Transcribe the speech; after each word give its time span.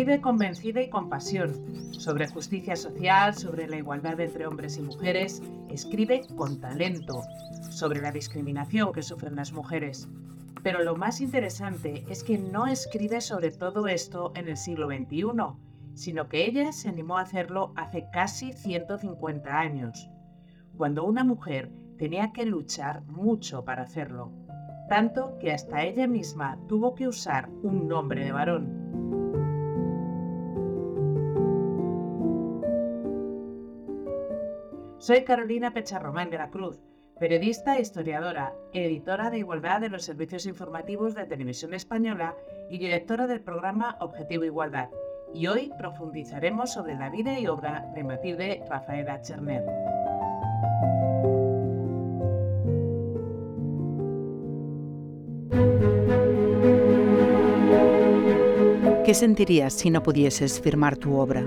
Escribe 0.00 0.22
convencida 0.22 0.80
y 0.80 0.88
con 0.88 1.10
pasión 1.10 1.92
sobre 1.92 2.26
justicia 2.26 2.74
social, 2.74 3.34
sobre 3.34 3.68
la 3.68 3.76
igualdad 3.76 4.18
entre 4.18 4.46
hombres 4.46 4.78
y 4.78 4.80
mujeres. 4.80 5.42
Escribe 5.68 6.22
con 6.36 6.58
talento 6.58 7.22
sobre 7.68 8.00
la 8.00 8.10
discriminación 8.10 8.94
que 8.94 9.02
sufren 9.02 9.36
las 9.36 9.52
mujeres. 9.52 10.08
Pero 10.62 10.82
lo 10.82 10.96
más 10.96 11.20
interesante 11.20 12.02
es 12.08 12.24
que 12.24 12.38
no 12.38 12.66
escribe 12.66 13.20
sobre 13.20 13.50
todo 13.50 13.88
esto 13.88 14.32
en 14.36 14.48
el 14.48 14.56
siglo 14.56 14.86
XXI, 14.86 15.26
sino 15.92 16.30
que 16.30 16.46
ella 16.46 16.72
se 16.72 16.88
animó 16.88 17.18
a 17.18 17.22
hacerlo 17.22 17.74
hace 17.76 18.06
casi 18.10 18.54
150 18.54 19.50
años, 19.54 20.08
cuando 20.78 21.04
una 21.04 21.24
mujer 21.24 21.70
tenía 21.98 22.32
que 22.32 22.46
luchar 22.46 23.02
mucho 23.02 23.66
para 23.66 23.82
hacerlo, 23.82 24.32
tanto 24.88 25.36
que 25.38 25.52
hasta 25.52 25.84
ella 25.84 26.06
misma 26.06 26.58
tuvo 26.68 26.94
que 26.94 27.06
usar 27.06 27.50
un 27.62 27.86
nombre 27.86 28.24
de 28.24 28.32
varón. 28.32 28.79
Soy 35.00 35.24
Carolina 35.24 35.72
Pecharromán 35.72 36.28
de 36.28 36.36
la 36.36 36.50
Cruz, 36.50 36.78
periodista 37.18 37.78
e 37.78 37.80
historiadora, 37.80 38.52
editora 38.74 39.30
de 39.30 39.38
Igualdad 39.38 39.80
de 39.80 39.88
los 39.88 40.04
Servicios 40.04 40.44
Informativos 40.44 41.14
de 41.14 41.24
Televisión 41.24 41.72
Española 41.72 42.36
y 42.68 42.76
directora 42.76 43.26
del 43.26 43.40
programa 43.40 43.96
Objetivo 44.00 44.44
Igualdad. 44.44 44.90
Y 45.32 45.46
hoy 45.46 45.72
profundizaremos 45.78 46.74
sobre 46.74 46.96
la 46.96 47.08
vida 47.08 47.40
y 47.40 47.46
obra 47.46 47.90
de 47.94 48.04
Matilde 48.04 48.62
Rafaela 48.68 49.22
Cherner. 49.22 49.64
¿Qué 59.06 59.14
sentirías 59.14 59.72
si 59.72 59.88
no 59.88 60.02
pudieses 60.02 60.60
firmar 60.60 60.98
tu 60.98 61.16
obra? 61.16 61.46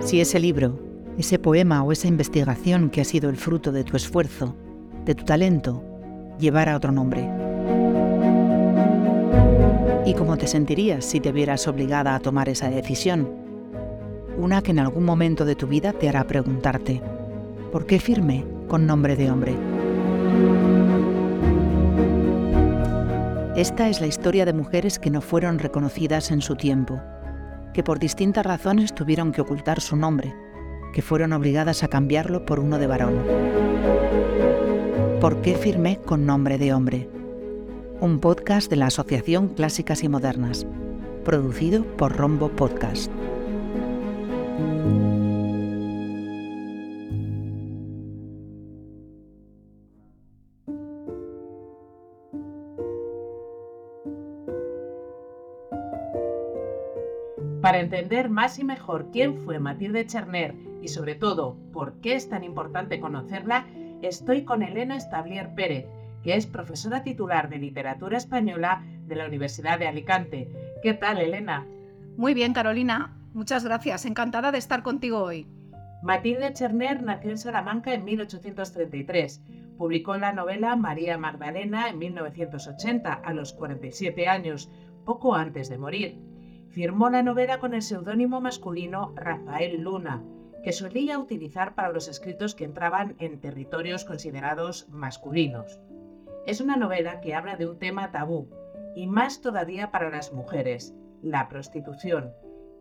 Si 0.00 0.20
ese 0.20 0.38
libro 0.38 0.87
ese 1.18 1.40
poema 1.40 1.82
o 1.82 1.90
esa 1.90 2.06
investigación 2.06 2.90
que 2.90 3.00
ha 3.00 3.04
sido 3.04 3.28
el 3.28 3.36
fruto 3.36 3.72
de 3.72 3.82
tu 3.82 3.96
esfuerzo, 3.96 4.54
de 5.04 5.16
tu 5.16 5.24
talento, 5.24 5.82
llevar 6.38 6.68
a 6.68 6.76
otro 6.76 6.92
nombre. 6.92 7.28
¿Y 10.06 10.14
cómo 10.14 10.38
te 10.38 10.46
sentirías 10.46 11.04
si 11.04 11.18
te 11.18 11.32
vieras 11.32 11.66
obligada 11.66 12.14
a 12.14 12.20
tomar 12.20 12.48
esa 12.48 12.70
decisión? 12.70 13.28
Una 14.38 14.62
que 14.62 14.70
en 14.70 14.78
algún 14.78 15.04
momento 15.04 15.44
de 15.44 15.56
tu 15.56 15.66
vida 15.66 15.92
te 15.92 16.08
hará 16.08 16.24
preguntarte, 16.24 17.02
¿por 17.72 17.84
qué 17.84 17.98
firme 17.98 18.46
con 18.68 18.86
nombre 18.86 19.16
de 19.16 19.28
hombre? 19.28 19.56
Esta 23.56 23.88
es 23.88 24.00
la 24.00 24.06
historia 24.06 24.44
de 24.44 24.52
mujeres 24.52 25.00
que 25.00 25.10
no 25.10 25.20
fueron 25.20 25.58
reconocidas 25.58 26.30
en 26.30 26.42
su 26.42 26.54
tiempo, 26.54 27.00
que 27.74 27.82
por 27.82 27.98
distintas 27.98 28.46
razones 28.46 28.94
tuvieron 28.94 29.32
que 29.32 29.40
ocultar 29.40 29.80
su 29.80 29.96
nombre 29.96 30.32
que 30.98 31.02
fueron 31.02 31.32
obligadas 31.32 31.84
a 31.84 31.88
cambiarlo 31.88 32.44
por 32.44 32.58
uno 32.58 32.76
de 32.76 32.88
varón. 32.88 33.22
¿Por 35.20 35.40
qué 35.42 35.54
firmé 35.54 35.98
con 35.98 36.26
nombre 36.26 36.58
de 36.58 36.74
hombre? 36.74 37.08
Un 38.00 38.18
podcast 38.18 38.68
de 38.68 38.74
la 38.74 38.86
Asociación 38.86 39.46
Clásicas 39.46 40.02
y 40.02 40.08
Modernas, 40.08 40.66
producido 41.24 41.84
por 41.84 42.16
Rombo 42.16 42.48
Podcast. 42.48 43.12
Para 57.62 57.78
entender 57.78 58.30
más 58.30 58.58
y 58.58 58.64
mejor 58.64 59.12
quién 59.12 59.44
fue 59.44 59.60
Matilde 59.60 60.04
Cherner 60.04 60.67
y 60.82 60.88
sobre 60.88 61.14
todo 61.14 61.56
por 61.72 62.00
qué 62.00 62.14
es 62.14 62.28
tan 62.28 62.44
importante 62.44 63.00
conocerla, 63.00 63.66
estoy 64.02 64.44
con 64.44 64.62
Elena 64.62 64.96
Establier 64.96 65.54
Pérez, 65.54 65.86
que 66.22 66.34
es 66.34 66.46
profesora 66.46 67.02
titular 67.02 67.48
de 67.48 67.58
literatura 67.58 68.18
española 68.18 68.84
de 69.06 69.16
la 69.16 69.26
Universidad 69.26 69.78
de 69.78 69.88
Alicante. 69.88 70.48
¿Qué 70.82 70.94
tal, 70.94 71.18
Elena? 71.18 71.66
Muy 72.16 72.34
bien, 72.34 72.52
Carolina. 72.52 73.16
Muchas 73.32 73.64
gracias. 73.64 74.04
Encantada 74.04 74.52
de 74.52 74.58
estar 74.58 74.82
contigo 74.82 75.22
hoy. 75.22 75.46
Matilde 76.02 76.52
Cherner 76.52 77.02
nació 77.02 77.30
en 77.30 77.38
Salamanca 77.38 77.92
en 77.92 78.04
1833. 78.04 79.42
Publicó 79.76 80.16
la 80.16 80.32
novela 80.32 80.74
María 80.76 81.18
Magdalena 81.18 81.88
en 81.88 81.98
1980, 81.98 83.12
a 83.12 83.32
los 83.32 83.52
47 83.52 84.26
años, 84.26 84.70
poco 85.04 85.34
antes 85.34 85.68
de 85.68 85.78
morir. 85.78 86.18
Firmó 86.70 87.10
la 87.10 87.22
novela 87.22 87.58
con 87.58 87.74
el 87.74 87.82
seudónimo 87.82 88.40
masculino 88.40 89.12
Rafael 89.16 89.80
Luna 89.80 90.22
que 90.62 90.72
solía 90.72 91.18
utilizar 91.18 91.74
para 91.74 91.92
los 91.92 92.08
escritos 92.08 92.54
que 92.54 92.64
entraban 92.64 93.16
en 93.18 93.40
territorios 93.40 94.04
considerados 94.04 94.88
masculinos. 94.88 95.80
Es 96.46 96.60
una 96.60 96.76
novela 96.76 97.20
que 97.20 97.34
habla 97.34 97.56
de 97.56 97.66
un 97.66 97.78
tema 97.78 98.10
tabú, 98.10 98.48
y 98.94 99.06
más 99.06 99.40
todavía 99.40 99.90
para 99.90 100.10
las 100.10 100.32
mujeres, 100.32 100.94
la 101.22 101.48
prostitución. 101.48 102.32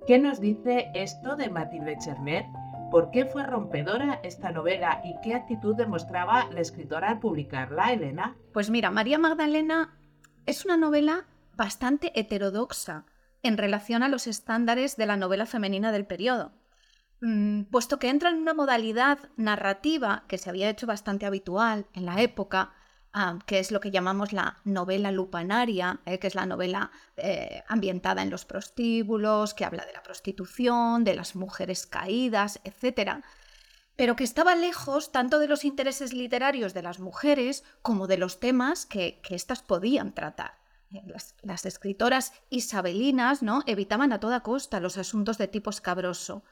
¿Qué 0.08 0.20
nos 0.20 0.40
dice 0.40 0.90
esto 0.94 1.36
de 1.36 1.50
Matilde 1.50 1.98
Chernet? 1.98 2.46
¿Por 2.90 3.12
qué 3.12 3.26
fue 3.26 3.44
rompedora 3.44 4.22
esta 4.24 4.52
novela 4.52 5.02
y 5.04 5.16
qué 5.22 5.36
actitud 5.36 5.76
demostraba 5.76 6.50
la 6.52 6.62
escritora 6.62 7.09
al 7.09 7.20
publicarla, 7.20 7.92
Elena? 7.92 8.38
Pues 8.54 8.70
mira, 8.70 8.90
María 8.92 9.20
Magdalena 9.20 9.98
es 10.46 10.64
una 10.64 10.78
novela 10.78 11.26
bastante 11.56 12.18
heterodoxa 12.18 13.06
en 13.44 13.58
relación 13.58 14.04
a 14.04 14.08
los 14.08 14.28
estándares 14.28 14.96
de 14.96 15.06
la 15.06 15.18
novela 15.18 15.46
femenina 15.46 15.92
del 15.92 16.06
periodo. 16.06 16.54
Mm, 17.19 17.63
puesto 17.63 17.97
que 17.97 18.09
entra 18.09 18.29
en 18.29 18.35
una 18.38 18.53
modalidad 18.53 19.17
narrativa 19.38 20.25
que 20.28 20.38
se 20.38 20.50
había 20.50 20.69
hecho 20.69 20.85
bastante 20.85 21.25
habitual 21.25 21.88
en 21.94 22.05
la 22.05 22.22
época, 22.22 22.73
ah, 23.11 23.39
que 23.47 23.57
es 23.59 23.72
lo 23.72 23.79
que 23.79 23.89
llamamos 23.89 24.33
la 24.33 24.57
novela 24.66 25.11
lupanaria, 25.11 26.00
eh, 26.05 26.19
que 26.19 26.28
es 26.28 26.35
la 26.35 26.45
novela 26.45 26.91
eh, 27.16 27.63
ambientada 27.67 28.22
en 28.22 28.29
los 28.29 28.45
prostíbulos, 28.45 29.55
que 29.55 29.66
habla 29.66 29.85
de 29.85 29.94
la 29.94 30.03
prostitución, 30.03 31.03
de 31.03 31.16
las 31.16 31.35
mujeres 31.35 31.88
caídas, 31.88 32.59
etc., 32.63 33.23
pero 33.95 34.16
que 34.16 34.23
estaba 34.23 34.55
lejos 34.55 35.11
tanto 35.11 35.39
de 35.39 35.47
los 35.47 35.66
intereses 35.66 36.13
literarios 36.13 36.75
de 36.75 36.84
las 36.84 36.99
mujeres 36.99 37.63
como 37.81 38.05
de 38.05 38.17
los 38.17 38.39
temas 38.39 38.85
que, 38.85 39.19
éstas 39.28 39.63
podían 39.63 40.13
tratar. 40.13 40.53
Eh, 40.91 41.01
las, 41.07 41.35
las, 41.41 41.66
escritoras 41.66 42.31
isabelinas 42.51 43.41
¿no? 43.41 43.63
evitaban 43.66 44.13
a 44.13 44.19
toda 44.19 44.41
costa 44.41 44.79
los 44.79 44.99
asuntos 44.99 45.39
de 45.39 45.47
tipo 45.47 45.72
escabroso 45.72 46.44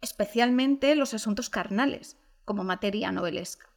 especialmente 0.00 0.94
los 0.94 1.14
asuntos 1.14 1.50
carnales, 1.50 2.16
como 2.44 2.64
materia 2.64 3.12
novelesca. 3.12 3.68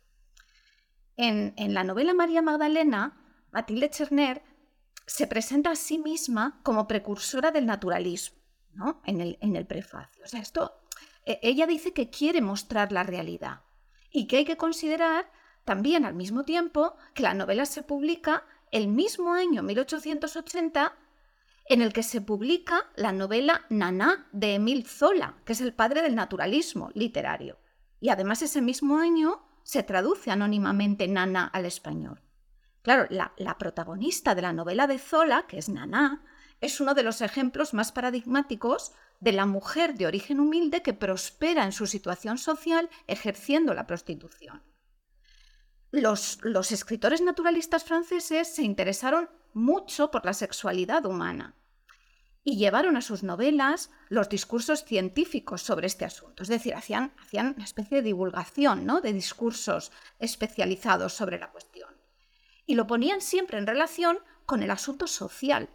En, 1.17 1.53
la 1.73 1.83
novela 1.83 2.13
María 2.13 2.41
Magdalena, 2.41 3.17
Matilde 3.51 3.89
Cherner 3.89 4.41
se 5.05 5.27
presenta 5.27 5.71
a 5.71 5.75
sí 5.75 5.97
misma 5.97 6.61
como 6.63 6.87
precursora 6.87 7.51
del 7.51 7.65
naturalismo, 7.65 8.37
¿no? 8.73 9.01
en, 9.05 9.19
el, 9.19 9.37
en 9.41 9.55
el 9.55 9.65
prefacio. 9.65 10.23
O 10.23 10.27
sea, 10.27 10.39
esto, 10.39 10.79
e, 11.25 11.39
ella 11.41 11.67
dice 11.67 11.93
que 11.93 12.09
quiere 12.09 12.41
mostrar 12.41 12.91
la 12.91 13.03
realidad 13.03 13.61
y 14.11 14.27
que 14.27 14.37
hay 14.37 14.45
que 14.45 14.55
considerar 14.55 15.29
también 15.65 16.05
al 16.05 16.15
mismo 16.15 16.45
tiempo 16.45 16.95
que 17.13 17.23
la 17.23 17.33
novela 17.33 17.65
se 17.65 17.83
publica 17.83 18.45
el 18.71 18.87
mismo 18.87 19.33
año 19.33 19.61
1880 19.61 20.95
en 21.69 21.83
el 21.83 21.93
que 21.93 22.01
se 22.01 22.19
publica 22.19 22.89
la 22.95 23.11
novela 23.11 23.65
Naná 23.69 24.27
de 24.31 24.55
Emil 24.55 24.87
Zola, 24.87 25.37
que 25.45 25.53
es 25.53 25.61
el 25.61 25.73
padre 25.73 26.01
del 26.01 26.15
naturalismo 26.15 26.89
literario. 26.95 27.59
Y 27.99 28.09
además 28.09 28.41
ese 28.41 28.59
mismo 28.59 28.97
año 28.97 29.45
se 29.61 29.83
traduce 29.83 30.31
anónimamente 30.31 31.07
Naná 31.07 31.45
al 31.45 31.65
español. 31.65 32.23
Claro, 32.81 33.07
la, 33.11 33.57
protagonista 33.59 34.33
de 34.33 34.41
la 34.41 34.51
novela 34.51 34.87
de 34.87 34.97
Zola, 34.97 35.45
que 35.47 35.59
es 35.59 35.69
Naná, 35.69 36.25
es 36.59 36.81
uno 36.81 36.95
de 36.95 37.03
los 37.03 37.21
ejemplos 37.21 37.75
más 37.75 37.91
paradigmáticos 37.91 38.93
de 39.19 39.33
la 39.33 39.45
mujer 39.45 39.93
de 39.93 40.07
origen 40.07 40.39
humilde 40.39 40.81
que 40.81 40.93
prospera 40.93 41.65
en 41.65 41.71
su 41.71 41.85
situación 41.85 42.39
social 42.39 42.89
ejerciendo 43.05 43.75
la 43.75 43.85
prostitución. 43.85 44.63
Los, 45.91 46.39
los, 46.41 46.71
escritores 46.71 47.21
naturalistas 47.21 47.83
franceses 47.83 48.47
se 48.47 48.63
interesaron 48.63 49.29
mucho 49.53 50.09
por 50.09 50.25
la 50.25 50.33
sexualidad 50.33 51.05
humana 51.05 51.58
y 52.49 52.57
llevaron 52.57 52.97
a 52.97 53.01
sus 53.01 53.21
novelas 53.21 53.91
los 54.07 54.27
discursos 54.27 54.83
científicos 54.83 55.61
sobre 55.61 55.85
este 55.85 56.03
asunto. 56.03 56.41
Es 56.41 56.49
decir, 56.49 56.73
hacían, 56.73 57.13
hacían 57.21 57.53
una 57.55 57.63
especie 57.63 57.97
de 57.97 58.07
divulgación 58.07 58.87
¿no? 58.87 59.01
de 59.01 59.13
discursos 59.13 59.91
especializados 60.17 61.13
sobre 61.13 61.37
la 61.37 61.51
cuestión. 61.51 61.89
Y 62.65 62.73
lo 62.73 62.87
ponían 62.87 63.21
siempre 63.21 63.59
en 63.59 63.67
relación 63.67 64.17
con 64.47 64.63
el 64.63 64.71
asunto 64.71 65.05
social, 65.05 65.69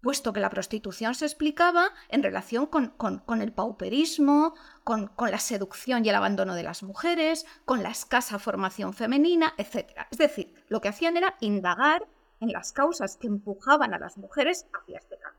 puesto 0.00 0.32
que 0.32 0.40
la 0.40 0.48
prostitución 0.48 1.14
se 1.14 1.26
explicaba 1.26 1.90
en 2.08 2.22
relación 2.22 2.64
con, 2.64 3.42
el 3.42 3.52
pauperismo, 3.52 4.54
con, 4.84 5.08
con, 5.08 5.30
la 5.30 5.40
seducción 5.40 6.06
y 6.06 6.08
el 6.08 6.14
abandono 6.14 6.54
de 6.54 6.62
las 6.62 6.82
mujeres, 6.82 7.44
con 7.66 7.82
la 7.82 7.90
escasa 7.90 8.38
formación 8.38 8.94
femenina, 8.94 9.52
etc. 9.58 10.06
Es 10.10 10.16
decir, 10.16 10.54
lo 10.68 10.80
que 10.80 10.88
hacían 10.88 11.18
era 11.18 11.36
indagar 11.40 12.06
en 12.40 12.50
las 12.50 12.72
causas 12.72 13.18
que 13.18 13.26
empujaban 13.26 13.92
a 13.92 13.98
las 13.98 14.16
mujeres 14.16 14.66
hacia 14.72 15.00
este 15.00 15.18
camino. 15.18 15.37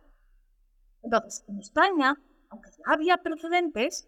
Entonces, 1.03 1.43
en 1.47 1.59
España, 1.59 2.15
aunque 2.49 2.69
ya 2.71 2.93
había 2.93 3.17
precedentes, 3.17 4.07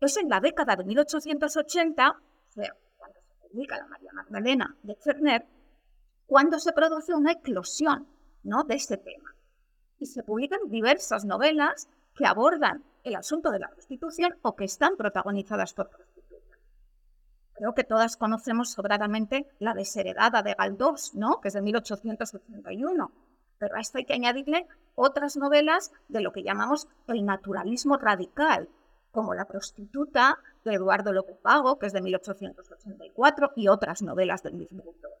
es 0.00 0.16
en 0.16 0.28
la 0.28 0.40
década 0.40 0.76
de 0.76 0.84
1880, 0.84 2.10
o 2.10 2.52
sea, 2.52 2.74
cuando 2.96 3.20
se 3.20 3.48
publica 3.48 3.76
la 3.76 3.86
María 3.86 4.12
Magdalena 4.12 4.76
de 4.82 4.96
Cerner, 4.96 5.46
cuando 6.26 6.58
se 6.58 6.72
produce 6.72 7.14
una 7.14 7.32
eclosión 7.32 8.08
de 8.42 8.74
este 8.74 8.96
tema. 8.96 9.34
Y 9.98 10.06
se 10.06 10.22
publican 10.22 10.68
diversas 10.68 11.24
novelas 11.24 11.88
que 12.14 12.26
abordan 12.26 12.84
el 13.04 13.16
asunto 13.16 13.50
de 13.50 13.60
la 13.60 13.68
prostitución 13.68 14.34
o 14.42 14.54
que 14.56 14.64
están 14.64 14.96
protagonizadas 14.96 15.74
por 15.74 15.88
prostitutas. 15.88 16.58
Creo 17.54 17.74
que 17.74 17.84
todas 17.84 18.16
conocemos 18.16 18.70
sobradamente 18.70 19.46
la 19.60 19.74
desheredada 19.74 20.42
de 20.42 20.54
Galdós, 20.54 21.14
¿no? 21.14 21.40
que 21.40 21.48
es 21.48 21.54
de 21.54 21.62
1881, 21.62 23.12
pero 23.62 23.76
a 23.76 23.80
esto 23.80 23.98
hay 23.98 24.04
que 24.04 24.14
añadirle 24.14 24.66
otras 24.96 25.36
novelas 25.36 25.92
de 26.08 26.20
lo 26.20 26.32
que 26.32 26.42
llamamos 26.42 26.88
el 27.06 27.24
naturalismo 27.24 27.96
radical, 27.96 28.68
como 29.12 29.34
La 29.34 29.44
prostituta 29.44 30.36
de 30.64 30.74
Eduardo 30.74 31.12
López 31.12 31.36
Pago, 31.40 31.78
que 31.78 31.86
es 31.86 31.92
de 31.92 32.02
1884, 32.02 33.52
y 33.54 33.68
otras 33.68 34.02
novelas 34.02 34.42
del 34.42 34.54
mismo 34.54 34.82
autor. 34.84 35.12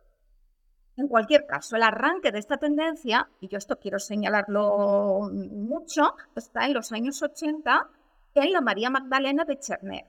En 0.96 1.06
cualquier 1.06 1.46
caso, 1.46 1.76
el 1.76 1.84
arranque 1.84 2.32
de 2.32 2.40
esta 2.40 2.56
tendencia, 2.56 3.28
y 3.38 3.46
yo 3.46 3.58
esto 3.58 3.78
quiero 3.78 4.00
señalarlo 4.00 5.30
mucho, 5.30 6.16
está 6.34 6.66
en 6.66 6.74
los 6.74 6.90
años 6.90 7.22
80 7.22 7.90
en 8.34 8.52
la 8.52 8.60
María 8.60 8.90
Magdalena 8.90 9.44
de 9.44 9.60
Cherner 9.60 10.06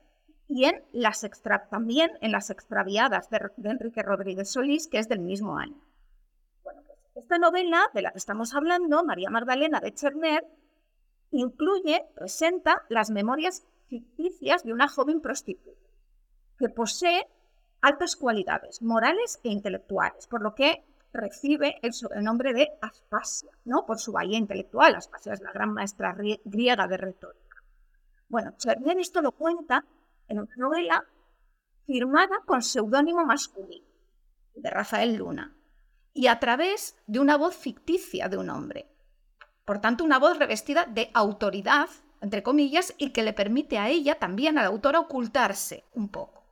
y 0.48 0.64
en 0.64 0.82
las 0.90 1.22
extra, 1.22 1.68
también 1.68 2.10
en 2.20 2.32
las 2.32 2.50
extraviadas 2.50 3.30
de, 3.30 3.48
Enrique 3.62 4.02
Rodríguez 4.02 4.50
Solís, 4.50 4.88
que 4.88 4.98
es 4.98 5.08
del 5.08 5.20
mismo 5.20 5.56
año. 5.56 5.80
Esta 7.14 7.38
novela 7.38 7.90
de 7.94 8.02
la 8.02 8.10
que 8.10 8.18
estamos 8.18 8.54
hablando, 8.54 9.04
María 9.04 9.30
Magdalena 9.30 9.80
de 9.80 9.94
Cherner, 9.94 10.44
incluye, 11.30 12.06
presenta 12.14 12.82
las 12.88 13.10
memorias 13.10 13.64
ficticias 13.88 14.64
de 14.64 14.72
una 14.72 14.88
joven 14.88 15.20
prostituta 15.20 15.80
que 16.58 16.68
posee 16.68 17.28
altas 17.80 18.16
cualidades 18.16 18.82
morales 18.82 19.38
e 19.44 19.50
intelectuales, 19.50 20.26
por 20.26 20.42
lo 20.42 20.54
que 20.54 20.84
recibe 21.12 21.78
el 21.82 21.92
sobrenombre 21.92 22.52
de 22.52 22.70
Aspasia, 22.80 23.50
¿no? 23.64 23.86
por 23.86 24.00
su 24.00 24.10
bahía 24.10 24.38
intelectual. 24.38 24.96
Aspasia 24.96 25.34
es 25.34 25.40
la 25.40 25.52
gran 25.52 25.72
maestra 25.72 26.16
griega 26.44 26.88
de 26.88 26.96
retórica. 26.96 27.62
Bueno, 28.28 28.54
Cherner 28.56 28.98
esto 28.98 29.22
lo 29.22 29.32
cuenta 29.32 29.84
en 30.26 30.40
una 30.40 30.56
novela 30.56 31.04
firmada 31.86 32.40
con 32.44 32.62
seudónimo 32.62 33.24
masculino, 33.24 33.86
de 34.54 34.70
Rafael 34.70 35.14
Luna, 35.16 35.53
y 36.14 36.28
a 36.28 36.38
través 36.38 36.96
de 37.06 37.18
una 37.18 37.36
voz 37.36 37.56
ficticia 37.56 38.28
de 38.28 38.38
un 38.38 38.48
hombre. 38.48 38.88
Por 39.64 39.80
tanto, 39.80 40.04
una 40.04 40.18
voz 40.18 40.38
revestida 40.38 40.86
de 40.86 41.10
autoridad, 41.12 41.88
entre 42.20 42.42
comillas, 42.42 42.94
y 42.96 43.10
que 43.10 43.24
le 43.24 43.32
permite 43.32 43.78
a 43.78 43.88
ella 43.88 44.18
también, 44.18 44.56
a 44.56 44.62
la 44.62 44.68
autora, 44.68 45.00
ocultarse 45.00 45.84
un 45.92 46.08
poco. 46.08 46.44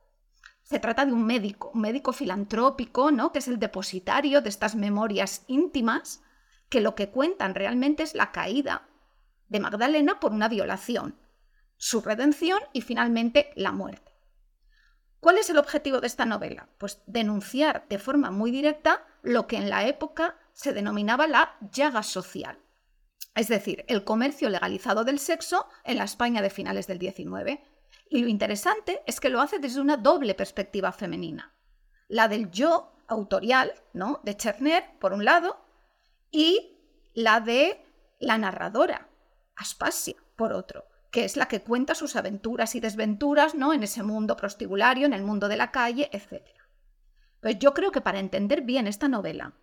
Se 0.63 0.79
trata 0.79 1.05
de 1.05 1.13
un 1.13 1.25
médico, 1.25 1.71
un 1.73 1.81
médico 1.81 2.13
filantrópico, 2.13 3.11
¿no? 3.11 3.31
que 3.31 3.39
es 3.39 3.47
el 3.47 3.59
depositario 3.59 4.41
de 4.41 4.49
estas 4.49 4.75
memorias 4.75 5.43
íntimas, 5.47 6.21
que 6.69 6.81
lo 6.81 6.95
que 6.95 7.09
cuentan 7.09 7.55
realmente 7.55 8.03
es 8.03 8.15
la 8.15 8.31
caída 8.31 8.89
de 9.47 9.59
Magdalena 9.59 10.19
por 10.19 10.31
una 10.31 10.49
violación, 10.49 11.19
su 11.77 12.01
redención 12.01 12.59
y 12.73 12.81
finalmente 12.81 13.51
la 13.55 13.71
muerte. 13.71 14.11
¿Cuál 15.19 15.37
es 15.37 15.49
el 15.49 15.57
objetivo 15.57 16.01
de 16.01 16.07
esta 16.07 16.25
novela? 16.25 16.67
Pues 16.77 17.01
denunciar 17.05 17.85
de 17.87 17.99
forma 17.99 18.31
muy 18.31 18.51
directa 18.51 19.05
lo 19.23 19.47
que 19.47 19.57
en 19.57 19.69
la 19.69 19.87
época 19.87 20.37
se 20.51 20.73
denominaba 20.73 21.25
la 21.25 21.57
llaga 21.71 22.03
social, 22.03 22.59
es 23.35 23.47
decir, 23.47 23.83
el 23.87 24.03
comercio 24.03 24.49
legalizado 24.49 25.03
del 25.03 25.17
sexo 25.17 25.67
en 25.83 25.97
la 25.97 26.03
España 26.03 26.41
de 26.43 26.51
finales 26.51 26.85
del 26.85 26.99
XIX, 26.99 27.59
y 28.09 28.21
lo 28.21 28.27
interesante 28.27 29.01
es 29.07 29.19
que 29.19 29.29
lo 29.29 29.41
hace 29.41 29.57
desde 29.57 29.81
una 29.81 29.97
doble 29.97 30.35
perspectiva 30.35 30.91
femenina. 30.91 31.55
La 32.07 32.27
del 32.27 32.51
yo 32.51 32.93
autorial, 33.07 33.73
¿no? 33.93 34.19
De 34.23 34.37
Cherner, 34.37 34.83
por 34.99 35.13
un 35.13 35.25
lado, 35.25 35.65
y 36.29 36.77
la 37.15 37.39
de 37.39 37.83
la 38.19 38.37
narradora, 38.37 39.09
Aspasia, 39.55 40.15
por 40.35 40.53
otro, 40.53 40.85
que 41.11 41.25
es 41.25 41.37
la 41.37 41.47
que 41.47 41.61
cuenta 41.61 41.95
sus 41.95 42.15
aventuras 42.15 42.75
y 42.75 42.79
desventuras, 42.79 43.55
¿no? 43.55 43.73
En 43.73 43.83
ese 43.83 44.03
mundo 44.03 44.35
prostibulario, 44.35 45.05
en 45.05 45.13
el 45.13 45.23
mundo 45.23 45.47
de 45.47 45.57
la 45.57 45.71
calle, 45.71 46.09
etc. 46.11 46.43
Pues 47.43 47.59
yo 47.59 47.73
creo 47.73 47.91
que 47.91 47.99
para 47.99 48.19
entender 48.19 48.61
bien 48.61 48.87
esta 48.87 49.09
novela, 49.09 49.53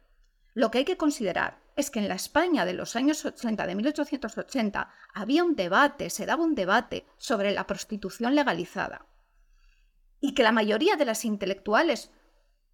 lo 0.52 0.70
que 0.70 0.78
hay 0.78 0.84
que 0.84 0.98
considerar 0.98 1.62
es 1.76 1.90
que 1.90 1.98
en 1.98 2.08
la 2.08 2.14
España 2.14 2.66
de 2.66 2.74
los 2.74 2.94
años 2.94 3.24
80, 3.24 3.66
de 3.66 3.74
1880, 3.74 4.90
había 5.14 5.44
un 5.44 5.56
debate, 5.56 6.10
se 6.10 6.26
daba 6.26 6.44
un 6.44 6.54
debate 6.54 7.06
sobre 7.16 7.52
la 7.52 7.66
prostitución 7.66 8.34
legalizada. 8.34 9.06
Y 10.20 10.34
que 10.34 10.42
la 10.42 10.52
mayoría 10.52 10.96
de 10.96 11.06
las 11.06 11.24
intelectuales, 11.24 12.10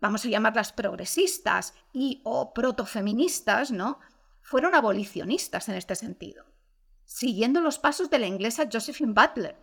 vamos 0.00 0.24
a 0.24 0.28
llamarlas 0.28 0.72
progresistas 0.72 1.74
y 1.92 2.20
o 2.24 2.52
protofeministas, 2.52 3.70
¿no? 3.70 4.00
fueron 4.42 4.74
abolicionistas 4.74 5.68
en 5.68 5.76
este 5.76 5.94
sentido, 5.94 6.46
siguiendo 7.04 7.60
los 7.60 7.78
pasos 7.78 8.10
de 8.10 8.18
la 8.18 8.26
inglesa 8.26 8.68
Josephine 8.72 9.12
Butler, 9.12 9.56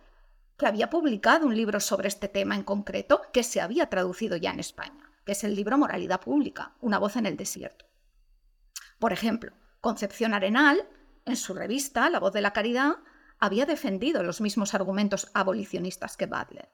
que 0.56 0.66
había 0.66 0.88
publicado 0.88 1.46
un 1.46 1.54
libro 1.54 1.80
sobre 1.80 2.08
este 2.08 2.28
tema 2.28 2.54
en 2.54 2.62
concreto 2.62 3.20
que 3.30 3.42
se 3.42 3.60
había 3.60 3.90
traducido 3.90 4.36
ya 4.36 4.50
en 4.50 4.60
España, 4.60 5.03
que 5.24 5.32
es 5.32 5.44
el 5.44 5.54
libro 5.54 5.78
Moralidad 5.78 6.20
Pública, 6.20 6.76
una 6.80 6.98
voz 6.98 7.16
en 7.16 7.26
el 7.26 7.36
desierto. 7.36 7.86
Por 8.98 9.12
ejemplo, 9.12 9.52
Concepción 9.80 10.34
Arenal, 10.34 10.88
en 11.24 11.36
su 11.36 11.54
revista 11.54 12.08
La 12.10 12.20
Voz 12.20 12.32
de 12.32 12.40
la 12.40 12.52
Caridad, 12.52 12.96
había 13.38 13.66
defendido 13.66 14.22
los 14.22 14.40
mismos 14.40 14.74
argumentos 14.74 15.30
abolicionistas 15.34 16.16
que 16.16 16.26
Butler. 16.26 16.70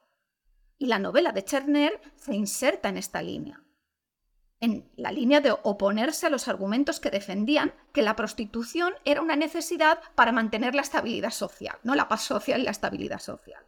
Y 0.77 0.85
la 0.85 0.99
novela 0.99 1.31
de 1.31 1.43
Cherner 1.43 1.99
se 2.15 2.33
inserta 2.33 2.89
en 2.89 2.97
esta 2.97 3.21
línea, 3.21 3.63
en 4.61 4.91
la 4.95 5.11
línea 5.11 5.41
de 5.41 5.51
oponerse 5.51 6.27
a 6.27 6.29
los 6.29 6.47
argumentos 6.47 6.99
que 6.99 7.09
defendían 7.09 7.73
que 7.91 8.03
la 8.03 8.15
prostitución 8.15 8.93
era 9.03 9.21
una 9.21 9.35
necesidad 9.35 9.99
para 10.15 10.31
mantener 10.31 10.75
la 10.75 10.83
estabilidad 10.83 11.31
social, 11.31 11.77
no 11.83 11.95
la 11.95 12.07
paz 12.07 12.21
social 12.21 12.61
y 12.61 12.63
la 12.63 12.71
estabilidad 12.71 13.19
social. 13.19 13.65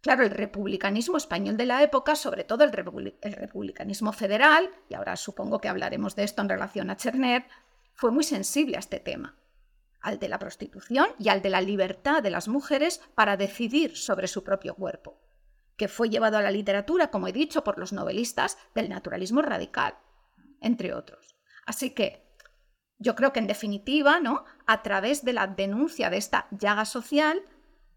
Claro, 0.00 0.24
el 0.24 0.30
republicanismo 0.30 1.18
español 1.18 1.58
de 1.58 1.66
la 1.66 1.82
época, 1.82 2.14
sobre 2.14 2.44
todo 2.44 2.64
el, 2.64 2.72
republicanismo 2.72 4.12
federal, 4.12 4.70
y 4.88 4.94
ahora 4.94 5.16
supongo 5.16 5.60
que 5.60 5.68
hablaremos 5.68 6.16
de 6.16 6.24
esto 6.24 6.40
en 6.40 6.48
relación 6.48 6.88
a 6.88 6.96
Cherner, 6.96 7.46
fue 7.94 8.10
muy 8.10 8.24
sensible 8.24 8.76
a 8.76 8.80
este 8.80 8.98
tema, 8.98 9.36
al 10.00 10.18
de 10.18 10.28
la 10.28 10.38
prostitución 10.38 11.08
y 11.18 11.28
al 11.28 11.42
de 11.42 11.50
la 11.50 11.60
libertad 11.60 12.22
de 12.22 12.30
las 12.30 12.48
mujeres 12.48 13.02
para 13.14 13.36
decidir 13.36 13.94
sobre 13.94 14.26
su 14.26 14.42
propio 14.42 14.74
cuerpo, 14.74 15.20
que 15.76 15.88
fue 15.88 16.08
llevado 16.08 16.38
a 16.38 16.42
la 16.42 16.50
literatura, 16.50 17.10
como 17.10 17.28
he 17.28 17.32
dicho, 17.32 17.62
por 17.62 17.78
los 17.78 17.92
novelistas 17.92 18.56
del 18.74 18.88
naturalismo 18.88 19.42
radical, 19.42 19.98
entre 20.62 20.94
otros. 20.94 21.36
Así 21.66 21.90
que 21.90 22.26
yo 22.98 23.14
creo 23.14 23.34
que 23.34 23.40
en 23.40 23.46
definitiva, 23.46 24.18
¿no? 24.18 24.44
A 24.66 24.82
través 24.82 25.24
de 25.26 25.34
la 25.34 25.46
denuncia 25.46 26.08
de 26.08 26.16
esta 26.16 26.48
llaga 26.52 26.86
social, 26.86 27.42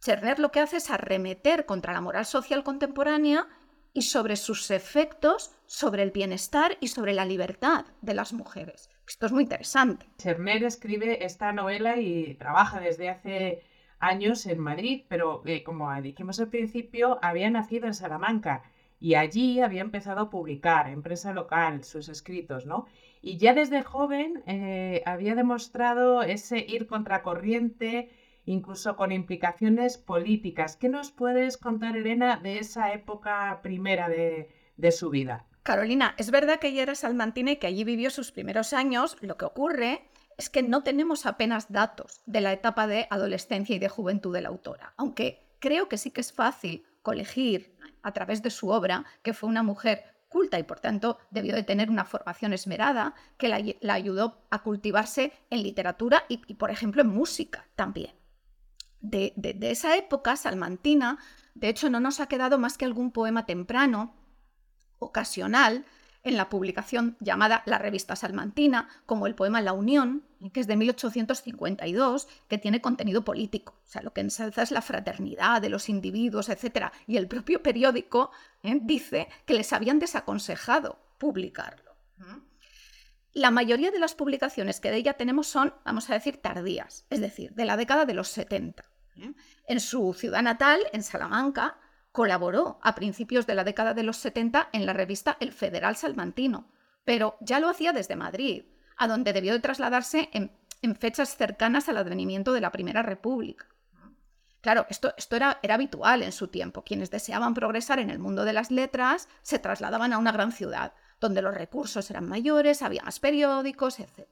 Cherner 0.03 0.37
lo 0.37 0.51
que 0.51 0.59
hace 0.59 0.77
es 0.77 0.91
arremeter 0.91 1.65
contra 1.65 1.93
la 1.93 2.01
moral 2.01 2.25
social 2.25 2.61
contemporánea 2.65 3.47
y 3.93 4.01
sobre 4.01 4.35
sus 4.35 4.69
efectos 4.69 5.55
sobre 5.65 6.03
el 6.03 6.11
bienestar 6.11 6.77
y 6.81 6.89
sobre 6.89 7.13
la 7.13 7.23
libertad 7.23 7.85
de 8.01 8.13
las 8.13 8.33
mujeres. 8.33 8.89
Esto 9.07 9.27
es 9.27 9.31
muy 9.31 9.43
interesante. 9.43 10.05
Cherner 10.17 10.65
escribe 10.65 11.23
esta 11.23 11.53
novela 11.53 12.01
y 12.01 12.33
trabaja 12.33 12.81
desde 12.81 13.07
hace 13.07 13.63
años 13.99 14.45
en 14.45 14.59
Madrid, 14.59 15.05
pero 15.07 15.41
eh, 15.45 15.63
como 15.63 15.89
dijimos 16.01 16.37
al 16.41 16.49
principio, 16.49 17.17
había 17.21 17.49
nacido 17.49 17.87
en 17.87 17.93
Salamanca 17.93 18.63
y 18.99 19.15
allí 19.15 19.61
había 19.61 19.81
empezado 19.81 20.19
a 20.19 20.29
publicar 20.29 20.89
en 20.89 21.01
prensa 21.01 21.31
local 21.31 21.85
sus 21.85 22.09
escritos, 22.09 22.65
¿no? 22.65 22.87
Y 23.21 23.37
ya 23.37 23.53
desde 23.53 23.83
joven 23.83 24.43
eh, 24.47 25.01
había 25.05 25.33
demostrado 25.33 26.23
ese 26.23 26.59
ir 26.59 26.87
contracorriente 26.87 28.09
incluso 28.45 28.95
con 28.95 29.11
implicaciones 29.11 29.97
políticas. 29.97 30.75
¿Qué 30.75 30.89
nos 30.89 31.11
puedes 31.11 31.57
contar, 31.57 31.95
Elena, 31.95 32.37
de 32.37 32.59
esa 32.59 32.93
época 32.93 33.59
primera 33.61 34.09
de, 34.09 34.49
su 34.91 35.09
vida? 35.09 35.45
Carolina, 35.63 36.13
es 36.17 36.29
verdad 36.29 36.59
que 36.59 36.67
ella 36.67 36.83
era 36.83 36.95
salmantina 36.95 37.51
y 37.51 37.55
que 37.57 37.67
allí 37.67 37.83
vivió 37.83 38.09
sus 38.09 38.31
primeros 38.31 38.73
años. 38.73 39.17
Lo 39.21 39.37
que 39.37 39.45
ocurre 39.45 40.09
es 40.37 40.49
que 40.49 40.63
no 40.63 40.83
tenemos 40.83 41.25
apenas 41.25 41.71
datos 41.71 42.21
de 42.25 42.41
la 42.41 42.51
etapa 42.51 42.87
de 42.87 43.07
adolescencia 43.09 43.75
y 43.75 43.79
de 43.79 43.89
juventud 43.89 44.33
de 44.33 44.41
la 44.41 44.49
autora, 44.49 44.93
aunque 44.97 45.55
creo 45.59 45.87
que 45.87 45.97
sí 45.97 46.11
que 46.11 46.21
es 46.21 46.33
fácil 46.33 46.85
colegir 47.01 47.77
a 48.01 48.11
través 48.11 48.41
de 48.41 48.49
su 48.49 48.69
obra 48.69 49.05
que 49.21 49.33
fue 49.33 49.47
una 49.47 49.63
mujer 49.63 50.03
culta 50.27 50.57
y 50.57 50.63
por 50.63 50.79
tanto 50.79 51.19
debió 51.29 51.55
de 51.55 51.63
tener 51.63 51.91
una 51.91 52.05
formación 52.05 52.53
esmerada 52.53 53.13
que 53.37 53.47
la, 53.47 53.93
ayudó 53.93 54.41
a 54.49 54.63
cultivarse 54.63 55.31
en 55.51 55.61
literatura 55.61 56.25
y, 56.27 56.55
por 56.55 56.71
ejemplo, 56.71 57.03
en 57.03 57.09
música 57.09 57.67
también 57.75 58.11
de, 59.03 59.33
esa 59.61 59.95
época 59.95 60.35
salmantina, 60.35 61.19
de 61.53 61.69
hecho 61.69 61.89
no 61.89 61.99
nos 61.99 62.19
ha 62.19 62.27
quedado 62.27 62.57
más 62.57 62.77
que 62.77 62.85
algún 62.85 63.11
poema 63.11 63.45
temprano, 63.45 64.15
ocasional, 64.97 65.85
en 66.23 66.37
la 66.37 66.49
publicación 66.49 67.17
llamada 67.19 67.63
La 67.65 67.77
Revista 67.77 68.15
Salmantina, 68.15 68.87
como 69.05 69.27
el 69.27 69.35
poema 69.35 69.61
La 69.61 69.73
Unión, 69.73 70.23
que 70.53 70.61
es 70.61 70.67
de 70.67 70.77
1852, 70.77 72.29
que 72.47 72.57
tiene 72.57 72.79
contenido 72.79 73.25
político. 73.25 73.73
O 73.83 73.89
sea, 73.89 74.01
lo 74.01 74.13
que 74.13 74.21
ensalza 74.21 74.61
es 74.61 74.71
la 74.71 74.81
fraternidad 74.81 75.61
de 75.61 75.67
los 75.67 75.89
individuos, 75.89 76.47
etc. 76.47 76.93
Y 77.07 77.17
el 77.17 77.27
propio 77.27 77.61
periódico 77.61 78.31
¿eh? 78.63 78.79
dice 78.81 79.27
que 79.45 79.53
les 79.53 79.73
habían 79.73 79.99
desaconsejado 79.99 80.97
publicarlo. 81.17 81.91
La 83.33 83.51
mayoría 83.51 83.91
de 83.91 83.99
las 83.99 84.15
publicaciones 84.15 84.79
que 84.79 84.91
de 84.91 84.97
ella 84.97 85.13
tenemos 85.13 85.47
son, 85.47 85.73
vamos 85.83 86.09
a 86.09 86.13
decir, 86.13 86.37
tardías, 86.37 87.05
es 87.09 87.19
decir, 87.19 87.53
de 87.53 87.65
la 87.65 87.75
década 87.75 88.05
de 88.05 88.13
los 88.13 88.29
70. 88.29 88.85
¿Eh? 89.17 89.33
En 89.67 89.79
su 89.79 90.13
ciudad 90.13 90.41
natal, 90.41 90.79
en 90.91 91.03
Salamanca, 91.03 91.77
colaboró 92.11 92.79
a 92.81 92.95
principios 92.95 93.47
de 93.47 93.55
la 93.55 93.63
década 93.63 93.93
de 93.93 94.03
los 94.03 94.17
70 94.17 94.69
en 94.71 94.85
la 94.85 94.93
revista 94.93 95.35
El 95.39 95.51
Federal 95.51 95.95
Salmantino, 95.95 96.69
pero 97.03 97.37
ya 97.41 97.59
lo 97.59 97.69
hacía 97.69 97.91
desde 97.91 98.15
Madrid, 98.15 98.65
a 98.97 99.07
donde 99.07 99.33
debió 99.33 99.53
de 99.53 99.59
trasladarse 99.59 100.29
en, 100.31 100.51
fechas 100.95 101.37
cercanas 101.37 101.89
al 101.89 101.97
advenimiento 101.97 102.53
de 102.53 102.61
la 102.61 102.71
Primera 102.71 103.01
República. 103.01 103.67
Claro, 104.61 104.85
esto, 104.89 105.13
esto 105.17 105.35
era, 105.35 105.59
era, 105.63 105.75
habitual 105.75 106.21
en 106.21 106.31
su 106.31 106.49
tiempo. 106.49 106.83
Quienes 106.83 107.09
deseaban 107.09 107.53
progresar 107.53 107.99
en 107.99 108.09
el 108.09 108.19
mundo 108.19 108.45
de 108.45 108.53
las 108.53 108.69
letras 108.69 109.27
se 109.41 109.59
trasladaban 109.59 110.13
a 110.13 110.17
una 110.17 110.31
gran 110.31 110.51
ciudad, 110.51 110.93
donde 111.19 111.41
los 111.41 111.55
recursos 111.55 112.09
eran 112.09 112.27
mayores, 112.27 112.81
había 112.81 113.03
más 113.03 113.19
periódicos, 113.19 113.99
etc. 113.99 114.27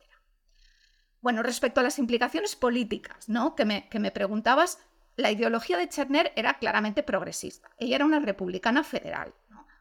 Bueno, 1.22 1.44
respecto 1.44 1.80
a 1.80 1.84
las 1.84 2.00
implicaciones 2.00 2.56
políticas, 2.56 3.30
¿no? 3.30 3.56
Que 3.56 3.66
me, 3.66 3.88
que 3.90 4.00
me 4.00 4.12
preguntabas, 4.12 4.80
la 5.16 5.32
ideología 5.32 5.78
de 5.78 5.88
Cherner 5.88 6.32
era 6.36 6.58
claramente 6.58 7.04
progresista. 7.04 7.70
Ella 7.78 7.98
era 7.98 8.06
una 8.06 8.20
republicana 8.20 8.84
federal. 8.84 9.34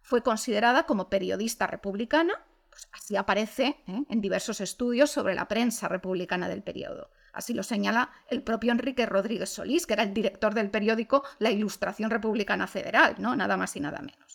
Fue 0.03 0.23
considerada 0.23 0.85
como 0.85 1.09
periodista 1.09 1.67
republicana, 1.67 2.35
pues 2.69 2.89
así 2.93 3.17
aparece 3.17 3.83
¿eh? 3.87 4.05
en 4.09 4.21
diversos 4.21 4.61
estudios 4.61 5.11
sobre 5.11 5.35
la 5.35 5.49
prensa 5.49 5.89
republicana 5.89 6.49
del 6.49 6.63
periodo. 6.63 7.11
Así 7.33 7.55
lo 7.55 7.63
señala 7.63 8.11
el 8.29 8.43
propio 8.43 8.73
Enrique 8.73 9.07
Rodríguez 9.07 9.51
Solís, 9.51 9.87
que 9.87 9.95
era 9.95 10.03
el 10.03 10.13
director 10.13 10.53
del 10.53 10.71
periódico 10.71 11.23
La 11.39 11.51
Ilustración 11.51 12.11
Republicana 12.11 12.67
Federal, 12.67 13.17
¿no? 13.19 13.37
nada 13.37 13.57
más 13.57 13.77
y 13.77 13.81
nada 13.81 14.01
menos. 14.01 14.30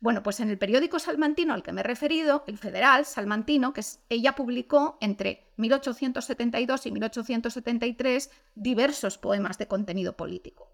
Bueno, 0.00 0.22
pues 0.22 0.40
en 0.40 0.50
el 0.50 0.58
periódico 0.58 0.98
salmantino 0.98 1.54
al 1.54 1.62
que 1.62 1.72
me 1.72 1.80
he 1.80 1.84
referido, 1.84 2.44
el 2.46 2.58
Federal 2.58 3.06
Salmantino, 3.06 3.72
que 3.72 3.82
ella 4.08 4.34
publicó 4.34 4.98
entre 5.00 5.52
1872 5.56 6.86
y 6.86 6.92
1873 6.92 8.30
diversos 8.54 9.18
poemas 9.18 9.58
de 9.58 9.68
contenido 9.68 10.16
político. 10.16 10.72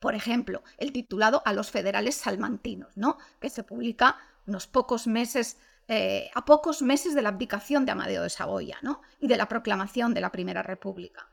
Por 0.00 0.14
ejemplo, 0.14 0.62
el 0.78 0.92
titulado 0.92 1.42
A 1.44 1.52
los 1.52 1.70
federales 1.70 2.14
salmantinos, 2.14 2.96
¿no? 2.96 3.18
que 3.40 3.50
se 3.50 3.64
publica 3.64 4.16
unos 4.46 4.66
pocos 4.66 5.06
meses, 5.06 5.58
eh, 5.88 6.30
a 6.34 6.44
pocos 6.44 6.82
meses 6.82 7.14
de 7.14 7.22
la 7.22 7.30
abdicación 7.30 7.84
de 7.84 7.92
Amadeo 7.92 8.22
de 8.22 8.30
Saboya 8.30 8.78
¿no? 8.82 9.02
y 9.20 9.26
de 9.26 9.36
la 9.36 9.48
proclamación 9.48 10.14
de 10.14 10.20
la 10.20 10.30
Primera 10.30 10.62
República, 10.62 11.28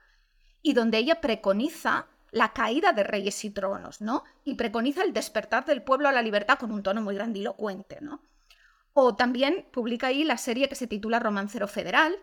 y 0.62 0.74
donde 0.74 0.98
ella 0.98 1.22
preconiza 1.22 2.08
la 2.36 2.52
caída 2.52 2.92
de 2.92 3.06
reyes 3.06 3.46
y 3.46 3.50
tronos, 3.50 4.02
¿no? 4.02 4.26
Y 4.44 4.56
preconiza 4.56 5.04
el 5.04 5.14
despertar 5.14 5.64
del 5.64 5.84
pueblo 5.84 6.10
a 6.10 6.12
la 6.12 6.22
libertad 6.22 6.60
con 6.60 6.74
un 6.74 6.84
tono 6.84 7.02
muy 7.02 7.16
grandilocuente, 7.16 8.00
¿no? 8.02 8.22
O 8.92 9.16
también 9.16 9.70
publica 9.72 10.08
ahí 10.08 10.26
la 10.26 10.38
serie 10.38 10.68
que 10.68 10.76
se 10.76 10.86
titula 10.86 11.20
Romancero 11.20 11.70
Federal, 11.70 12.14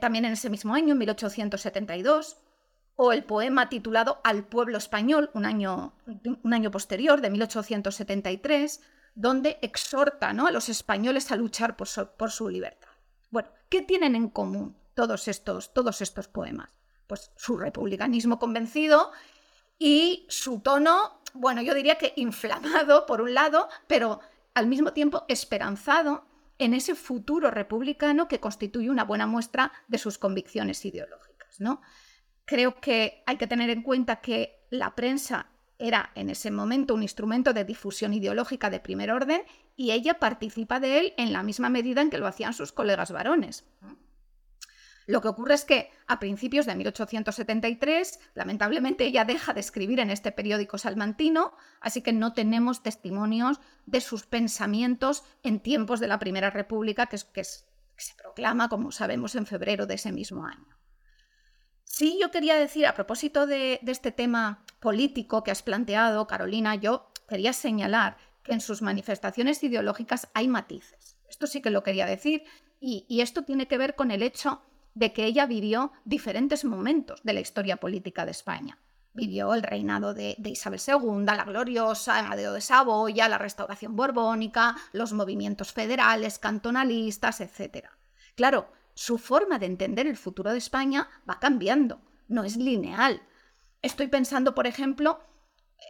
también 0.00 0.24
en 0.24 0.34
ese 0.34 0.50
mismo 0.50 0.72
año, 0.72 0.92
en 0.92 0.98
1872, 0.98 2.36
o 2.94 3.12
el 3.12 3.24
poema 3.24 3.68
titulado 3.68 4.20
Al 4.22 4.44
pueblo 4.44 4.78
español, 4.78 5.30
un 5.34 5.46
año, 5.46 5.94
un 6.44 6.54
año 6.54 6.70
posterior, 6.70 7.20
de 7.20 7.30
1873, 7.30 8.82
donde 9.16 9.58
exhorta 9.62 10.32
¿no? 10.32 10.46
a 10.46 10.52
los 10.52 10.68
españoles 10.68 11.32
a 11.32 11.36
luchar 11.36 11.76
por 11.76 11.88
por 12.16 12.30
su 12.30 12.48
libertad. 12.48 12.90
Bueno, 13.30 13.48
¿qué 13.68 13.82
tienen 13.82 14.14
en 14.14 14.28
común 14.28 14.76
todos 14.94 15.26
estos, 15.26 15.74
todos 15.74 16.02
estos 16.02 16.28
poemas? 16.28 16.81
Pues 17.06 17.30
su 17.36 17.56
republicanismo 17.56 18.38
convencido 18.38 19.12
y 19.78 20.26
su 20.28 20.60
tono, 20.60 21.20
bueno, 21.34 21.62
yo 21.62 21.74
diría 21.74 21.96
que 21.96 22.12
inflamado 22.16 23.06
por 23.06 23.20
un 23.20 23.34
lado, 23.34 23.68
pero 23.86 24.20
al 24.54 24.66
mismo 24.66 24.92
tiempo 24.92 25.24
esperanzado 25.28 26.26
en 26.58 26.74
ese 26.74 26.94
futuro 26.94 27.50
republicano 27.50 28.28
que 28.28 28.40
constituye 28.40 28.90
una 28.90 29.04
buena 29.04 29.26
muestra 29.26 29.72
de 29.88 29.98
sus 29.98 30.18
convicciones 30.18 30.84
ideológicas, 30.84 31.60
¿no? 31.60 31.80
Creo 32.44 32.80
que 32.80 33.22
hay 33.26 33.36
que 33.36 33.46
tener 33.46 33.70
en 33.70 33.82
cuenta 33.82 34.20
que 34.20 34.66
la 34.70 34.94
prensa 34.94 35.50
era 35.78 36.12
en 36.14 36.30
ese 36.30 36.50
momento 36.50 36.94
un 36.94 37.02
instrumento 37.02 37.52
de 37.52 37.64
difusión 37.64 38.14
ideológica 38.14 38.70
de 38.70 38.78
primer 38.78 39.10
orden 39.10 39.42
y 39.74 39.90
ella 39.90 40.20
participa 40.20 40.78
de 40.78 41.00
él 41.00 41.14
en 41.16 41.32
la 41.32 41.42
misma 41.42 41.70
medida 41.70 42.00
en 42.00 42.10
que 42.10 42.18
lo 42.18 42.28
hacían 42.28 42.54
sus 42.54 42.70
colegas 42.72 43.10
varones. 43.10 43.64
Lo 45.06 45.20
que 45.20 45.28
ocurre 45.28 45.54
es 45.54 45.64
que 45.64 45.90
a 46.06 46.20
principios 46.20 46.66
de 46.66 46.76
1873, 46.76 48.20
lamentablemente 48.34 49.04
ella 49.04 49.24
deja 49.24 49.52
de 49.52 49.60
escribir 49.60 50.00
en 50.00 50.10
este 50.10 50.32
periódico 50.32 50.78
salmantino, 50.78 51.54
así 51.80 52.02
que 52.02 52.12
no 52.12 52.32
tenemos 52.32 52.82
testimonios 52.82 53.60
de 53.86 54.00
sus 54.00 54.26
pensamientos 54.26 55.24
en 55.42 55.60
tiempos 55.60 56.00
de 56.00 56.08
la 56.08 56.18
Primera 56.18 56.50
República, 56.50 57.06
que, 57.06 57.18
se 57.18 58.14
proclama, 58.16 58.68
como 58.68 58.92
sabemos, 58.92 59.34
en 59.34 59.46
febrero 59.46 59.86
de 59.86 59.94
ese 59.94 60.12
mismo 60.12 60.46
año. 60.46 60.78
Sí, 61.84 62.18
yo 62.20 62.30
quería 62.30 62.56
decir, 62.56 62.86
a 62.86 62.94
propósito 62.94 63.46
de, 63.46 63.80
este 63.86 64.12
tema 64.12 64.64
político 64.80 65.42
que 65.42 65.50
has 65.50 65.62
planteado, 65.62 66.26
Carolina, 66.26 66.74
yo 66.76 67.12
quería 67.28 67.52
señalar 67.52 68.16
que 68.42 68.52
en 68.52 68.60
sus 68.60 68.82
manifestaciones 68.82 69.62
ideológicas 69.62 70.28
hay 70.34 70.48
matices. 70.48 71.18
Esto 71.28 71.46
sí 71.46 71.60
que 71.60 71.70
lo 71.70 71.82
quería 71.82 72.06
decir, 72.06 72.44
y 72.80 73.20
esto 73.20 73.44
tiene 73.44 73.68
que 73.68 73.78
ver 73.78 73.94
con 73.94 74.10
el 74.10 74.22
hecho 74.22 74.62
de 74.94 75.12
que 75.12 75.24
ella 75.24 75.46
vivió 75.46 75.92
diferentes 76.04 76.64
momentos 76.64 77.20
de 77.22 77.32
la 77.32 77.40
historia 77.40 77.76
política 77.76 78.24
de 78.24 78.32
España. 78.32 78.78
Vivió 79.14 79.52
el 79.54 79.62
reinado 79.62 80.14
de, 80.14 80.36
Isabel 80.44 80.80
II, 80.86 81.24
la 81.24 81.44
gloriosa, 81.44 82.18
Amadeo 82.18 82.52
de 82.54 82.60
Saboya, 82.60 83.28
la 83.28 83.38
restauración 83.38 83.94
borbónica, 83.94 84.76
los 84.92 85.12
movimientos 85.12 85.72
federales, 85.72 86.38
cantonalistas, 86.38 87.40
etc. 87.40 87.88
Claro, 88.34 88.68
su 88.94 89.18
forma 89.18 89.58
de 89.58 89.66
entender 89.66 90.06
el 90.06 90.16
futuro 90.16 90.50
de 90.50 90.58
España 90.58 91.08
va 91.28 91.38
cambiando, 91.38 92.00
no 92.28 92.44
es 92.44 92.56
lineal. 92.56 93.22
Estoy 93.82 94.06
pensando, 94.06 94.54
por 94.54 94.66
ejemplo, 94.66 95.20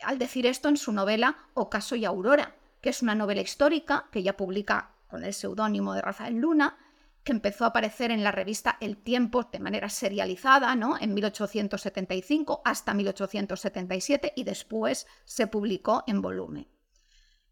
al 0.03 0.19
decir 0.19 0.47
esto 0.47 0.69
en 0.69 0.77
su 0.77 0.93
novela 0.93 1.37
Ocaso 1.55 1.95
y 1.95 2.05
Aurora, 2.05 2.57
que 2.81 2.91
es 2.91 3.03
una 3.03 3.15
novela 3.15 3.41
histórica 3.41 4.09
que 4.11 4.21
ella 4.21 4.37
publica 4.37 4.91
con 5.09 5.25
el 5.25 5.35
seudónimo 5.35 5.95
de 5.95 6.03
Rafael 6.03 6.37
Luna 6.37 6.77
que 7.25 7.33
empezó 7.33 7.65
a 7.65 7.69
aparecer 7.69 8.11
en 8.11 8.25
la 8.25 8.33
revista 8.33 8.79
El 8.81 8.97
Tiempo 8.97 9.45
de 9.45 9.61
manera 9.61 9.89
serializada, 9.89 10.75
¿no? 10.75 10.99
En 10.99 11.15
1875 11.15 12.63
hasta 12.65 12.95
1877 12.95 14.33
y 14.35 14.45
después 14.45 15.07
se 15.25 15.47
publicó 15.47 16.03
en 16.07 16.21
volumen. 16.21 16.69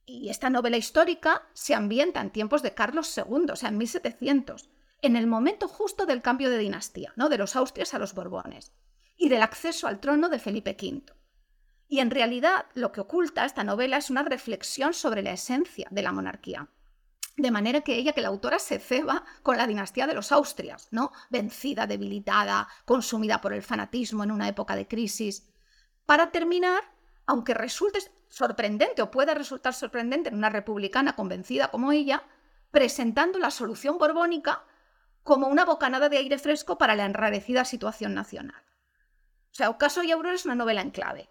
Y 0.05 0.29
esta 0.29 0.51
novela 0.51 0.77
histórica 0.77 1.49
se 1.53 1.75
ambienta 1.75 2.21
en 2.21 2.31
tiempos 2.31 2.63
de 2.63 2.75
Carlos 2.75 3.17
II, 3.17 3.47
o 3.53 3.57
sea, 3.57 3.69
en 3.69 3.79
1700, 3.79 4.69
en 5.03 5.17
el 5.17 5.29
momento 5.29 5.69
justo 5.69 6.05
del 6.05 6.21
cambio 6.21 6.51
de 6.51 6.59
dinastía, 6.59 7.13
¿no? 7.15 7.29
De 7.29 7.39
los 7.39 7.55
Austrias 7.55 7.95
a 7.95 7.99
los 7.99 8.15
Borbones 8.15 8.73
y 9.17 9.29
del 9.29 9.43
acceso 9.43 9.87
al 9.87 10.01
trono 10.01 10.29
de 10.29 10.41
Felipe 10.41 10.77
V. 10.81 11.05
Y 11.87 12.01
en 12.01 12.11
realidad 12.11 12.67
lo 12.75 12.91
que 12.91 13.01
oculta 13.01 13.45
esta 13.45 13.65
novela 13.65 13.99
es 13.99 14.11
una 14.11 14.23
reflexión 14.23 14.95
sobre 14.95 15.23
la 15.23 15.33
esencia 15.33 15.87
de 15.91 16.03
la 16.03 16.13
monarquía 16.13 16.69
de 17.37 17.51
manera 17.51 17.81
que 17.81 17.95
ella, 17.95 18.13
que 18.13 18.21
la 18.21 18.29
autora, 18.29 18.59
se 18.59 18.79
ceba 18.79 19.25
con 19.43 19.57
la 19.57 19.67
dinastía 19.67 20.07
de 20.07 20.15
los 20.15 20.33
Austrias, 20.33 20.89
¿no? 20.91 21.13
Vencida, 21.31 21.87
debilitada, 21.87 22.69
consumida 22.85 23.41
por 23.41 23.53
el 23.53 23.63
fanatismo 23.63 24.25
en 24.25 24.31
una 24.31 24.49
época 24.49 24.77
de 24.77 24.87
crisis. 24.87 25.49
Para 26.07 26.31
terminar, 26.31 26.83
aunque 27.27 27.55
resulte 27.55 28.01
sorprendente 28.29 29.03
o 29.03 29.11
pueda 29.11 29.35
resultar 29.35 29.75
sorprendente 29.75 30.29
en 30.29 30.37
una 30.37 30.51
republicana 30.51 31.15
convencida 31.15 31.69
como 31.69 31.93
ella, 31.93 32.25
presentando 32.71 33.39
la 33.39 33.51
solución 33.51 33.99
borbónica 33.99 34.65
como 35.23 35.49
una 35.49 35.65
bocanada 35.65 36.09
de 36.09 36.19
aire 36.19 36.39
fresco 36.39 36.79
para 36.79 36.95
la 36.95 37.05
enrarecida 37.05 37.65
situación 37.65 38.15
nacional. 38.15 38.63
O 39.51 39.55
sea, 39.55 39.71
Ocaso 39.71 40.03
y 40.03 40.11
Aurora 40.11 40.35
es 40.35 40.45
una 40.45 40.55
novela 40.55 40.81
en 40.81 40.91
clave. 40.91 41.29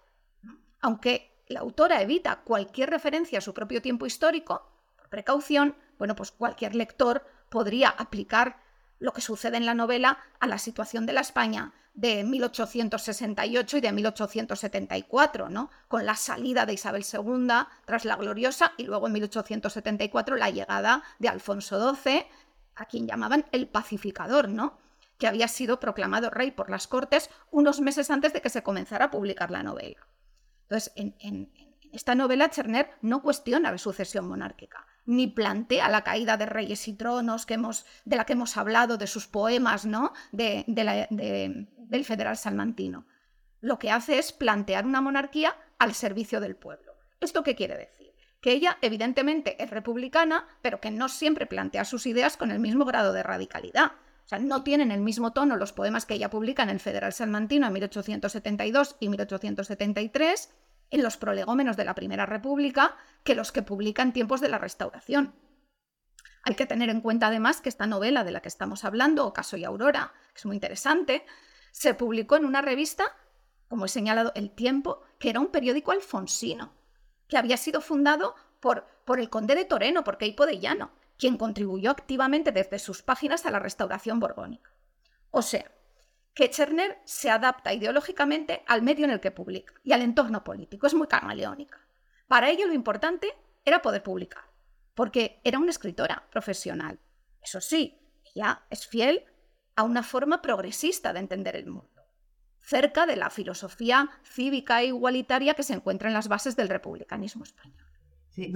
Aunque 0.81 1.43
la 1.47 1.61
autora 1.61 2.01
evita 2.01 2.41
cualquier 2.41 2.89
referencia 2.89 3.39
a 3.39 3.41
su 3.41 3.53
propio 3.53 3.81
tiempo 3.81 4.05
histórico, 4.05 4.71
por 4.97 5.09
precaución, 5.09 5.75
bueno, 5.99 6.15
pues 6.15 6.31
cualquier 6.31 6.73
lector 6.73 7.23
podría 7.49 7.89
aplicar 7.89 8.57
lo 8.97 9.13
que 9.13 9.21
sucede 9.21 9.57
en 9.57 9.67
la 9.67 9.75
novela 9.75 10.17
a 10.39 10.47
la 10.47 10.57
situación 10.57 11.05
de 11.05 11.13
la 11.13 11.21
España 11.21 11.73
de 11.93 12.23
1868 12.23 13.77
y 13.77 13.81
de 13.81 13.91
1874, 13.91 15.49
¿no? 15.49 15.69
Con 15.87 16.05
la 16.05 16.15
salida 16.15 16.65
de 16.65 16.73
Isabel 16.73 17.05
II 17.11 17.47
tras 17.85 18.05
la 18.05 18.15
gloriosa 18.15 18.73
y 18.77 18.83
luego 18.83 19.07
en 19.07 19.13
1874 19.13 20.37
la 20.37 20.49
llegada 20.49 21.03
de 21.19 21.29
Alfonso 21.29 21.93
XII, 21.93 22.25
a 22.75 22.85
quien 22.85 23.07
llamaban 23.07 23.45
el 23.51 23.67
pacificador, 23.67 24.49
¿no? 24.49 24.77
que 25.17 25.27
había 25.27 25.49
sido 25.49 25.81
proclamado 25.81 26.29
rey 26.29 26.51
por 26.51 26.69
las 26.69 26.87
Cortes 26.87 27.29
unos 27.51 27.81
meses 27.81 28.09
antes 28.09 28.31
de 28.31 28.41
que 28.41 28.49
se 28.49 28.63
comenzara 28.63 29.05
a 29.05 29.11
publicar 29.11 29.51
la 29.51 29.63
novela. 29.63 30.07
Entonces, 30.61 30.93
en, 30.95 31.13
en 31.19 31.51
esta 31.91 32.15
novela 32.15 32.49
Cherner 32.49 32.91
no 33.01 33.21
cuestiona 33.21 33.69
la 33.69 33.77
sucesión 33.77 34.27
monárquica, 34.27 34.87
ni 35.05 35.27
plantea 35.27 35.89
la 35.89 36.03
caída 36.03 36.37
de 36.37 36.45
reyes 36.45 36.87
y 36.87 36.93
tronos 36.93 37.45
que 37.45 37.55
hemos, 37.55 37.85
de 38.05 38.15
la 38.15 38.25
que 38.25 38.33
hemos 38.33 38.57
hablado, 38.57 38.97
de 38.97 39.07
sus 39.07 39.27
poemas, 39.27 39.85
¿no? 39.85 40.13
De, 40.31 40.65
del 40.67 42.05
federal 42.05 42.37
salmantino. 42.37 43.05
Lo 43.61 43.79
que 43.79 43.91
hace 43.91 44.19
es 44.19 44.31
plantear 44.31 44.85
una 44.85 45.01
monarquía 45.01 45.55
al 45.79 45.93
servicio 45.93 46.39
del 46.39 46.55
pueblo. 46.55 46.93
¿Esto 47.19 47.43
qué 47.43 47.55
quiere 47.55 47.77
decir? 47.77 48.13
Que 48.41 48.51
ella 48.53 48.77
evidentemente 48.81 49.61
es 49.61 49.69
republicana, 49.69 50.47
pero 50.61 50.79
que 50.79 50.91
no 50.91 51.09
siempre 51.09 51.45
plantea 51.45 51.83
sus 51.83 52.05
ideas 52.05 52.37
con 52.37 52.51
el 52.51 52.59
mismo 52.59 52.85
grado 52.85 53.11
de 53.11 53.23
radicalidad. 53.23 53.91
O 54.23 54.29
sea, 54.29 54.39
no 54.39 54.63
tienen 54.63 54.91
el 54.91 55.01
mismo 55.01 55.33
tono 55.33 55.55
los 55.55 55.73
poemas 55.73 56.05
que 56.05 56.13
ella 56.13 56.29
publica 56.29 56.61
en 56.61 56.69
el 56.69 56.79
Federal 56.79 57.11
Salmantino 57.11 57.65
en 57.65 57.73
1872 57.73 58.95
y 58.99 59.09
1873, 59.09 60.53
en 60.91 61.03
los 61.03 61.17
prolegómenos 61.17 61.77
de 61.77 61.85
la 61.85 61.95
Primera 61.95 62.25
República, 62.25 62.97
que 63.23 63.35
los 63.35 63.51
que 63.51 63.61
publica 63.61 64.01
en 64.01 64.13
tiempos 64.13 64.41
de 64.41 64.49
la 64.49 64.57
Restauración. 64.57 65.35
Hay 66.43 66.55
que 66.55 66.65
tener 66.65 66.89
en 66.89 67.01
cuenta 67.01 67.27
además 67.27 67.61
que 67.61 67.69
esta 67.69 67.85
novela 67.85 68.23
de 68.23 68.31
la 68.31 68.41
que 68.41 68.47
estamos 68.47 68.85
hablando, 68.85 69.25
Ocaso 69.25 69.57
y 69.57 69.65
Aurora, 69.65 70.13
que 70.33 70.39
es 70.39 70.45
muy 70.45 70.55
interesante, 70.55 71.25
se 71.71 71.93
publicó 71.93 72.37
en 72.37 72.45
una 72.45 72.61
revista, 72.61 73.15
como 73.67 73.85
he 73.85 73.89
señalado, 73.89 74.31
El 74.35 74.51
Tiempo, 74.51 75.03
que 75.19 75.29
era 75.29 75.39
un 75.39 75.47
periódico 75.47 75.91
alfonsino, 75.91 76.73
que 77.27 77.37
había 77.37 77.57
sido 77.57 77.81
fundado 77.81 78.35
por, 78.59 78.87
por 79.05 79.19
el 79.19 79.29
conde 79.29 79.55
de 79.55 79.65
Toreno, 79.65 80.03
por 80.03 80.17
Queipo 80.17 80.45
de 80.45 80.59
Llano, 80.59 80.91
quien 81.17 81.37
contribuyó 81.37 81.91
activamente 81.91 82.51
desde 82.51 82.79
sus 82.79 83.03
páginas 83.03 83.45
a 83.45 83.51
la 83.51 83.59
restauración 83.59 84.19
borbónica. 84.19 84.71
O 85.31 85.41
sea, 85.41 85.71
que 86.33 86.49
Cherner 86.49 86.99
se 87.03 87.29
adapta 87.29 87.73
ideológicamente 87.73 88.63
al 88.67 88.81
medio 88.81 89.05
en 89.05 89.11
el 89.11 89.19
que 89.19 89.31
publica 89.31 89.73
y 89.83 89.93
al 89.93 90.01
entorno 90.01 90.43
político, 90.43 90.87
es 90.87 90.93
muy 90.93 91.07
camaleónica. 91.07 91.79
Para 92.27 92.49
ello 92.49 92.67
lo 92.67 92.73
importante 92.73 93.33
era 93.65 93.81
poder 93.81 94.03
publicar, 94.03 94.43
porque 94.93 95.41
era 95.43 95.59
una 95.59 95.71
escritora 95.71 96.27
profesional. 96.31 96.99
Eso 97.41 97.61
sí, 97.61 97.99
ella 98.35 98.63
es 98.69 98.87
fiel 98.87 99.25
a 99.75 99.83
una 99.83 100.03
forma 100.03 100.41
progresista 100.41 101.13
de 101.13 101.19
entender 101.19 101.55
el 101.55 101.67
mundo, 101.67 102.03
cerca 102.59 103.05
de 103.05 103.15
la 103.15 103.29
filosofía 103.29 104.09
cívica 104.23 104.81
e 104.81 104.87
igualitaria 104.87 105.53
que 105.53 105.63
se 105.63 105.73
encuentra 105.73 106.09
en 106.09 106.13
las 106.13 106.27
bases 106.27 106.55
del 106.55 106.69
republicanismo 106.69 107.43
español. 107.43 107.85
Sí, 108.29 108.53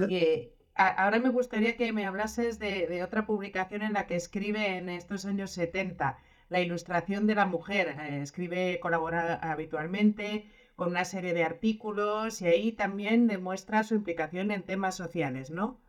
ahora 0.74 1.18
me 1.18 1.30
gustaría 1.30 1.76
que 1.76 1.92
me 1.92 2.06
hablases 2.06 2.58
de, 2.58 3.02
otra 3.02 3.26
publicación 3.26 3.82
en 3.82 3.94
la 3.94 4.06
que 4.06 4.16
escribe 4.16 4.76
en 4.76 4.88
estos 4.88 5.24
años 5.24 5.50
70, 5.52 6.18
La 6.48 6.60
Ilustración 6.60 7.26
de 7.26 7.34
la 7.34 7.46
Mujer. 7.46 7.96
Eh, 8.00 8.22
escribe, 8.22 8.78
colabora 8.80 9.34
habitualmente 9.34 10.50
con 10.76 10.88
una 10.88 11.04
serie 11.04 11.34
de 11.34 11.44
artículos 11.44 12.42
y 12.42 12.46
ahí 12.46 12.72
también 12.72 13.26
demuestra 13.26 13.84
su 13.84 13.94
implicación 13.94 14.50
en 14.50 14.62
temas 14.62 14.96
sociales, 14.96 15.50
¿no? 15.50 15.80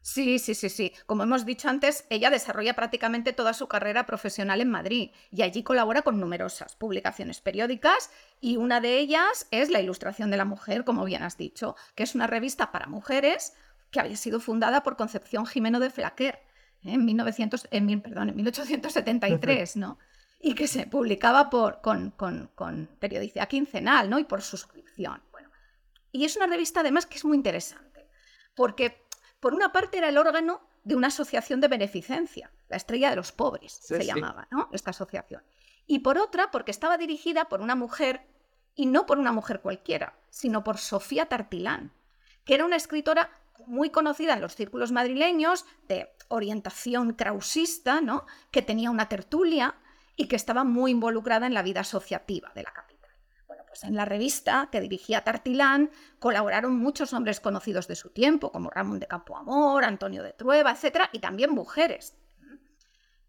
Sí, 0.00 0.38
sí, 0.38 0.54
sí, 0.54 0.70
sí. 0.70 0.92
Como 1.06 1.24
hemos 1.24 1.44
dicho 1.44 1.68
antes, 1.68 2.06
ella 2.08 2.30
desarrolla 2.30 2.74
prácticamente 2.74 3.32
toda 3.32 3.52
su 3.52 3.66
carrera 3.66 4.06
profesional 4.06 4.60
en 4.60 4.70
Madrid 4.70 5.10
y 5.30 5.42
allí 5.42 5.62
colabora 5.62 6.02
con 6.02 6.20
numerosas 6.20 6.76
publicaciones 6.76 7.40
periódicas 7.40 8.10
y 8.40 8.56
una 8.56 8.80
de 8.80 8.98
ellas 8.98 9.48
es 9.50 9.70
La 9.70 9.80
Ilustración 9.80 10.30
de 10.30 10.36
la 10.36 10.44
Mujer, 10.44 10.84
como 10.84 11.04
bien 11.04 11.22
has 11.22 11.36
dicho, 11.36 11.76
que 11.94 12.04
es 12.04 12.14
una 12.14 12.26
revista 12.26 12.72
para 12.72 12.86
mujeres 12.86 13.54
que 13.90 14.00
había 14.00 14.16
sido 14.16 14.40
fundada 14.40 14.82
por 14.82 14.96
Concepción 14.96 15.46
Jimeno 15.46 15.80
de 15.80 15.90
Flaquer 15.90 16.40
en, 16.82 17.04
1900, 17.04 17.68
en, 17.70 18.00
perdón, 18.00 18.30
en 18.30 18.36
1873, 18.36 19.76
¿no? 19.76 19.98
Y 20.40 20.54
que 20.54 20.68
se 20.68 20.86
publicaba 20.86 21.50
por, 21.50 21.80
con, 21.80 22.10
con, 22.12 22.50
con 22.54 22.88
periodicidad 22.98 23.48
quincenal, 23.48 24.08
¿no? 24.08 24.18
Y 24.18 24.24
por 24.24 24.42
suscripción. 24.42 25.22
Bueno, 25.32 25.50
y 26.12 26.24
es 26.24 26.36
una 26.36 26.46
revista 26.46 26.80
además 26.80 27.06
que 27.06 27.16
es 27.16 27.24
muy 27.24 27.36
interesante, 27.36 28.08
porque 28.54 29.04
por 29.40 29.54
una 29.54 29.72
parte 29.72 29.98
era 29.98 30.08
el 30.08 30.18
órgano 30.18 30.60
de 30.84 30.96
una 30.96 31.08
asociación 31.08 31.60
de 31.60 31.68
beneficencia, 31.68 32.50
la 32.68 32.76
Estrella 32.76 33.10
de 33.10 33.16
los 33.16 33.32
Pobres 33.32 33.72
se 33.72 34.04
llamaba, 34.04 34.48
¿no? 34.50 34.68
Esta 34.72 34.90
asociación. 34.90 35.42
Y 35.86 36.00
por 36.00 36.18
otra, 36.18 36.50
porque 36.50 36.70
estaba 36.70 36.98
dirigida 36.98 37.48
por 37.48 37.60
una 37.60 37.74
mujer, 37.74 38.26
y 38.74 38.86
no 38.86 39.06
por 39.06 39.18
una 39.18 39.32
mujer 39.32 39.60
cualquiera, 39.60 40.18
sino 40.30 40.62
por 40.62 40.78
Sofía 40.78 41.26
Tartilán, 41.26 41.92
que 42.44 42.54
era 42.54 42.64
una 42.64 42.76
escritora 42.76 43.30
muy 43.66 43.90
conocida 43.90 44.34
en 44.34 44.40
los 44.40 44.54
círculos 44.54 44.92
madrileños, 44.92 45.66
de 45.88 46.10
orientación 46.28 47.12
krausista, 47.14 48.00
¿no? 48.00 48.26
que 48.50 48.62
tenía 48.62 48.90
una 48.90 49.08
tertulia 49.08 49.76
y 50.16 50.28
que 50.28 50.36
estaba 50.36 50.64
muy 50.64 50.90
involucrada 50.90 51.46
en 51.46 51.54
la 51.54 51.62
vida 51.62 51.80
asociativa 51.80 52.50
de 52.54 52.62
la 52.62 52.72
capital. 52.72 52.98
Pues 53.68 53.84
en 53.84 53.94
la 53.94 54.04
revista 54.04 54.68
que 54.72 54.80
dirigía 54.80 55.24
Tartilán 55.24 55.90
colaboraron 56.18 56.76
muchos 56.76 57.12
hombres 57.12 57.38
conocidos 57.38 57.86
de 57.86 57.96
su 57.96 58.10
tiempo, 58.10 58.50
como 58.50 58.70
Ramón 58.70 58.98
de 58.98 59.06
Campoamor, 59.06 59.84
Antonio 59.84 60.22
de 60.22 60.32
Trueba, 60.32 60.72
etc., 60.72 61.02
y 61.12 61.18
también 61.18 61.50
mujeres. 61.50 62.16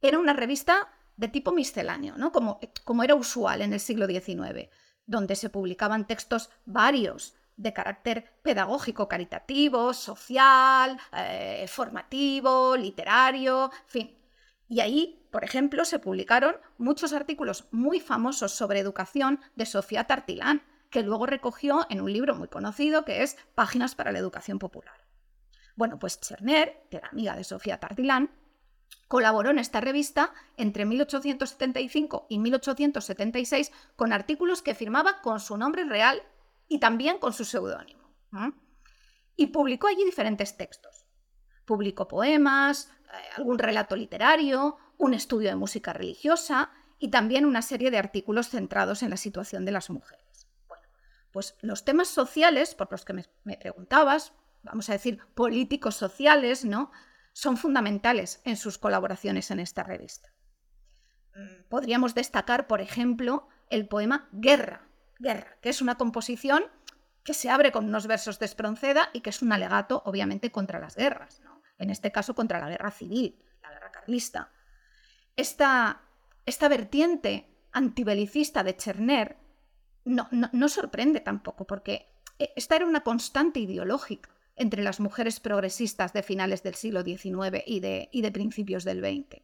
Era 0.01 0.17
una 0.17 0.33
revista 0.33 0.87
de 1.17 1.27
tipo 1.27 1.51
misceláneo, 1.51 2.17
¿no? 2.17 2.31
como, 2.31 2.59
como 2.85 3.03
era 3.03 3.15
usual 3.15 3.61
en 3.61 3.73
el 3.73 3.81
siglo 3.81 4.07
XIX, 4.07 4.69
donde 5.05 5.35
se 5.35 5.49
publicaban 5.49 6.07
textos 6.07 6.49
varios 6.65 7.35
de 7.59 7.73
carácter 7.73 8.33
pedagógico, 8.41 9.07
caritativo, 9.07 9.93
social, 9.93 10.97
eh, 11.13 11.65
formativo, 11.67 12.75
literario, 12.75 13.65
en 13.65 13.89
fin. 13.89 14.17
Y 14.67 14.79
ahí 14.79 15.19
por 15.31 15.43
ejemplo, 15.43 15.85
se 15.85 15.99
publicaron 15.99 16.55
muchos 16.77 17.13
artículos 17.13 17.67
muy 17.71 17.99
famosos 17.99 18.51
sobre 18.51 18.79
educación 18.79 19.39
de 19.55 19.65
Sofía 19.65 20.05
Tartilán, 20.05 20.63
que 20.89 21.03
luego 21.03 21.27
recogió 21.27 21.85
en 21.89 22.01
un 22.01 22.11
libro 22.11 22.35
muy 22.35 22.47
conocido 22.47 23.05
que 23.05 23.21
es 23.21 23.37
Páginas 23.53 23.93
para 23.93 24.11
la 24.11 24.19
Educación 24.19 24.57
Popular. 24.57 24.95
Bueno, 25.75 25.99
pues 25.99 26.19
Cherner, 26.19 26.87
que 26.89 26.97
era 26.97 27.09
amiga 27.09 27.35
de 27.35 27.43
Sofía 27.43 27.79
Tartilán, 27.79 28.31
colaboró 29.07 29.51
en 29.51 29.59
esta 29.59 29.81
revista 29.81 30.33
entre 30.57 30.85
1875 30.85 32.25
y 32.27 32.39
1876 32.39 33.71
con 33.95 34.13
artículos 34.13 34.63
que 34.63 34.73
firmaba 34.73 35.21
con 35.21 35.39
su 35.39 35.57
nombre 35.57 35.83
real 35.83 36.23
y 36.69 36.79
también 36.79 37.17
con 37.17 37.33
su 37.33 37.43
seudónimo. 37.43 38.15
Y 39.35 39.47
publicó 39.47 39.87
allí 39.87 40.05
diferentes 40.05 40.55
textos. 40.55 41.05
Publicó 41.65 42.07
poemas, 42.07 42.91
eh, 43.11 43.17
algún 43.35 43.57
relato 43.57 43.95
literario, 43.95 44.77
un 44.97 45.13
estudio 45.13 45.49
de 45.49 45.55
música 45.55 45.91
religiosa 45.93 46.71
y 46.99 47.09
también 47.09 47.45
una 47.45 47.61
serie 47.61 47.89
de 47.89 47.97
artículos 47.97 48.49
centrados 48.49 49.01
en 49.01 49.09
la 49.09 49.17
situación 49.17 49.65
de 49.65 49.71
las 49.71 49.89
mujeres. 49.89 50.47
Bueno, 50.67 50.83
pues 51.31 51.55
los 51.61 51.85
temas 51.85 52.07
sociales, 52.07 52.75
por 52.75 52.91
los 52.91 53.05
que 53.05 53.13
me, 53.13 53.57
preguntabas, 53.57 54.33
vamos 54.61 54.89
a 54.89 54.93
decir 54.93 55.19
políticos 55.33 55.95
sociales, 55.95 56.65
¿no? 56.65 56.91
Son 57.33 57.57
fundamentales 57.57 58.41
en 58.43 58.57
sus 58.57 58.77
colaboraciones 58.77 59.49
en 59.49 59.59
esta 59.59 59.83
revista. 59.83 60.29
Mm, 61.35 61.69
podríamos 61.69 62.13
destacar, 62.13 62.67
por 62.67 62.81
ejemplo, 62.81 63.47
el 63.69 63.87
poema 63.87 64.27
Guerra, 64.33 64.88
Guerra, 65.19 65.57
que 65.61 65.69
es 65.69 65.81
una 65.81 65.95
composición 65.95 66.63
que 67.23 67.33
se 67.33 67.49
abre 67.49 67.71
con 67.71 67.85
unos 67.85 68.07
versos 68.07 68.39
de 68.39 68.45
Espronceda 68.45 69.09
y 69.13 69.21
que 69.21 69.29
es 69.29 69.41
un 69.41 69.51
alegato, 69.51 70.01
obviamente, 70.05 70.51
contra 70.51 70.79
las 70.79 70.95
guerras, 70.95 71.41
¿no? 71.41 71.61
en 71.77 71.89
este 71.89 72.11
caso 72.11 72.33
contra 72.33 72.59
la 72.59 72.69
guerra 72.69 72.91
civil, 72.91 73.39
la 73.61 73.69
guerra 73.69 73.91
carlista 73.91 74.51
esta, 75.39 76.01
esta 76.45 76.67
vertiente 76.67 77.47
antibelicista 77.71 78.63
de 78.63 78.75
Cherner 78.75 79.37
no, 80.05 80.27
no, 80.31 80.69
sorprende 80.69 81.19
tampoco, 81.19 81.65
porque 81.65 82.11
eh, 82.39 82.51
esta 82.55 82.75
era 82.75 82.85
una 82.85 83.01
constante 83.01 83.59
ideológica 83.59 84.29
entre 84.55 84.83
las 84.83 84.99
mujeres 84.99 85.39
progresistas 85.39 86.11
de 86.13 86.23
finales 86.23 86.63
del 86.63 86.75
siglo 86.75 87.03
XIX 87.03 87.63
y 87.65 87.79
de, 87.79 88.09
y 88.11 88.21
de 88.21 88.31
principios 88.31 88.83
del 88.83 88.99
XX. 88.99 89.41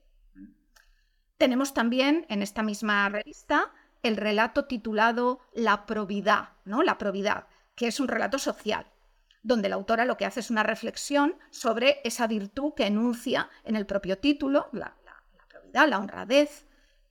Tenemos 1.37 1.73
también 1.73 2.25
en 2.29 2.41
esta 2.41 2.63
misma 2.63 3.07
revista 3.09 3.71
el 4.07 4.17
relato 4.17 4.65
titulado 4.65 5.39
La 5.53 5.85
probidad, 5.85 6.49
¿no? 6.63 6.83
La 6.83 6.97
probidad, 6.97 7.47
que 7.75 7.87
es 7.87 7.99
un 7.99 8.07
relato 8.07 8.39
social, 8.39 8.87
donde 9.43 9.69
la 9.69 9.75
autora 9.75 10.05
lo 10.05 10.17
que 10.17 10.25
hace 10.25 10.39
es 10.39 10.49
una 10.49 10.63
reflexión 10.63 11.37
sobre 11.51 12.01
esa 12.03 12.27
virtud 12.27 12.73
que 12.75 12.87
enuncia 12.87 13.49
en 13.63 13.75
el 13.75 13.85
propio 13.85 14.17
título, 14.17 14.69
la, 14.71 14.95
la 15.73 15.99
honradez 15.99 16.65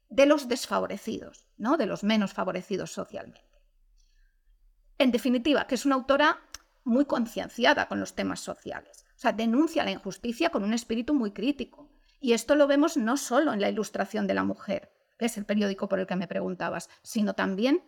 de 0.09 0.27
los 0.27 0.49
desfavorecidos, 0.49 1.47
¿no? 1.57 1.77
de 1.77 1.87
los 1.87 2.03
menos 2.03 2.33
favorecidos 2.33 2.93
socialmente. 2.93 3.41
En 4.99 5.11
definitiva, 5.11 5.67
que 5.67 5.75
es 5.75 5.87
una 5.87 5.97
autora 5.97 6.41
muy 6.85 7.05
concienciada 7.05 7.89
con 7.89 7.99
los 7.99 8.15
temas 8.15 8.41
sociales. 8.41 9.07
O 9.17 9.19
sea, 9.19 9.33
denuncia 9.33 9.85
la 9.85 9.91
injusticia 9.91 10.51
con 10.51 10.65
un 10.65 10.73
espíritu 10.73 11.15
muy 11.15 11.33
crítico. 11.33 11.91
Y 12.21 12.33
esto 12.33 12.55
lo 12.55 12.67
vemos 12.67 12.97
no 12.97 13.17
solo 13.17 13.53
en 13.53 13.61
la 13.61 13.69
Ilustración 13.69 14.27
de 14.27 14.35
la 14.35 14.45
Mujer, 14.45 14.94
es 15.19 15.37
el 15.37 15.45
periódico 15.45 15.89
por 15.89 16.01
el 16.01 16.07
que 16.07 16.17
me 16.17 16.29
preguntabas, 16.29 16.91
sino 17.03 17.35
también 17.35 17.83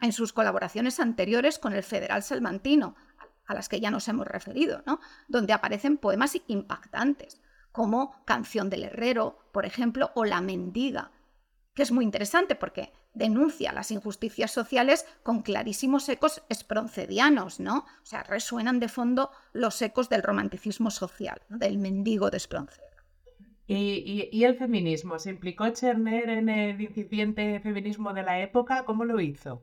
en 0.00 0.12
sus 0.12 0.32
colaboraciones 0.32 1.00
anteriores 1.00 1.58
con 1.58 1.72
el 1.72 1.82
Federal 1.82 2.22
Salmantino, 2.22 2.96
a 3.46 3.54
las 3.54 3.68
que 3.68 3.80
ya 3.80 3.90
nos 3.90 4.06
hemos 4.08 4.26
referido, 4.26 4.82
¿no? 4.86 5.00
donde 5.26 5.52
aparecen 5.52 5.96
poemas 5.96 6.36
impactantes 6.46 7.40
como 7.72 8.24
Canción 8.24 8.70
del 8.70 8.84
Herrero, 8.84 9.38
por 9.52 9.64
ejemplo, 9.64 10.10
o 10.14 10.24
La 10.24 10.40
Mendiga, 10.40 11.12
que 11.74 11.82
es 11.82 11.92
muy 11.92 12.04
interesante 12.04 12.54
porque 12.54 12.92
denuncia 13.14 13.72
las 13.72 13.90
injusticias 13.90 14.50
sociales 14.50 15.06
con 15.22 15.42
clarísimos 15.42 16.08
ecos 16.08 16.42
esproncedianos, 16.48 17.60
¿no? 17.60 17.86
O 18.02 18.06
sea, 18.06 18.22
resuenan 18.22 18.80
de 18.80 18.88
fondo 18.88 19.30
los 19.52 19.80
ecos 19.80 20.08
del 20.08 20.22
romanticismo 20.22 20.90
social, 20.90 21.40
del 21.48 21.78
mendigo 21.78 22.30
de 22.30 22.38
Espronceda. 22.38 22.87
¿Y, 23.70 24.44
el 24.44 24.56
feminismo? 24.56 25.18
¿Se 25.18 25.28
implicó 25.28 25.68
Cherner 25.68 26.30
en 26.30 26.48
el 26.48 26.80
incipiente 26.80 27.60
feminismo 27.60 28.14
de 28.14 28.22
la 28.22 28.40
época? 28.40 28.84
¿Cómo 28.86 29.04
lo 29.04 29.20
hizo? 29.20 29.62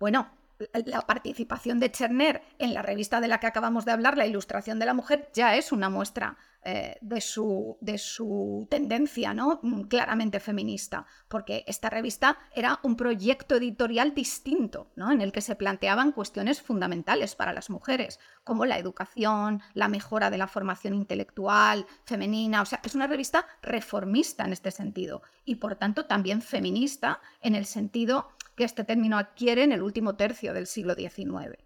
Bueno, 0.00 0.30
la 0.72 1.02
participación 1.02 1.80
de 1.80 1.90
Cherner 1.90 2.42
en 2.58 2.74
la 2.74 2.82
revista 2.82 3.20
de 3.20 3.28
la 3.28 3.40
que 3.40 3.46
acabamos 3.46 3.84
de 3.84 3.92
hablar, 3.92 4.16
La 4.16 4.26
Ilustración 4.26 4.78
de 4.78 4.86
la 4.86 4.94
Mujer, 4.94 5.30
ya 5.34 5.56
es 5.56 5.72
una 5.72 5.90
muestra 5.90 6.36
eh, 6.66 6.96
de, 7.02 7.20
su, 7.20 7.76
de, 7.82 7.98
su, 7.98 8.66
tendencia 8.70 9.34
¿no? 9.34 9.60
Mm, 9.62 9.82
claramente 9.82 10.40
feminista, 10.40 11.04
porque 11.28 11.62
esta 11.66 11.90
revista 11.90 12.38
era 12.54 12.80
un 12.82 12.96
proyecto 12.96 13.56
editorial 13.56 14.14
distinto, 14.14 14.90
¿no? 14.96 15.12
en 15.12 15.20
el 15.20 15.30
que 15.30 15.42
se 15.42 15.56
planteaban 15.56 16.12
cuestiones 16.12 16.62
fundamentales 16.62 17.34
para 17.34 17.52
las 17.52 17.68
mujeres, 17.68 18.18
como 18.44 18.64
la 18.64 18.78
educación, 18.78 19.60
la 19.74 19.88
mejora 19.88 20.30
de 20.30 20.38
la 20.38 20.48
formación 20.48 20.94
intelectual 20.94 21.84
femenina, 22.06 22.62
o 22.62 22.64
sea, 22.64 22.80
es 22.82 22.94
una 22.94 23.08
revista 23.08 23.46
reformista 23.60 24.46
en 24.46 24.54
este 24.54 24.70
sentido 24.70 25.20
y 25.44 25.56
por 25.56 25.76
tanto 25.76 26.06
también 26.06 26.40
feminista 26.40 27.20
en 27.42 27.56
el 27.56 27.66
sentido 27.66 28.30
que 28.54 28.64
este 28.64 28.84
término 28.84 29.18
adquiere 29.18 29.64
en 29.64 29.72
el 29.72 29.82
último 29.82 30.16
tercio 30.16 30.54
del 30.54 30.66
siglo 30.66 30.94
XIX. 30.94 31.58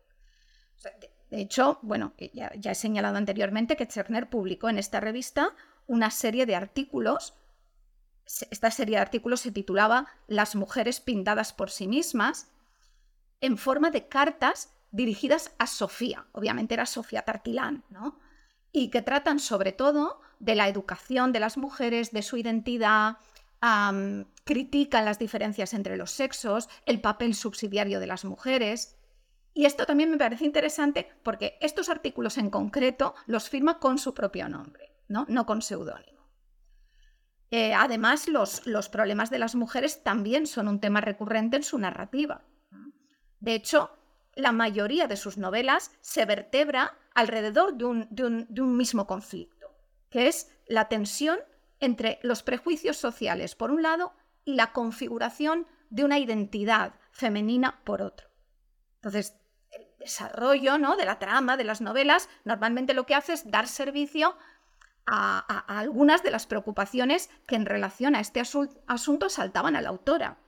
De 1.30 1.40
hecho, 1.40 1.78
bueno, 1.82 2.14
ya, 2.32 2.50
he 2.54 2.74
señalado 2.74 3.16
anteriormente 3.16 3.76
que 3.76 3.86
Cherner 3.86 4.30
publicó 4.30 4.68
en 4.68 4.78
esta 4.78 5.00
revista 5.00 5.54
una 5.86 6.10
serie 6.10 6.46
de 6.46 6.56
artículos. 6.56 7.34
Esta 8.50 8.70
serie 8.70 8.96
de 8.96 9.02
artículos 9.02 9.40
se 9.40 9.52
titulaba 9.52 10.06
Las 10.26 10.54
mujeres 10.54 11.00
pintadas 11.00 11.52
por 11.52 11.70
sí 11.70 11.86
mismas, 11.86 12.50
en 13.40 13.58
forma 13.58 13.90
de 13.90 14.08
cartas 14.08 14.72
dirigidas 14.90 15.54
a 15.58 15.66
Sofía. 15.66 16.26
Obviamente 16.32 16.74
era 16.74 16.86
Sofía 16.86 17.22
Tartilán, 17.22 17.84
¿no? 17.90 18.18
Y 18.72 18.90
que 18.90 19.02
tratan 19.02 19.38
sobre 19.38 19.72
todo 19.72 20.20
de 20.38 20.54
la 20.54 20.68
educación 20.68 21.32
de 21.32 21.40
las 21.40 21.56
mujeres, 21.56 22.10
de 22.12 22.22
su 22.22 22.36
identidad, 22.36 23.18
critican 24.44 25.04
las 25.04 25.18
diferencias 25.18 25.74
entre 25.74 25.96
los 25.96 26.10
sexos, 26.10 26.68
el 26.86 27.00
papel 27.00 27.34
subsidiario 27.34 28.00
de 28.00 28.06
las 28.06 28.24
mujeres. 28.24 28.96
Y 29.54 29.64
esto 29.64 29.86
también 29.86 30.10
me 30.10 30.18
parece 30.18 30.44
interesante 30.44 31.08
porque 31.22 31.58
estos 31.60 31.88
artículos 31.88 32.38
en 32.38 32.50
concreto 32.50 33.14
los 33.26 33.48
firma 33.48 33.78
con 33.78 33.98
su 33.98 34.14
propio 34.14 34.48
nombre, 34.48 34.92
no, 35.08 35.26
no 35.28 35.46
con 35.46 35.62
seudónimo. 35.62 36.18
Eh, 37.50 37.72
además, 37.74 38.28
los, 38.28 38.66
los, 38.66 38.88
problemas 38.88 39.30
de 39.30 39.38
las 39.38 39.54
mujeres 39.54 40.02
también 40.02 40.46
son 40.46 40.68
un 40.68 40.80
tema 40.80 41.00
recurrente 41.00 41.56
en 41.56 41.62
su 41.62 41.78
narrativa. 41.78 42.44
De 43.40 43.54
hecho, 43.54 43.90
la 44.34 44.52
mayoría 44.52 45.06
de 45.08 45.16
sus 45.16 45.38
novelas 45.38 45.92
se 46.00 46.26
vertebra 46.26 46.96
alrededor 47.14 47.74
de 47.74 47.84
un, 47.86 48.06
de 48.10 48.62
un 48.62 48.76
mismo 48.76 49.06
conflicto, 49.06 49.74
que 50.10 50.28
es 50.28 50.52
la 50.66 50.88
tensión 50.88 51.38
entre 51.80 52.18
los 52.22 52.42
prejuicios 52.42 52.96
sociales, 52.96 53.54
por 53.54 53.70
un 53.70 53.82
lado, 53.82 54.14
y 54.44 54.54
la 54.54 54.72
configuración 54.72 55.66
de 55.90 56.04
una 56.04 56.18
identidad 56.18 56.94
femenina, 57.10 57.80
por 57.84 58.02
otro. 58.02 58.28
Entonces, 58.96 59.34
desarrollo 59.98 60.78
¿no? 60.78 60.96
de 60.96 61.04
la 61.04 61.18
trama, 61.18 61.56
de 61.56 61.64
las 61.64 61.80
novelas, 61.80 62.28
normalmente 62.44 62.94
lo 62.94 63.04
que 63.04 63.14
hace 63.14 63.34
es 63.34 63.50
dar 63.50 63.66
servicio 63.68 64.36
a, 65.06 65.64
algunas 65.78 66.22
de 66.22 66.30
las 66.30 66.46
preocupaciones 66.46 67.30
que 67.46 67.56
en 67.56 67.66
relación 67.66 68.14
a 68.14 68.20
este 68.20 68.40
asunto 68.40 69.28
saltaban 69.28 69.76
a 69.76 69.80
la 69.80 69.88
autora. 69.88 70.38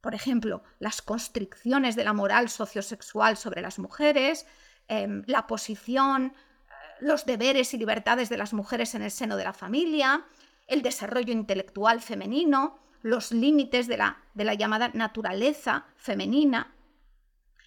Por 0.00 0.14
ejemplo, 0.14 0.62
las 0.78 1.00
constricciones 1.00 1.96
de 1.96 2.04
la 2.04 2.12
moral 2.12 2.48
sociosexual 2.48 3.36
sobre 3.36 3.62
las 3.62 3.78
mujeres, 3.78 4.46
em, 4.88 5.22
la 5.26 5.46
posición, 5.46 6.34
eh, 6.34 6.70
los 7.00 7.24
deberes 7.24 7.72
y 7.72 7.78
libertades 7.78 8.28
de 8.28 8.36
las 8.36 8.52
mujeres 8.52 8.94
en 8.94 9.02
el 9.02 9.10
seno 9.10 9.36
de 9.36 9.44
la 9.44 9.52
familia, 9.52 10.26
el 10.66 10.82
desarrollo 10.82 11.32
intelectual 11.32 12.00
femenino, 12.00 12.78
los 13.02 13.32
límites 13.32 13.88
de 13.88 13.96
la, 13.96 14.22
de 14.34 14.44
la 14.44 14.54
llamada 14.54 14.90
naturaleza 14.94 15.86
femenina, 15.96 16.74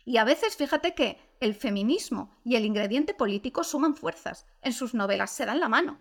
y 0.06 0.18
a 0.18 0.24
veces 0.24 0.56
fíjate 0.56 0.94
que 0.94 1.18
el 1.40 1.56
feminismo 1.56 2.32
y 2.44 2.56
el 2.56 2.66
ingrediente 2.66 3.16
político 3.16 3.64
suman 3.64 3.96
fuerzas. 3.96 4.46
En 4.62 4.72
sus 4.72 4.94
novelas 4.94 5.32
se 5.32 5.46
dan 5.46 5.60
la 5.60 5.68
mano. 5.68 6.00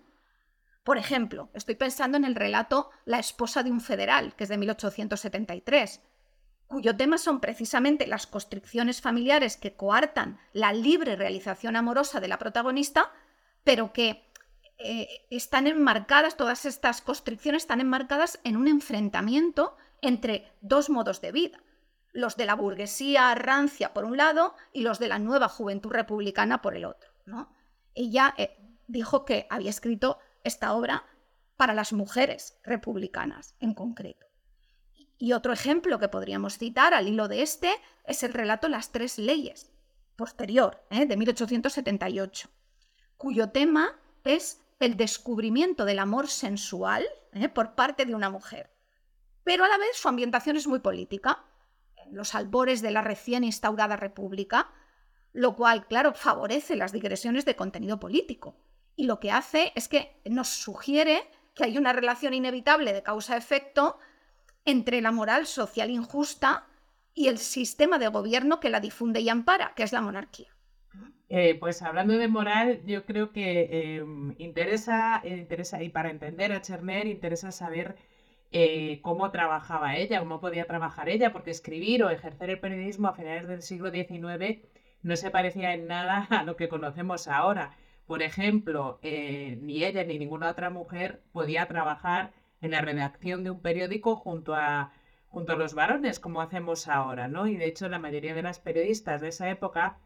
Por 0.85 0.99
ejemplo, 0.99 1.49
estoy 1.55 1.75
pensando 1.75 2.19
en 2.19 2.27
el 2.27 2.35
relato 2.35 2.91
La 3.07 3.19
esposa 3.19 3.63
de 3.63 3.71
un 3.71 3.81
federal, 3.81 4.37
que 4.37 4.45
es 4.45 4.51
de 4.51 4.59
1873, 4.59 6.03
cuyo 6.67 6.95
tema 6.97 7.17
son 7.17 7.41
precisamente 7.41 8.07
las 8.07 8.27
constricciones 8.27 9.01
familiares 9.01 9.57
que 9.57 9.75
coartan 9.75 10.39
la 10.53 10.73
libre 10.75 11.17
realización 11.17 11.77
amorosa 11.77 12.21
de 12.21 12.29
la 12.29 12.39
protagonista, 12.39 13.11
pero 13.65 13.95
que 13.95 14.31
eh, 14.79 15.27
están 15.31 15.67
enmarcadas, 15.67 16.37
todas 16.37 16.65
estas 16.65 17.01
constricciones 17.01 17.63
están 17.63 17.81
enmarcadas 17.81 18.41
en 18.45 18.57
un 18.57 18.69
enfrentamiento 18.69 19.77
entre 20.03 20.53
dos 20.61 20.91
modos 20.91 21.21
de 21.21 21.33
vida 21.33 21.61
los 22.15 22.37
de 22.37 22.47
la 22.47 22.55
burguesía 22.55 23.35
rancia 23.35 23.93
por 23.93 24.05
un 24.05 24.17
lado 24.17 24.55
y 24.73 24.83
los 24.83 24.99
de 24.99 25.09
la 25.09 25.19
nueva 25.19 25.49
juventud 25.49 25.91
republicana 25.91 26.63
por 26.63 26.77
el 26.77 26.87
otro. 26.87 27.11
¿no? 27.27 27.53
Ella 27.95 28.35
eh, 28.39 28.57
dijo 28.87 29.25
que 29.25 29.47
había 29.51 29.71
escrito 29.71 30.19
esta 30.45 30.73
obra 30.75 31.05
para 31.57 31.75
las 31.75 31.93
mujeres 31.93 32.59
republicanas 32.63 33.57
en 33.61 33.75
concreto. 33.75 34.27
Y 35.19 35.33
otro 35.33 35.53
ejemplo 35.53 35.99
que 35.99 36.09
podríamos 36.09 36.57
citar 36.57 36.95
al 36.95 37.09
hilo 37.09 37.29
de 37.29 37.43
este 37.43 37.71
es 38.05 38.23
el 38.23 38.33
relato 38.33 38.69
Las 38.69 38.93
tres 38.93 39.19
leyes, 39.19 39.73
posterior, 40.17 40.85
¿eh? 40.91 41.07
de 41.07 41.17
1878, 41.17 42.49
cuyo 43.17 43.51
tema 43.51 43.99
es 44.23 44.61
el 44.81 44.97
descubrimiento 44.97 45.85
del 45.85 45.99
amor 45.99 46.29
sensual 46.29 47.05
¿eh? 47.33 47.49
por 47.49 47.75
parte 47.75 48.05
de 48.07 48.15
una 48.15 48.31
mujer. 48.31 48.71
Pero 49.45 49.65
a 49.65 49.69
la 49.69 49.79
vez 49.79 49.97
su 49.97 50.09
ambientación 50.09 50.57
es 50.57 50.67
muy 50.67 50.81
política 50.81 51.45
los 52.11 52.35
albores 52.35 52.83
de 52.83 52.91
la 52.91 53.03
recién 53.03 53.45
instaurada 53.45 53.97
República, 53.97 54.71
lo 55.33 55.57
cual, 55.57 55.87
claro, 55.87 56.15
favorece 56.15 56.77
las 56.77 56.93
digresiones 56.93 57.45
de 57.45 57.57
contenido 57.57 57.99
político. 57.99 58.57
Y 58.97 59.07
lo 59.07 59.19
que 59.19 59.33
hace 59.33 59.73
es 59.75 59.89
que 59.89 60.21
nos 60.25 60.49
sugiere 60.49 61.29
que 61.55 61.65
hay 61.65 61.79
una 61.79 61.93
relación 61.93 62.35
inevitable 62.35 62.93
de 62.93 63.03
causa-efecto 63.03 63.99
entre 64.65 65.01
la 65.01 65.13
moral 65.13 65.47
social 65.47 65.91
injusta 65.91 66.67
y 67.13 67.29
el 67.29 67.39
sistema 67.39 67.99
de 67.99 68.09
gobierno 68.09 68.61
que 68.61 68.71
la 68.71 68.81
difunde 68.81 69.21
y 69.21 69.29
ampara, 69.29 69.75
que 69.75 69.83
es 69.83 69.93
la 69.93 70.01
monarquía. 70.01 70.54
Eh, 71.37 71.57
pues 71.59 71.83
hablando 71.83 72.17
de 72.17 72.29
moral, 72.29 72.81
yo 72.87 73.05
creo 73.05 73.33
que 73.33 73.97
em, 73.99 74.35
interesa, 74.39 75.21
interesa, 75.25 75.83
y 75.83 75.89
para 75.89 76.11
entender 76.11 76.53
a 76.53 76.63
Cherner, 76.63 77.09
interesa 77.09 77.51
saber 77.51 77.97
eh, 78.53 79.01
cómo 79.03 79.31
trabajaba 79.33 79.97
ella, 79.97 80.21
cómo 80.21 80.41
podía 80.41 80.67
trabajar 80.67 81.09
ella, 81.09 81.33
porque 81.33 81.51
escribir 81.51 82.05
o 82.05 82.11
ejercer 82.11 82.51
el 82.51 82.61
periodismo 82.61 83.09
a 83.09 83.15
finales 83.15 83.49
del 83.49 83.63
siglo 83.63 83.91
XIX 83.91 84.61
no 85.03 85.17
se 85.17 85.31
parecía 85.33 85.75
en 85.75 85.89
nada 85.89 86.29
a 86.31 86.45
lo 86.45 86.57
que 86.57 86.69
conocemos 86.69 87.27
ahora. 87.27 87.77
Por 88.07 88.23
ejemplo, 88.23 89.01
eh, 89.03 89.59
ni 89.61 89.83
ella 89.85 90.05
ni 90.05 90.19
ninguna 90.19 90.51
otra 90.51 90.71
mujer 90.71 91.23
podía 91.33 91.67
trabajar 91.67 92.33
en 92.61 92.71
la 92.73 92.81
redacción 92.81 93.43
de 93.45 93.51
un 93.51 93.61
periódico 93.61 94.15
junto 94.17 94.55
a, 94.55 94.93
junto 95.29 95.53
a 95.55 95.57
los 95.57 95.75
varones, 95.75 96.21
como 96.21 96.41
hacemos 96.41 96.87
ahora, 96.89 97.27
¿no? 97.29 97.47
Y 97.49 97.57
de 97.57 97.67
hecho, 97.67 97.89
la 97.89 97.99
mayoría 97.99 98.35
de 98.35 98.43
las 98.43 98.61
periodistas 98.61 99.21
de 99.21 99.29
esa 99.29 99.51
época, 99.51 99.99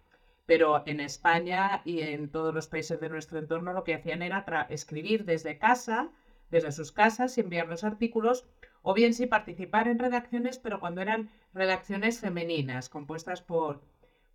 pero 0.49 0.83
en 0.87 1.01
España 1.01 1.83
y 1.85 2.01
en 2.01 2.31
todos 2.31 2.55
los 2.55 2.69
países 2.69 2.99
de 2.99 3.11
nuestro 3.11 3.39
entorno, 3.39 3.75
lo 3.75 3.85
que 3.85 3.93
hacían 3.93 4.23
era 4.23 4.67
escribir 4.71 5.27
desde 5.27 5.59
casa, 5.59 6.11
desde 6.51 6.73
sus 6.73 6.91
casas 6.91 7.37
y 7.37 7.43
enviar 7.43 7.69
los 7.69 7.85
artículos, 7.85 8.47
o 8.81 8.95
bien 8.95 9.13
sí 9.13 9.27
participar 9.27 9.89
en 9.89 9.99
redacciones, 9.99 10.59
pero 10.59 10.81
cuando 10.81 11.03
eran 11.03 11.29
redacciones 11.53 12.21
femeninas, 12.21 12.89
compuestas 12.89 13.43
por, 13.43 13.83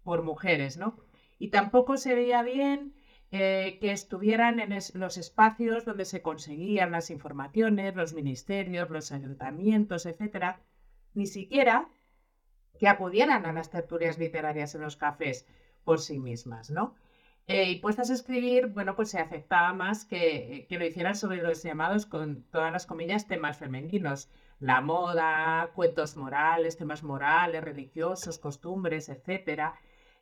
por 0.03 0.21
mujeres, 0.21 0.77
¿no? 0.77 0.99
Y 1.39 1.47
tampoco 1.47 1.97
se 1.97 2.13
veía 2.13 2.43
bien 2.43 2.93
eh, 3.31 3.79
que 3.81 3.91
estuvieran 3.91 4.59
en 4.59 4.77
los 4.93 5.17
espacios 5.17 5.83
donde 5.83 6.05
se 6.05 6.21
conseguían 6.21 6.91
las 6.91 7.09
informaciones, 7.09 7.95
los 7.95 8.13
ministerios, 8.13 8.91
los 8.91 9.11
ayuntamientos, 9.11 10.05
etcétera, 10.05 10.61
ni 11.15 11.25
siquiera 11.25 11.89
que 12.77 12.87
acudieran 12.87 13.47
a 13.47 13.53
las 13.53 13.71
tertulias 13.71 14.19
literarias 14.19 14.75
en 14.75 14.81
los 14.81 14.95
cafés 14.95 15.47
por 15.83 15.99
sí 15.99 16.19
mismas, 16.19 16.69
¿no? 16.69 16.95
Eh, 17.47 17.69
y 17.71 17.75
puestas 17.75 18.09
a 18.09 18.13
escribir, 18.13 18.67
bueno, 18.67 18.95
pues 18.95 19.09
se 19.09 19.19
aceptaba 19.19 19.73
más 19.73 20.05
que, 20.05 20.65
que, 20.69 20.77
lo 20.77 20.85
hicieran 20.85 21.15
sobre 21.15 21.41
los 21.41 21.61
llamados, 21.61 22.05
con 22.05 22.43
todas 22.43 22.71
las 22.71 22.85
comillas, 22.85 23.27
temas 23.27 23.57
femeninos. 23.57 24.29
La 24.59 24.79
moda, 24.79 25.71
cuentos 25.75 26.15
morales, 26.15 26.77
temas 26.77 27.03
morales, 27.03 27.61
religiosos, 27.63 28.39
costumbres, 28.39 29.09
etc. 29.09 29.73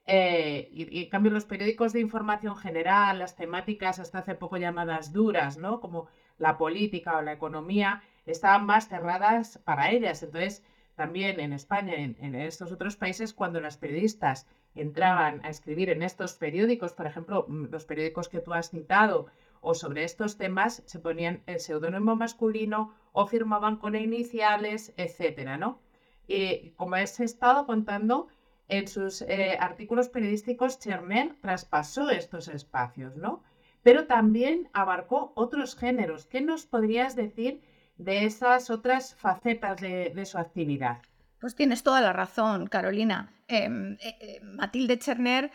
Eh, 0.08 0.69
y, 0.71 1.04
en 1.04 1.10
cambio 1.10 1.32
los 1.32 1.45
periódicos 1.45 1.93
de 1.93 2.00
información 2.00 2.56
general, 2.56 3.19
las 3.19 3.36
temáticas 3.36 4.00
hasta 4.00 4.19
hace 4.19 4.34
poco 4.36 4.58
llamadas 4.58 5.13
duras, 5.13 5.58
¿no? 5.58 5.80
Como 5.80 6.08
la 6.39 6.58
política 6.58 7.17
o 7.17 7.21
la 7.21 7.34
economía, 7.34 8.02
estaban 8.26 8.65
más 8.65 8.88
cerradas 8.88 9.60
para 9.60 9.91
ellas. 9.91 10.24
Entonces, 10.24 10.63
también 10.95 11.39
en 11.39 11.54
España, 11.54 11.93
en 11.95 12.36
estos 12.36 12.71
otros 12.71 12.95
países, 12.95 13.34
cuando 13.34 13.62
las 13.62 13.78
periodistas 13.78 14.47
entraban 14.76 15.42
a 15.44 15.50
escribir 15.50 15.90
en 15.90 16.04
estos 16.04 16.36
periódicos, 16.36 16.94
por 16.94 17.06
ejemplo, 17.06 17.46
mm, 17.48 17.66
los 17.72 17.86
periódicos 17.86 18.30
que 18.30 18.40
tú 18.40 18.54
has 18.54 18.70
citado, 18.70 19.28
o 19.60 19.74
sobre 19.76 20.04
estos 20.04 20.38
temas, 20.38 20.82
se 20.86 21.00
ponían 21.00 21.44
el 21.46 21.60
seudónimo 21.60 22.16
masculino 22.16 22.96
o 23.12 23.28
firmaban 23.28 23.78
con 23.78 23.96
iniciales, 23.96 24.94
etcétera, 24.98 25.58
¿no? 25.58 25.80
Y 26.28 26.72
como 26.72 26.96
he 26.96 27.04
estado 27.04 27.66
contando, 27.66 28.28
en 28.72 28.88
sus 28.88 29.22
eh, 29.24 29.58
artículos 29.60 30.08
periodísticos, 30.08 30.80
Cherner 30.80 31.36
traspasó 31.42 32.10
estos 32.10 32.48
espacios, 32.48 33.18
¿no? 33.18 33.44
Pero 33.84 34.08
también 34.08 34.70
abarcó 34.72 35.34
otros 35.36 35.76
géneros. 35.76 36.26
¿Qué 36.26 36.40
nos 36.40 36.66
podrías 36.68 37.18
decir 37.18 37.62
de 37.98 38.24
esas 38.24 38.70
otras 38.70 39.16
facetas 39.16 39.82
de, 39.82 40.26
su 40.26 40.38
actividad? 40.38 41.02
Pues 41.41 41.56
tienes 41.56 41.84
toda 41.84 41.99
la 41.99 42.13
razón, 42.13 42.67
Carolina. 42.67 43.34
Em, 43.47 43.93
eh, 43.93 44.17
eh, 44.21 44.39
Matilde 44.43 44.97
Cherner 44.99 45.51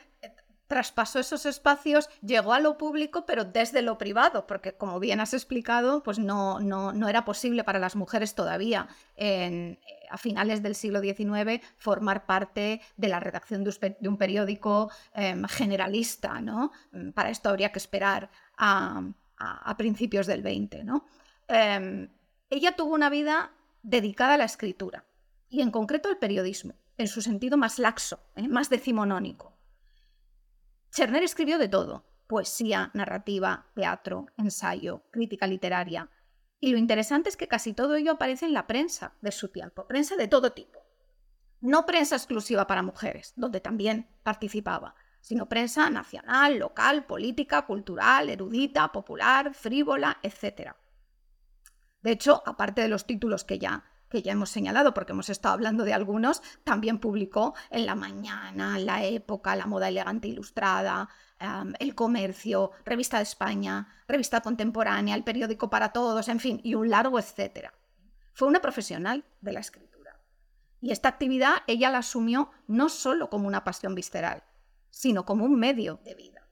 traspasó 0.66 1.20
esos 1.20 1.46
espacios, 1.46 2.08
llegó 2.22 2.52
a 2.52 2.60
lo 2.60 2.76
público, 2.76 3.24
pero 3.24 3.44
desde 3.44 3.82
lo 3.82 3.98
privado, 3.98 4.46
porque 4.46 4.72
como 4.72 4.98
bien 4.98 5.20
has 5.20 5.32
explicado, 5.32 6.02
pues 6.02 6.18
no, 6.18 6.60
no, 6.60 7.08
era 7.08 7.24
posible 7.24 7.62
para 7.62 7.78
las 7.78 7.94
mujeres 7.94 8.34
todavía 8.34 8.88
en, 9.14 9.78
eh, 9.86 10.06
a 10.10 10.18
finales 10.18 10.62
del 10.62 10.74
siglo 10.74 11.00
XIX 11.00 11.64
formar 11.76 12.26
parte 12.26 12.80
de 12.96 13.08
la 13.08 13.20
redacción 13.20 13.62
de 13.64 14.08
un, 14.08 14.16
periódico 14.16 14.90
em, 15.14 15.44
generalista. 15.44 16.40
¿no? 16.40 16.72
Mm, 16.92 17.10
para 17.10 17.30
esto 17.30 17.48
habría 17.48 17.70
que 17.70 17.78
esperar 17.78 18.30
a, 18.58 19.02
principios 19.76 20.26
del 20.26 20.42
XX. 20.42 20.84
¿no? 20.84 21.06
Em, 21.46 22.08
ella 22.50 22.74
tuvo 22.74 22.94
una 22.94 23.10
vida 23.10 23.52
dedicada 23.82 24.34
a 24.34 24.38
la 24.38 24.44
escritura 24.44 25.04
y 25.48 25.62
en 25.62 25.70
concreto 25.70 26.08
al 26.08 26.18
periodismo, 26.18 26.74
en 26.98 27.08
su 27.08 27.22
sentido 27.22 27.56
más 27.56 27.78
laxo, 27.78 28.20
¿eh? 28.36 28.48
más 28.48 28.70
decimonónico. 28.70 29.56
Cherner 30.90 31.22
escribió 31.22 31.58
de 31.58 31.68
todo, 31.68 32.04
poesía, 32.26 32.90
narrativa, 32.94 33.66
teatro, 33.74 34.26
ensayo, 34.36 35.02
crítica 35.10 35.46
literaria. 35.46 36.10
Y 36.58 36.72
lo 36.72 36.78
interesante 36.78 37.28
es 37.28 37.36
que 37.36 37.48
casi 37.48 37.74
todo 37.74 37.96
ello 37.96 38.12
aparece 38.12 38.46
en 38.46 38.54
la 38.54 38.66
prensa 38.66 39.14
de 39.20 39.30
su 39.30 39.48
tiempo, 39.48 39.86
prensa 39.86 40.16
de 40.16 40.28
todo 40.28 40.52
tipo. 40.52 40.80
No 41.60 41.86
prensa 41.86 42.16
exclusiva 42.16 42.66
para 42.66 42.82
mujeres, 42.82 43.32
donde 43.36 43.60
también 43.60 44.08
participaba, 44.22 44.94
sino 45.20 45.48
prensa 45.48 45.90
nacional, 45.90 46.58
local, 46.58 47.04
política, 47.04 47.66
cultural, 47.66 48.30
erudita, 48.30 48.92
popular, 48.92 49.54
frívola, 49.54 50.18
etc. 50.22 50.72
De 52.02 52.12
hecho, 52.12 52.42
aparte 52.46 52.82
de 52.82 52.88
los 52.88 53.06
títulos 53.06 53.44
que 53.44 53.58
ya 53.58 53.84
que 54.16 54.22
ya 54.22 54.32
hemos 54.32 54.48
señalado, 54.48 54.94
porque 54.94 55.12
hemos 55.12 55.28
estado 55.28 55.52
hablando 55.52 55.84
de 55.84 55.92
algunos, 55.92 56.40
también 56.64 57.00
publicó 57.00 57.54
en 57.68 57.84
La 57.84 57.94
Mañana, 57.94 58.78
La 58.78 59.04
Época, 59.04 59.54
La 59.56 59.66
Moda 59.66 59.88
Elegante 59.88 60.26
Ilustrada, 60.26 61.10
El 61.78 61.94
Comercio, 61.94 62.70
Revista 62.86 63.18
de 63.18 63.24
España, 63.24 63.88
Revista 64.08 64.40
Contemporánea, 64.40 65.14
El 65.14 65.22
Periódico 65.22 65.68
para 65.68 65.92
Todos, 65.92 66.28
en 66.28 66.40
fin, 66.40 66.62
y 66.64 66.74
un 66.74 66.88
largo 66.88 67.18
etcétera. 67.18 67.74
Fue 68.32 68.48
una 68.48 68.62
profesional 68.62 69.22
de 69.42 69.52
la 69.52 69.60
escritura. 69.60 70.18
Y 70.80 70.92
esta 70.92 71.10
actividad 71.10 71.56
ella 71.66 71.90
la 71.90 71.98
asumió 71.98 72.50
no 72.66 72.88
solo 72.88 73.28
como 73.28 73.46
una 73.46 73.64
pasión 73.64 73.94
visceral, 73.94 74.44
sino 74.88 75.26
como 75.26 75.44
un 75.44 75.58
medio 75.58 76.00
de 76.04 76.14
vida. 76.14 76.48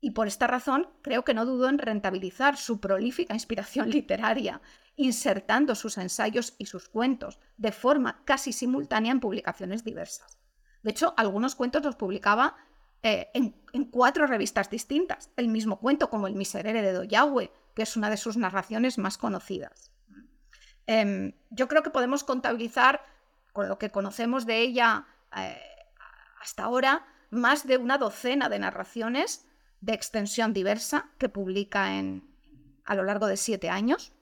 Y 0.00 0.12
por 0.12 0.26
esta 0.26 0.46
razón 0.46 0.88
creo 1.02 1.22
que 1.22 1.34
no 1.34 1.44
dudó 1.44 1.68
en 1.68 1.78
rentabilizar 1.78 2.56
su 2.56 2.80
prolífica 2.80 3.34
inspiración 3.34 3.90
literaria 3.90 4.62
insertando 4.98 5.76
sus 5.76 5.96
ensayos 5.96 6.54
y 6.58 6.66
sus 6.66 6.88
cuentos 6.88 7.38
de 7.56 7.70
forma 7.70 8.20
casi 8.24 8.52
simultánea 8.52 9.12
en 9.12 9.20
publicaciones 9.20 9.84
diversas. 9.84 10.38
De 10.82 10.90
hecho, 10.90 11.14
algunos 11.16 11.54
cuentos 11.54 11.84
los 11.84 11.94
publicaba 11.94 12.56
eh, 13.04 13.30
en, 13.32 13.84
cuatro 13.90 14.26
revistas 14.26 14.70
distintas, 14.70 15.30
el 15.36 15.46
mismo 15.48 15.78
cuento 15.78 16.10
como 16.10 16.26
El 16.26 16.34
Miserere 16.34 16.82
de 16.82 16.92
Doyahue, 16.92 17.52
que 17.76 17.82
es 17.82 17.96
una 17.96 18.10
de 18.10 18.16
sus 18.16 18.36
narraciones 18.36 18.98
más 18.98 19.18
conocidas. 19.18 19.92
Em, 20.86 21.32
yo 21.50 21.68
creo 21.68 21.84
que 21.84 21.90
podemos 21.90 22.24
contabilizar, 22.24 23.00
con 23.52 23.68
lo 23.68 23.78
que 23.78 23.90
conocemos 23.90 24.46
de 24.46 24.58
ella 24.58 25.06
eh, 25.36 25.60
hasta 26.40 26.64
ahora, 26.64 27.06
más 27.30 27.68
de 27.68 27.76
una 27.76 27.98
docena 27.98 28.48
de 28.48 28.58
narraciones 28.58 29.46
de 29.80 29.92
extensión 29.92 30.52
diversa 30.52 31.10
que 31.18 31.28
publica 31.28 31.94
en, 31.94 32.28
a 32.84 32.96
lo 32.96 33.04
largo 33.04 33.28
de 33.28 33.36
siete 33.36 33.70
años 33.70 34.12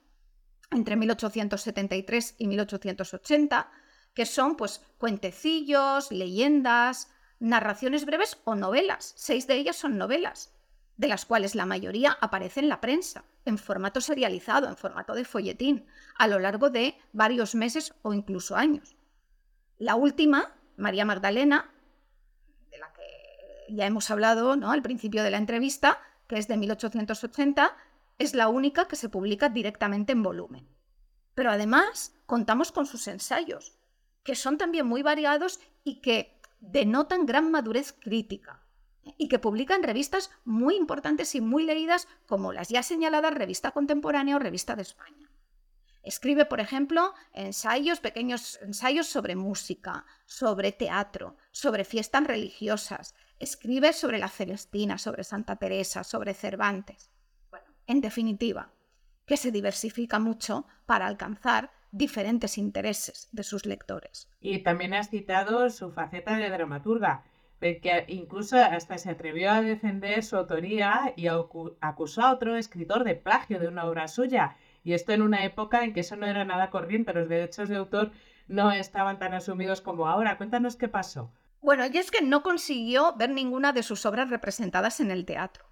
entre 0.71 0.95
1873 0.95 2.35
y 2.37 2.47
1880, 2.47 3.71
que 4.13 4.25
son 4.25 4.55
pues 4.55 4.81
cuentecillos, 4.97 6.11
leyendas, 6.11 7.09
narraciones 7.39 8.05
breves 8.05 8.37
o 8.45 8.55
novelas. 8.55 9.13
Seis 9.15 9.47
de 9.47 9.55
ellas 9.55 9.75
son 9.75 9.97
novelas, 9.97 10.53
de 10.97 11.07
las 11.07 11.25
cuales 11.25 11.55
la 11.55 11.65
mayoría 11.65 12.17
aparece 12.19 12.59
en 12.59 12.69
la 12.69 12.81
prensa, 12.81 13.25
en 13.45 13.57
formato 13.57 14.01
serializado, 14.01 14.67
en 14.67 14.75
formato 14.75 15.13
de 15.13 15.25
folletín, 15.25 15.85
a 16.17 16.27
lo 16.27 16.39
largo 16.39 16.69
de 16.69 16.97
varios 17.13 17.55
meses 17.55 17.93
o 18.01 18.13
incluso 18.13 18.55
años. 18.55 18.95
La 19.77 19.95
última, 19.95 20.55
María 20.75 21.05
Magdalena, 21.05 21.71
de 22.71 22.79
la 22.79 22.91
que 22.93 23.73
ya 23.73 23.85
hemos 23.85 24.09
hablado 24.09 24.55
¿no? 24.55 24.71
al 24.71 24.81
principio 24.81 25.23
de 25.23 25.31
la 25.31 25.37
entrevista, 25.37 25.99
que 26.27 26.37
es 26.37 26.47
de 26.47 26.57
1880, 26.57 27.75
es 28.17 28.33
la 28.33 28.49
única 28.49 28.87
que 28.87 28.95
se 28.95 29.09
publica 29.09 29.49
directamente 29.49 30.11
en 30.11 30.23
volumen. 30.23 30.67
Pero 31.35 31.51
además 31.51 32.15
contamos 32.25 32.71
con 32.71 32.85
sus 32.85 33.07
ensayos, 33.07 33.77
que 34.23 34.35
son 34.35 34.57
también 34.57 34.87
muy 34.87 35.03
variados 35.03 35.59
y 35.83 36.01
que 36.01 36.41
denotan 36.59 37.25
gran 37.25 37.51
madurez 37.51 37.93
crítica, 37.93 38.63
y 39.17 39.27
que 39.29 39.39
publica 39.39 39.75
en 39.75 39.83
revistas 39.83 40.31
muy 40.43 40.75
importantes 40.75 41.35
y 41.35 41.41
muy 41.41 41.63
leídas 41.63 42.07
como 42.25 42.51
las 42.51 42.69
ya 42.69 42.83
señaladas 42.83 43.33
Revista 43.33 43.71
Contemporánea 43.71 44.35
o 44.35 44.39
Revista 44.39 44.75
de 44.75 44.81
España. 44.81 45.29
Escribe, 46.01 46.45
por 46.45 46.59
ejemplo, 46.59 47.13
ensayos, 47.33 47.99
pequeños 47.99 48.59
ensayos 48.61 49.07
sobre 49.07 49.35
música, 49.35 50.05
sobre 50.25 50.71
teatro, 50.71 51.35
sobre 51.51 51.83
fiestas 51.83 52.23
religiosas. 52.25 53.13
Escribe 53.39 53.91
sobre 53.91 54.17
la 54.17 54.29
Celestina, 54.29 54.97
sobre 54.97 55.25
Santa 55.25 55.57
Teresa, 55.57 56.03
sobre 56.03 56.33
Cervantes 56.33 57.11
en 57.87 58.01
definitiva, 58.01 58.71
que 59.25 59.37
se 59.37 59.51
diversifica 59.51 60.19
mucho 60.19 60.65
para 60.85 61.07
alcanzar 61.07 61.71
diferentes 61.91 62.57
intereses 62.57 63.29
de 63.31 63.43
sus 63.43 63.65
lectores. 63.65 64.29
Y 64.39 64.59
también 64.59 64.93
has 64.93 65.09
citado 65.09 65.69
su 65.69 65.91
faceta 65.91 66.37
de 66.37 66.49
dramaturga, 66.49 67.23
que 67.59 68.05
incluso 68.07 68.57
hasta 68.57 68.97
se 68.97 69.09
atrevió 69.09 69.51
a 69.51 69.61
defender 69.61 70.23
su 70.23 70.37
autoría 70.37 71.13
y 71.15 71.27
acusó 71.27 72.21
a 72.21 72.33
otro 72.33 72.55
escritor 72.55 73.03
de 73.03 73.15
plagio 73.15 73.59
de 73.59 73.67
una 73.67 73.85
obra 73.85 74.07
suya. 74.07 74.55
Y 74.83 74.93
esto 74.93 75.11
en 75.11 75.21
una 75.21 75.43
época 75.43 75.83
en 75.83 75.93
que 75.93 76.01
eso 76.01 76.15
no 76.15 76.27
era 76.27 76.45
nada 76.45 76.69
corriente, 76.69 77.13
los 77.13 77.27
derechos 77.27 77.67
de 77.67 77.77
autor 77.77 78.11
no 78.47 78.71
estaban 78.71 79.19
tan 79.19 79.33
asumidos 79.33 79.81
como 79.81 80.07
ahora. 80.07 80.37
Cuéntanos 80.37 80.75
qué 80.75 80.87
pasó. 80.87 81.33
Bueno, 81.61 81.83
y 81.91 81.97
es 81.97 82.11
que 82.11 82.21
no 82.21 82.43
consiguió 82.43 83.15
ver 83.17 83.31
ninguna 83.31 83.73
de 83.73 83.83
sus 83.83 84.05
obras 84.05 84.29
representadas 84.29 84.99
en 84.99 85.11
el 85.11 85.25
teatro. 85.25 85.65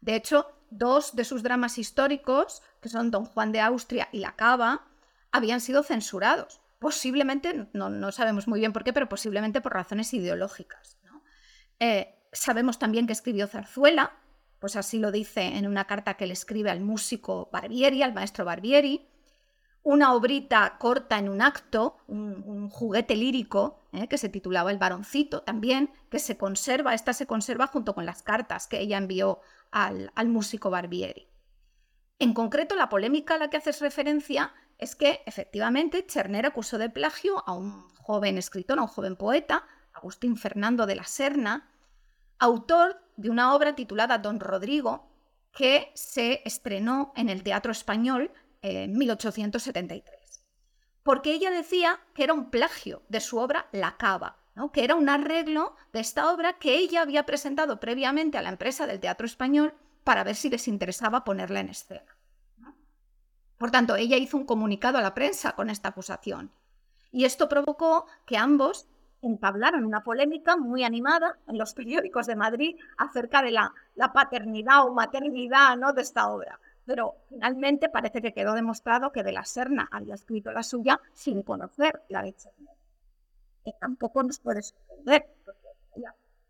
De 0.00 0.16
hecho, 0.16 0.46
dos 0.70 1.16
de 1.16 1.24
sus 1.24 1.42
dramas 1.42 1.78
históricos, 1.78 2.62
que 2.80 2.88
son 2.88 3.10
Don 3.10 3.24
Juan 3.24 3.52
de 3.52 3.60
Austria 3.60 4.08
y 4.12 4.18
La 4.18 4.36
Cava, 4.36 4.86
habían 5.32 5.60
sido 5.60 5.82
censurados. 5.82 6.60
Posiblemente, 6.78 7.68
no, 7.72 8.12
sabemos 8.12 8.46
muy 8.46 8.60
bien 8.60 8.72
por 8.72 8.84
qué, 8.84 8.92
pero 8.92 9.08
posiblemente 9.08 9.60
por 9.60 9.74
razones 9.74 10.14
ideológicas. 10.14 10.98
Eh, 11.80 12.14
sabemos 12.32 12.78
también 12.78 13.06
que 13.06 13.12
escribió 13.12 13.46
Zarzuela, 13.46 14.12
pues 14.58 14.76
así 14.76 14.98
lo 14.98 15.12
dice 15.12 15.42
en 15.42 15.66
una 15.66 15.86
carta 15.86 16.14
que 16.14 16.26
le 16.26 16.32
escribe 16.32 16.70
al 16.70 16.80
músico 16.80 17.48
Barbieri, 17.52 18.02
al 18.02 18.14
maestro 18.14 18.44
Barbieri. 18.44 19.08
Una 19.82 20.12
obrita 20.12 20.76
corta 20.78 21.18
en 21.18 21.28
un 21.28 21.40
acto, 21.40 21.96
un, 22.08 22.68
juguete 22.68 23.16
lírico, 23.16 23.80
eh, 23.92 24.08
que 24.08 24.18
se 24.18 24.28
titulaba 24.28 24.70
El 24.70 24.78
varoncito 24.78 25.42
también, 25.42 25.90
que 26.10 26.18
se 26.18 26.36
conserva, 26.36 26.94
esta 26.94 27.12
se 27.12 27.26
conserva 27.26 27.68
junto 27.68 27.94
con 27.94 28.04
las 28.04 28.22
cartas 28.22 28.66
que 28.66 28.80
ella 28.80 28.98
envió 28.98 29.40
al, 29.70 30.10
músico 30.26 30.70
Barbieri. 30.70 31.28
En 32.18 32.34
concreto, 32.34 32.74
la 32.74 32.88
polémica 32.88 33.34
a 33.34 33.38
la 33.38 33.48
que 33.48 33.56
haces 33.56 33.80
referencia 33.80 34.52
es 34.78 34.94
que 34.94 35.22
efectivamente 35.26 36.06
Cherner 36.06 36.46
acusó 36.46 36.78
de 36.78 36.90
plagio 36.90 37.42
a 37.46 37.52
un 37.52 37.88
joven 37.94 38.38
escritor, 38.38 38.78
a 38.78 38.82
un 38.82 38.88
joven 38.88 39.16
poeta, 39.16 39.64
Agustín 39.92 40.36
Fernando 40.36 40.86
de 40.86 40.96
la 40.96 41.04
Serna, 41.04 41.70
autor 42.38 43.00
de 43.16 43.30
una 43.30 43.54
obra 43.54 43.74
titulada 43.74 44.18
Don 44.18 44.40
Rodrigo, 44.40 45.08
que 45.52 45.90
se 45.94 46.42
estrenó 46.44 47.12
en 47.16 47.28
el 47.28 47.42
Teatro 47.42 47.72
Español 47.72 48.30
en 48.62 48.96
1873. 48.96 50.42
Porque 51.02 51.32
ella 51.32 51.50
decía 51.50 52.00
que 52.14 52.24
era 52.24 52.34
un 52.34 52.50
plagio 52.50 53.02
de 53.08 53.20
su 53.20 53.38
obra 53.38 53.66
La 53.72 53.96
Cava, 53.96 54.36
que 54.72 54.84
era 54.84 54.96
un 54.96 55.08
arreglo 55.08 55.76
de 55.92 56.00
esta 56.00 56.32
obra 56.32 56.54
que 56.54 56.76
ella 56.76 57.02
había 57.02 57.24
presentado 57.24 57.78
previamente 57.78 58.36
a 58.36 58.42
la 58.42 58.48
empresa 58.48 58.86
del 58.86 59.00
Teatro 59.00 59.26
Español 59.26 59.72
para 60.02 60.24
ver 60.24 60.34
si 60.34 60.50
les 60.50 60.66
interesaba 60.66 61.24
ponerla 61.24 61.60
en 61.60 61.68
escena. 61.68 62.16
Por 63.56 63.70
tanto, 63.70 63.96
ella 63.96 64.16
hizo 64.16 64.36
un 64.36 64.46
comunicado 64.46 64.98
a 64.98 65.02
la 65.02 65.14
prensa 65.14 65.52
con 65.52 65.70
esta 65.70 65.88
acusación. 65.88 66.50
Y 67.10 67.24
esto 67.24 67.48
provocó 67.48 68.06
que 68.26 68.36
ambos 68.36 68.86
entablaron 69.22 69.84
una 69.84 70.04
polémica 70.04 70.56
muy 70.56 70.84
animada 70.84 71.38
en 71.48 71.58
los 71.58 71.74
periódicos 71.74 72.26
de 72.26 72.36
Madrid 72.36 72.76
acerca 72.96 73.42
de 73.42 73.50
la, 73.50 73.72
paternidad 74.12 74.86
o 74.86 74.94
maternidad 74.94 75.76
¿no? 75.76 75.92
de 75.92 76.02
esta 76.02 76.28
obra. 76.28 76.60
Pero 76.88 77.16
finalmente 77.28 77.90
parece 77.90 78.22
que 78.22 78.32
quedó 78.32 78.54
demostrado 78.54 79.12
que 79.12 79.22
de 79.22 79.30
la 79.30 79.44
Serna 79.44 79.90
había 79.92 80.14
escrito 80.14 80.52
la 80.52 80.62
suya 80.62 80.98
sin 81.12 81.42
conocer 81.42 82.00
la 82.08 82.22
de 82.22 82.34
Cherner. 82.34 82.74
Que 83.62 83.72
tampoco 83.78 84.22
nos 84.22 84.38
puede 84.38 84.62
sorprender, 84.62 85.26
porque 85.44 85.68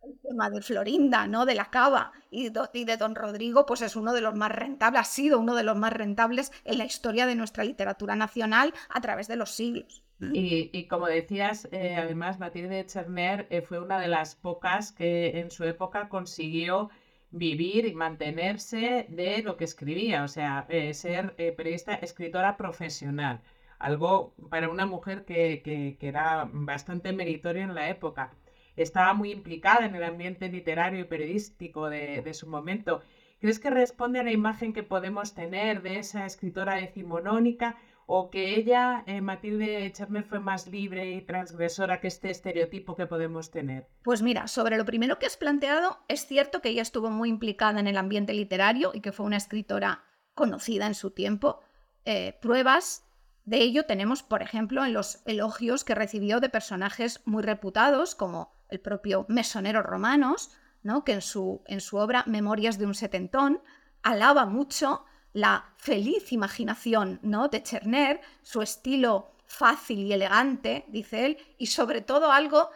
el 0.04 0.16
tema 0.20 0.48
de 0.48 0.62
Florinda, 0.62 1.26
¿no? 1.26 1.44
de 1.44 1.56
la 1.56 1.64
Cava 1.70 2.12
y 2.30 2.50
de 2.50 2.96
Don 2.96 3.16
Rodrigo, 3.16 3.66
pues 3.66 3.82
es 3.82 3.96
uno 3.96 4.12
de 4.12 4.20
los 4.20 4.36
más 4.36 4.52
rentables, 4.52 5.00
ha 5.00 5.04
sido 5.04 5.40
uno 5.40 5.56
de 5.56 5.64
los 5.64 5.76
más 5.76 5.92
rentables 5.92 6.52
en 6.64 6.78
la 6.78 6.84
historia 6.84 7.26
de 7.26 7.34
nuestra 7.34 7.64
literatura 7.64 8.14
nacional 8.14 8.72
a 8.90 9.00
través 9.00 9.26
de 9.26 9.34
los 9.34 9.50
siglos. 9.50 10.04
Y, 10.20 10.86
como 10.86 11.08
decías, 11.08 11.66
eh, 11.72 11.96
además, 11.96 12.38
Matilde 12.38 12.86
Cherner 12.86 13.48
eh, 13.50 13.60
fue 13.60 13.80
una 13.80 13.98
de 13.98 14.06
las 14.06 14.36
pocas 14.36 14.92
que 14.92 15.40
en 15.40 15.50
su 15.50 15.64
época 15.64 16.08
consiguió 16.08 16.90
vivir 17.30 17.86
y 17.86 17.94
mantenerse 17.94 19.06
de 19.08 19.42
lo 19.42 19.56
que 19.56 19.64
escribía, 19.64 20.24
o 20.24 20.28
sea, 20.28 20.66
eh, 20.68 20.94
ser 20.94 21.34
periodista, 21.36 21.94
escritora 21.94 22.56
profesional, 22.56 23.40
algo 23.78 24.34
para 24.50 24.68
una 24.68 24.86
mujer 24.86 25.24
que, 25.24 25.62
que, 25.62 26.08
era 26.08 26.48
bastante 26.52 27.12
meritorio 27.12 27.62
en 27.62 27.74
la 27.74 27.90
época. 27.90 28.32
Estaba 28.76 29.12
muy 29.14 29.32
implicada 29.32 29.86
en 29.86 29.94
el 29.94 30.04
ambiente 30.04 30.48
literario 30.48 31.00
y 31.00 31.04
periodístico 31.04 31.90
de, 31.90 32.22
de 32.22 32.34
su 32.34 32.46
momento. 32.48 33.02
¿Crees 33.40 33.58
que 33.58 33.70
responde 33.70 34.20
a 34.20 34.24
la 34.24 34.32
imagen 34.32 34.72
que 34.72 34.82
podemos 34.82 35.34
tener 35.34 35.82
de 35.82 35.98
esa 35.98 36.26
escritora 36.26 36.76
decimonónica 36.76 37.76
o 38.10 38.30
que 38.30 38.56
ella, 38.56 39.04
eh, 39.06 39.20
Matilde 39.20 39.84
Echerne, 39.84 40.22
fue 40.22 40.40
más 40.40 40.66
libre 40.66 41.12
y 41.12 41.20
transgresora 41.20 42.00
que 42.00 42.08
este 42.08 42.30
estereotipo 42.30 42.96
que 42.96 43.06
podemos 43.06 43.50
tener? 43.50 43.86
Pues 44.02 44.22
mira, 44.22 44.48
sobre 44.48 44.78
lo 44.78 44.86
primero 44.86 45.18
que 45.18 45.26
has 45.26 45.36
planteado, 45.36 45.98
es 46.08 46.26
cierto 46.26 46.62
que 46.62 46.70
ella 46.70 46.80
estuvo 46.80 47.10
muy 47.10 47.28
implicada 47.28 47.80
en 47.80 47.86
el 47.86 47.98
ambiente 47.98 48.32
literario 48.32 48.92
y 48.94 49.02
que 49.02 49.12
fue 49.12 49.26
una 49.26 49.36
escritora 49.36 50.04
conocida 50.34 50.86
en 50.86 50.94
su 50.94 51.10
tiempo. 51.10 51.60
Eh, 52.06 52.38
pruebas 52.40 53.04
de 53.44 53.58
ello 53.58 53.84
tenemos, 53.84 54.22
por 54.22 54.40
ejemplo, 54.40 54.86
en 54.86 54.94
los 54.94 55.20
elogios 55.26 55.84
que 55.84 55.94
recibió 55.94 56.40
de 56.40 56.48
personajes 56.48 57.20
muy 57.26 57.42
reputados, 57.42 58.14
como 58.14 58.54
el 58.70 58.80
propio 58.80 59.26
mesonero 59.28 59.82
Romanos, 59.82 60.50
¿no? 60.82 61.04
que 61.04 61.12
en 61.12 61.20
su, 61.20 61.60
en 61.66 61.82
su 61.82 61.98
obra 61.98 62.24
Memorias 62.26 62.78
de 62.78 62.86
un 62.86 62.94
setentón 62.94 63.60
alaba 64.02 64.46
mucho 64.46 65.04
la 65.32 65.72
feliz 65.76 66.32
imaginación 66.32 67.20
¿no? 67.22 67.48
de 67.48 67.62
Cherner, 67.62 68.20
su 68.42 68.62
estilo 68.62 69.30
fácil 69.46 70.00
y 70.00 70.12
elegante, 70.12 70.84
dice 70.88 71.26
él, 71.26 71.38
y 71.58 71.66
sobre 71.66 72.00
todo 72.00 72.30
algo 72.30 72.70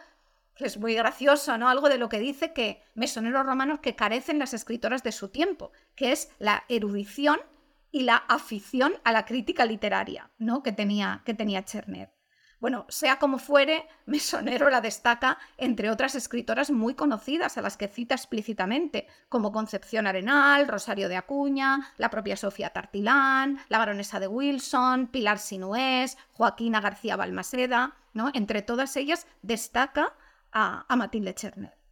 que 0.55 0.65
es 0.65 0.77
muy 0.77 0.93
gracioso, 0.95 1.57
¿no? 1.57 1.67
Algo 1.67 1.89
de 1.89 1.97
lo 1.97 2.09
que 2.09 2.19
dice 2.19 2.53
que 2.53 2.83
mesoneros 2.93 3.45
romanos 3.45 3.79
que 3.79 3.95
carecen 3.95 4.39
las 4.39 4.53
escritoras 4.53 5.03
de 5.03 5.11
su 5.11 5.29
tiempo, 5.29 5.71
que 5.95 6.11
es 6.11 6.29
la 6.37 6.63
erudición 6.69 7.39
y 7.91 8.03
la 8.03 8.17
afición 8.17 8.93
a 9.03 9.11
la 9.11 9.25
crítica 9.25 9.65
literaria, 9.65 10.31
¿no? 10.37 10.61
Que 10.61 10.71
tenía, 10.71 11.21
que 11.25 11.33
tenía 11.33 11.65
Cherner. 11.65 12.11
Bueno, 12.63 12.85
sea 12.87 13.19
como 13.19 13.39
fuere, 13.39 13.89
Mesonero 14.05 14.69
la 14.69 14.79
destaca 14.79 15.37
entre 15.57 15.91
otras 15.91 16.15
escritoras 16.15 16.71
muy 16.71 16.95
conocidas 16.95 17.57
a 17.57 17.61
las 17.61 17.75
que 17.75 17.89
cita 17.89 18.15
explícitamente, 18.15 19.05
como 19.27 19.51
Concepción 19.51 20.07
Arenal, 20.07 20.69
Rosario 20.69 21.09
de 21.09 21.17
Acuña, 21.17 21.91
la 21.97 22.09
propia 22.09 22.37
Sofía 22.37 22.69
Tartilán, 22.69 23.59
la 23.67 23.79
baronesa 23.79 24.21
de 24.21 24.29
Wilson, 24.29 25.07
Pilar 25.07 25.39
Sinués, 25.39 26.17
Joaquina 26.31 26.79
García 26.79 27.17
Balmaseda, 27.17 27.97
¿no? 28.13 28.31
Entre 28.33 28.61
todas 28.61 28.95
ellas 28.95 29.27
destaca 29.41 30.13
a, 30.53 30.85
a 30.87 30.95
Matilde 30.95 31.35
Cherner. 31.35 31.82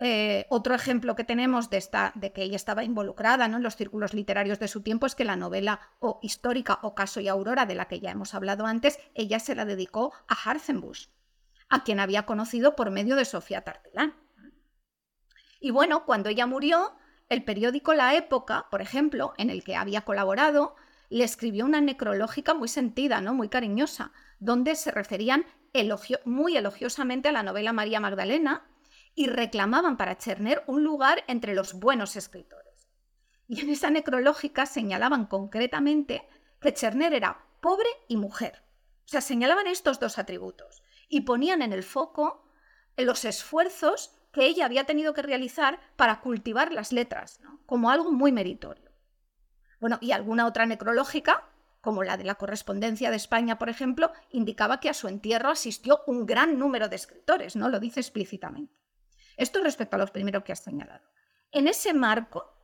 Eh, 0.00 0.46
otro 0.50 0.74
ejemplo 0.74 1.14
que 1.14 1.22
tenemos 1.22 1.70
de, 1.70 1.76
esta, 1.76 2.12
de 2.16 2.32
que 2.32 2.42
ella 2.42 2.56
estaba 2.56 2.82
involucrada 2.82 3.46
¿no? 3.46 3.58
en 3.58 3.62
los 3.62 3.76
círculos 3.76 4.12
literarios 4.12 4.58
de 4.58 4.66
su 4.66 4.82
tiempo 4.82 5.06
es 5.06 5.14
que 5.14 5.24
la 5.24 5.36
novela 5.36 5.80
o 6.00 6.18
histórica 6.20 6.80
Ocaso 6.82 7.20
y 7.20 7.28
Aurora, 7.28 7.64
de 7.64 7.76
la 7.76 7.86
que 7.86 8.00
ya 8.00 8.10
hemos 8.10 8.34
hablado 8.34 8.66
antes, 8.66 8.98
ella 9.14 9.38
se 9.38 9.54
la 9.54 9.64
dedicó 9.64 10.12
a 10.26 10.34
Harzenbusch, 10.34 11.08
a 11.68 11.84
quien 11.84 12.00
había 12.00 12.26
conocido 12.26 12.74
por 12.74 12.90
medio 12.90 13.14
de 13.14 13.24
Sofía 13.24 13.62
Tartelán. 13.62 14.14
Y 15.60 15.70
bueno, 15.70 16.04
cuando 16.04 16.28
ella 16.28 16.46
murió, 16.46 16.96
el 17.28 17.44
periódico 17.44 17.94
La 17.94 18.14
Época, 18.14 18.66
por 18.70 18.82
ejemplo, 18.82 19.32
en 19.38 19.48
el 19.48 19.62
que 19.64 19.76
había 19.76 20.02
colaborado, 20.02 20.74
le 21.08 21.24
escribió 21.24 21.64
una 21.64 21.80
necrológica 21.80 22.52
muy 22.52 22.68
sentida, 22.68 23.20
¿no? 23.20 23.32
muy 23.32 23.48
cariñosa, 23.48 24.12
donde 24.40 24.74
se 24.74 24.90
referían 24.90 25.46
muy 26.24 26.56
elogiosamente 26.56 27.28
a 27.28 27.32
la 27.32 27.42
novela 27.42 27.72
María 27.72 28.00
Magdalena 28.00 28.64
y 29.14 29.26
reclamaban 29.26 29.96
para 29.96 30.18
Cherner 30.18 30.62
un 30.66 30.82
lugar 30.82 31.24
entre 31.28 31.54
los 31.54 31.74
buenos 31.74 32.16
escritores. 32.16 32.88
Y 33.46 33.60
en 33.60 33.70
esa 33.70 33.90
necrológica 33.90 34.66
señalaban 34.66 35.26
concretamente 35.26 36.26
que 36.60 36.74
Cherner 36.74 37.12
era 37.12 37.44
pobre 37.60 37.88
y 38.08 38.16
mujer. 38.16 38.62
O 39.04 39.08
sea, 39.08 39.20
señalaban 39.20 39.66
estos 39.66 40.00
dos 40.00 40.18
atributos 40.18 40.82
y 41.08 41.22
ponían 41.22 41.62
en 41.62 41.72
el 41.72 41.82
foco 41.82 42.44
los 42.96 43.24
esfuerzos 43.24 44.16
que 44.32 44.46
ella 44.46 44.66
había 44.66 44.84
tenido 44.84 45.14
que 45.14 45.22
realizar 45.22 45.78
para 45.96 46.20
cultivar 46.20 46.72
las 46.72 46.92
letras, 46.92 47.40
como 47.66 47.90
algo 47.90 48.10
muy 48.10 48.32
meritorio. 48.32 48.90
Bueno, 49.80 49.98
y 50.00 50.12
alguna 50.12 50.46
otra 50.46 50.66
necrológica, 50.66 51.48
como 51.80 52.02
la 52.02 52.16
de 52.16 52.24
la 52.24 52.36
correspondencia 52.36 53.10
de 53.10 53.16
España, 53.16 53.58
por 53.58 53.68
ejemplo, 53.68 54.10
indicaba 54.30 54.80
que 54.80 54.88
a 54.88 54.94
su 54.94 55.08
entierro 55.08 55.50
asistió 55.50 56.00
un 56.06 56.26
gran 56.26 56.58
número 56.58 56.88
de 56.88 56.96
escritores, 56.96 57.54
¿no? 57.54 57.68
Lo 57.68 57.78
dice 57.78 58.00
explícitamente. 58.00 58.83
Esto 59.36 59.62
respecto 59.62 59.96
a 59.96 59.98
lo 59.98 60.06
primero 60.06 60.44
que 60.44 60.52
has 60.52 60.62
señalado. 60.62 61.04
En 61.50 61.68
ese 61.68 61.94
marco, 61.94 62.54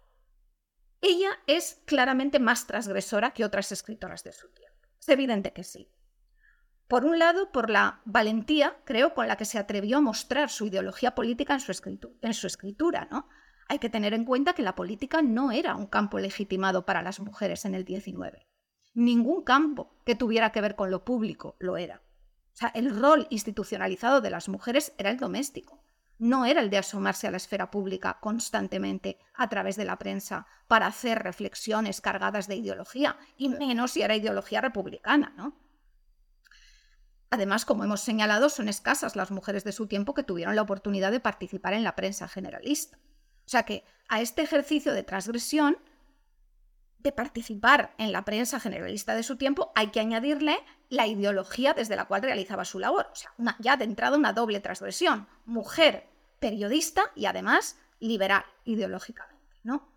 ella 1.00 1.30
es 1.46 1.80
claramente 1.86 2.38
más 2.38 2.66
transgresora 2.66 3.32
que 3.32 3.44
otras 3.44 3.72
escritoras 3.72 4.24
de 4.24 4.32
su 4.32 4.48
tiempo. 4.48 4.88
Es 5.00 5.08
evidente 5.08 5.52
que 5.52 5.64
sí. 5.64 5.90
Por 6.86 7.04
un 7.04 7.18
lado, 7.18 7.52
por 7.52 7.70
la 7.70 8.02
valentía, 8.04 8.78
creo, 8.84 9.14
con 9.14 9.28
la 9.28 9.36
que 9.36 9.44
se 9.44 9.58
atrevió 9.58 9.98
a 9.98 10.00
mostrar 10.00 10.50
su 10.50 10.66
ideología 10.66 11.14
política 11.14 11.54
en 11.54 11.60
su, 12.34 12.46
escritura. 12.46 13.08
¿no? 13.10 13.28
Hay 13.68 13.78
que 13.78 13.88
tener 13.88 14.12
en 14.12 14.24
cuenta 14.24 14.54
que 14.54 14.62
la 14.62 14.74
política 14.74 15.22
no 15.22 15.52
era 15.52 15.76
un 15.76 15.86
campo 15.86 16.18
legitimado 16.18 16.84
para 16.84 17.02
las 17.02 17.20
mujeres 17.20 17.64
en 17.64 17.76
el 17.76 17.86
XIX. 17.86 18.44
Ningún 18.92 19.44
campo 19.44 20.02
que 20.04 20.16
tuviera 20.16 20.50
que 20.50 20.60
ver 20.60 20.74
con 20.74 20.90
lo 20.90 21.04
público 21.04 21.56
lo 21.60 21.76
era. 21.76 22.02
O 22.52 22.56
sea, 22.56 22.72
el 22.74 22.94
rol 22.98 23.28
institucionalizado 23.30 24.20
de 24.20 24.30
las 24.30 24.48
mujeres 24.48 24.92
era 24.98 25.10
el 25.10 25.16
doméstico 25.16 25.84
no 26.20 26.44
era 26.44 26.60
el 26.60 26.68
de 26.68 26.78
asomarse 26.78 27.26
a 27.26 27.30
la 27.30 27.38
esfera 27.38 27.70
pública 27.70 28.18
constantemente 28.20 29.18
a 29.34 29.48
través 29.48 29.76
de 29.76 29.86
la 29.86 29.98
prensa 29.98 30.46
para 30.68 30.86
hacer 30.86 31.22
reflexiones 31.22 32.00
cargadas 32.00 32.46
de 32.46 32.56
ideología, 32.56 33.18
y 33.38 33.48
menos 33.48 33.92
si 33.92 34.02
era 34.02 34.14
ideología 34.14 34.60
republicana, 34.60 35.32
¿no? 35.36 35.58
Además, 37.30 37.64
como 37.64 37.84
hemos 37.84 38.02
señalado, 38.02 38.50
son 38.50 38.68
escasas 38.68 39.16
las 39.16 39.30
mujeres 39.30 39.64
de 39.64 39.72
su 39.72 39.86
tiempo 39.86 40.14
que 40.14 40.22
tuvieron 40.22 40.56
la 40.56 40.62
oportunidad 40.62 41.10
de 41.10 41.20
participar 41.20 41.72
en 41.72 41.84
la 41.84 41.96
prensa 41.96 42.28
generalista. 42.28 42.98
O 42.98 43.48
sea 43.50 43.62
que 43.62 43.84
a 44.08 44.20
este 44.20 44.42
ejercicio 44.42 44.92
de 44.92 45.04
transgresión, 45.04 45.78
de 47.02 47.12
participar 47.12 47.94
en 47.98 48.12
la 48.12 48.24
prensa 48.24 48.60
generalista 48.60 49.14
de 49.14 49.22
su 49.22 49.36
tiempo, 49.36 49.72
hay 49.74 49.88
que 49.88 50.00
añadirle 50.00 50.58
la 50.88 51.06
ideología 51.06 51.72
desde 51.72 51.96
la 51.96 52.06
cual 52.06 52.22
realizaba 52.22 52.64
su 52.64 52.78
labor. 52.78 53.08
O 53.12 53.16
sea, 53.16 53.32
ya 53.58 53.76
de 53.76 53.84
entrada 53.84 54.16
una 54.16 54.32
doble 54.32 54.60
transgresión. 54.60 55.28
Mujer 55.46 56.08
periodista 56.38 57.04
y 57.14 57.26
además 57.26 57.78
liberal 58.00 58.44
ideológicamente, 58.64 59.44
¿no? 59.62 59.88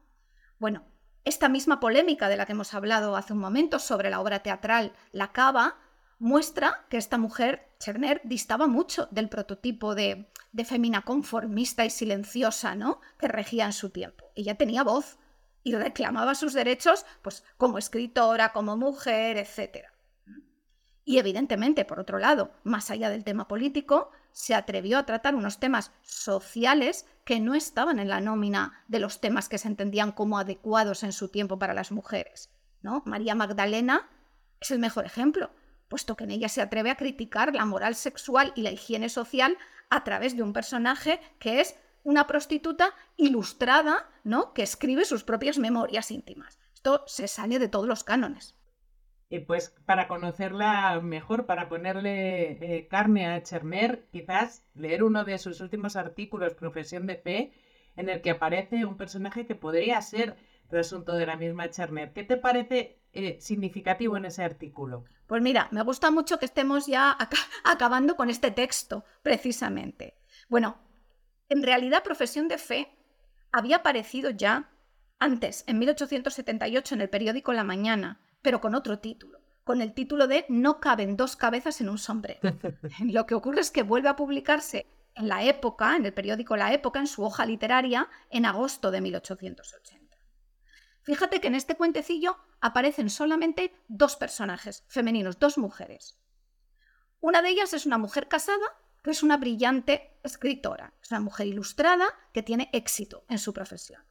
Bueno, 0.60 0.84
esta 1.26 1.50
misma 1.50 1.80
polémica 1.80 2.28
de 2.28 2.38
la 2.38 2.46
que 2.46 2.52
hemos 2.52 2.74
hablado 2.74 3.16
hace 3.16 3.34
un 3.34 3.40
momento 3.40 3.80
sobre 3.80 4.10
la 4.10 4.20
obra 4.20 4.40
teatral 4.40 4.94
La 5.12 5.32
Cava 5.32 5.78
muestra 6.20 6.86
que 6.90 6.98
esta 6.98 7.18
mujer, 7.18 7.68
Cherner, 7.80 8.22
distaba 8.24 8.68
mucho 8.68 9.08
del 9.12 9.30
prototipo 9.30 9.96
de, 9.96 10.30
de 10.52 10.66
femina 10.66 11.02
conformista 11.02 11.86
y 11.86 11.90
silenciosa, 11.90 12.76
¿no? 12.76 13.02
que 13.18 13.28
regía 13.28 13.66
en 13.66 13.74
su 13.74 13.90
tiempo. 13.90 14.26
Ella 14.36 14.56
tenía 14.56 14.84
voz 14.84 15.18
y 15.64 15.76
reclamaba 15.76 16.36
sus 16.36 16.54
derechos 16.54 17.06
pues, 17.22 17.44
como 17.58 17.78
escritora, 17.78 18.52
como 18.54 18.78
mujer, 18.78 19.38
etc. 19.38 19.88
Y 21.06 21.18
evidentemente, 21.18 21.86
por 21.86 22.00
otro 22.00 22.20
lado, 22.20 22.52
más 22.64 22.92
allá 22.92 23.10
del 23.10 23.24
tema 23.24 23.48
político, 23.48 24.12
se 24.32 24.56
atrevió 24.56 24.98
a 24.98 25.06
tratar 25.06 25.36
unos 25.36 25.60
temas 25.60 25.92
sociales 26.02 27.06
que 27.24 27.40
no 27.40 27.56
estaban 27.56 28.00
en 28.00 28.10
la 28.10 28.20
nómina 28.20 28.84
de 28.88 29.00
los 29.00 29.22
temas 29.22 29.48
que 29.48 29.58
se 29.58 29.68
entendían 29.68 30.12
como 30.12 30.40
adecuados 30.40 31.04
en 31.04 31.14
su 31.14 31.30
tiempo 31.30 31.60
para 31.60 31.74
las 31.74 31.92
mujeres. 31.92 32.50
¿no? 32.82 33.04
María 33.06 33.36
Magdalena 33.36 34.10
es 34.60 34.72
el 34.72 34.80
mejor 34.80 35.06
ejemplo, 35.06 35.52
puesto 35.88 36.16
que 36.16 36.24
en 36.24 36.32
ella 36.32 36.50
se 36.50 36.62
atreve 36.62 36.90
a 36.90 36.98
criticar 36.98 37.54
la 37.54 37.66
moral 37.66 37.96
sexual 37.96 38.52
y 38.56 38.62
la 38.62 38.72
higiene 38.72 39.10
social 39.10 39.58
a 39.90 40.04
través 40.04 40.36
de 40.36 40.44
un 40.44 40.54
personaje 40.54 41.20
que 41.40 41.62
es 41.62 41.76
una 42.04 42.28
prostituta 42.28 42.94
ilustrada, 43.18 44.10
¿no? 44.24 44.54
que 44.54 44.64
escribe 44.64 45.06
sus 45.06 45.24
propias 45.24 45.58
memorias 45.58 46.12
íntimas. 46.12 46.60
Esto 46.74 47.04
se 47.08 47.28
sale 47.28 47.60
de 47.60 47.70
todos 47.70 47.88
los 47.88 48.04
cánones. 48.04 48.58
Y 49.30 49.40
pues 49.40 49.74
para 49.86 50.08
conocerla 50.08 51.00
mejor, 51.02 51.46
para 51.46 51.68
ponerle 51.68 52.78
eh, 52.78 52.88
carne 52.88 53.28
a 53.28 53.42
Cherner, 53.42 54.08
quizás 54.12 54.64
leer 54.76 55.04
uno 55.04 55.24
de 55.24 55.40
sus 55.40 55.60
últimos 55.62 55.96
artículos, 55.96 56.54
Profesión 56.54 57.08
de 57.08 57.16
Fe, 57.16 57.54
en 57.96 58.10
el 58.10 58.22
que 58.22 58.32
aparece 58.32 58.86
un 58.86 58.98
personaje 58.98 59.48
que 59.48 59.56
podría 59.56 60.02
ser 60.02 60.36
asunto 60.80 61.14
de 61.14 61.26
la 61.26 61.38
misma 61.38 61.70
Cherner. 61.70 62.14
¿Qué 62.14 62.24
te 62.24 62.38
parece 62.38 63.00
eh, 63.14 63.38
significativo 63.40 64.18
en 64.18 64.26
ese 64.26 64.44
artículo? 64.44 65.06
Pues 65.28 65.42
mira, 65.42 65.68
me 65.72 65.84
gusta 65.84 66.12
mucho 66.12 66.40
que 66.40 66.46
estemos 66.46 66.88
ya 66.88 67.18
acabando 67.64 68.16
con 68.16 68.30
este 68.30 68.52
texto, 68.52 69.06
precisamente. 69.22 70.18
Bueno, 70.50 70.78
en 71.54 71.62
realidad 71.62 72.02
Profesión 72.02 72.48
de 72.48 72.58
Fe 72.58 72.98
había 73.52 73.78
aparecido 73.78 74.32
ya 74.32 74.72
antes, 75.20 75.64
en 75.68 75.78
1878, 75.78 76.96
en 76.96 77.02
el 77.02 77.10
periódico 77.12 77.54
La 77.54 77.64
Mañana, 77.64 78.20
pero 78.42 78.60
con 78.60 78.74
otro 78.74 78.98
título, 78.98 79.40
con 79.64 79.80
el 79.80 79.94
título 79.94 80.26
de 80.26 80.48
No 80.50 80.80
caben 80.80 81.16
dos 81.16 81.36
cabezas 81.36 81.80
en 81.80 81.90
un 81.90 82.00
sombrero. 82.00 82.42
Lo 83.06 83.28
que 83.28 83.36
ocurre 83.36 83.62
es 83.62 83.70
que 83.70 83.84
vuelve 83.84 84.10
a 84.10 84.16
publicarse 84.16 84.88
en 85.14 85.28
la 85.28 85.44
época, 85.44 85.96
en 85.96 86.08
el 86.08 86.14
periódico 86.16 86.58
La 86.58 86.74
Época, 86.74 87.00
en 87.00 87.06
su 87.06 87.24
hoja 87.24 87.46
literaria, 87.46 88.10
en 88.32 88.48
agosto 88.48 88.90
de 88.90 89.02
1880. 89.02 90.18
Fíjate 91.04 91.40
que 91.40 91.50
en 91.50 91.56
este 91.56 91.76
cuentecillo 91.76 92.38
aparecen 92.62 93.12
solamente 93.12 93.76
dos 93.88 94.16
personajes 94.16 94.86
femeninos, 94.88 95.38
dos 95.38 95.60
mujeres. 95.60 96.18
Una 97.20 97.44
de 97.44 97.50
ellas 97.50 97.74
es 97.74 97.86
una 97.86 98.00
mujer 98.00 98.28
casada, 98.28 98.66
que 99.04 99.12
es 99.12 99.22
una 99.22 99.38
brillante 99.38 100.18
escritora, 100.24 100.94
es 101.02 101.12
una 101.12 101.20
mujer 101.20 101.48
ilustrada 101.48 102.06
que 102.32 102.42
tiene 102.42 102.70
éxito 102.74 103.26
en 103.28 103.38
su 103.38 103.54
profesión. 103.54 104.02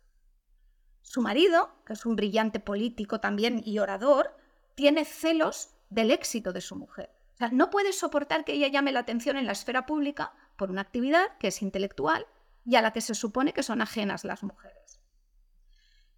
Su 1.01 1.23
marido, 1.23 1.83
que 1.87 1.95
es 1.95 2.07
un 2.07 2.15
brillante 2.15 2.61
político 2.61 3.19
también 3.19 3.63
y 3.65 3.79
orador, 3.79 4.37
tiene 4.75 5.05
celos 5.05 5.71
del 5.91 6.11
éxito 6.11 6.53
de 6.53 6.61
su 6.61 6.77
mujer. 6.77 7.11
O 7.35 7.37
sea, 7.37 7.49
no 7.49 7.71
puede 7.71 7.93
soportar 7.93 8.45
que 8.45 8.53
ella 8.53 8.69
llame 8.69 8.93
la 8.93 9.01
atención 9.01 9.37
en 9.37 9.47
la 9.47 9.53
esfera 9.53 9.87
pública 9.87 10.33
por 10.57 10.71
una 10.71 10.83
actividad 10.83 11.37
que 11.39 11.49
es 11.49 11.63
intelectual 11.63 12.27
y 12.65 12.77
a 12.77 12.83
la 12.83 12.93
que 12.93 13.01
se 13.01 13.15
supone 13.15 13.53
que 13.53 13.63
son 13.63 13.83
ajenas 13.83 14.25
las 14.25 14.43
mujeres. 14.43 15.01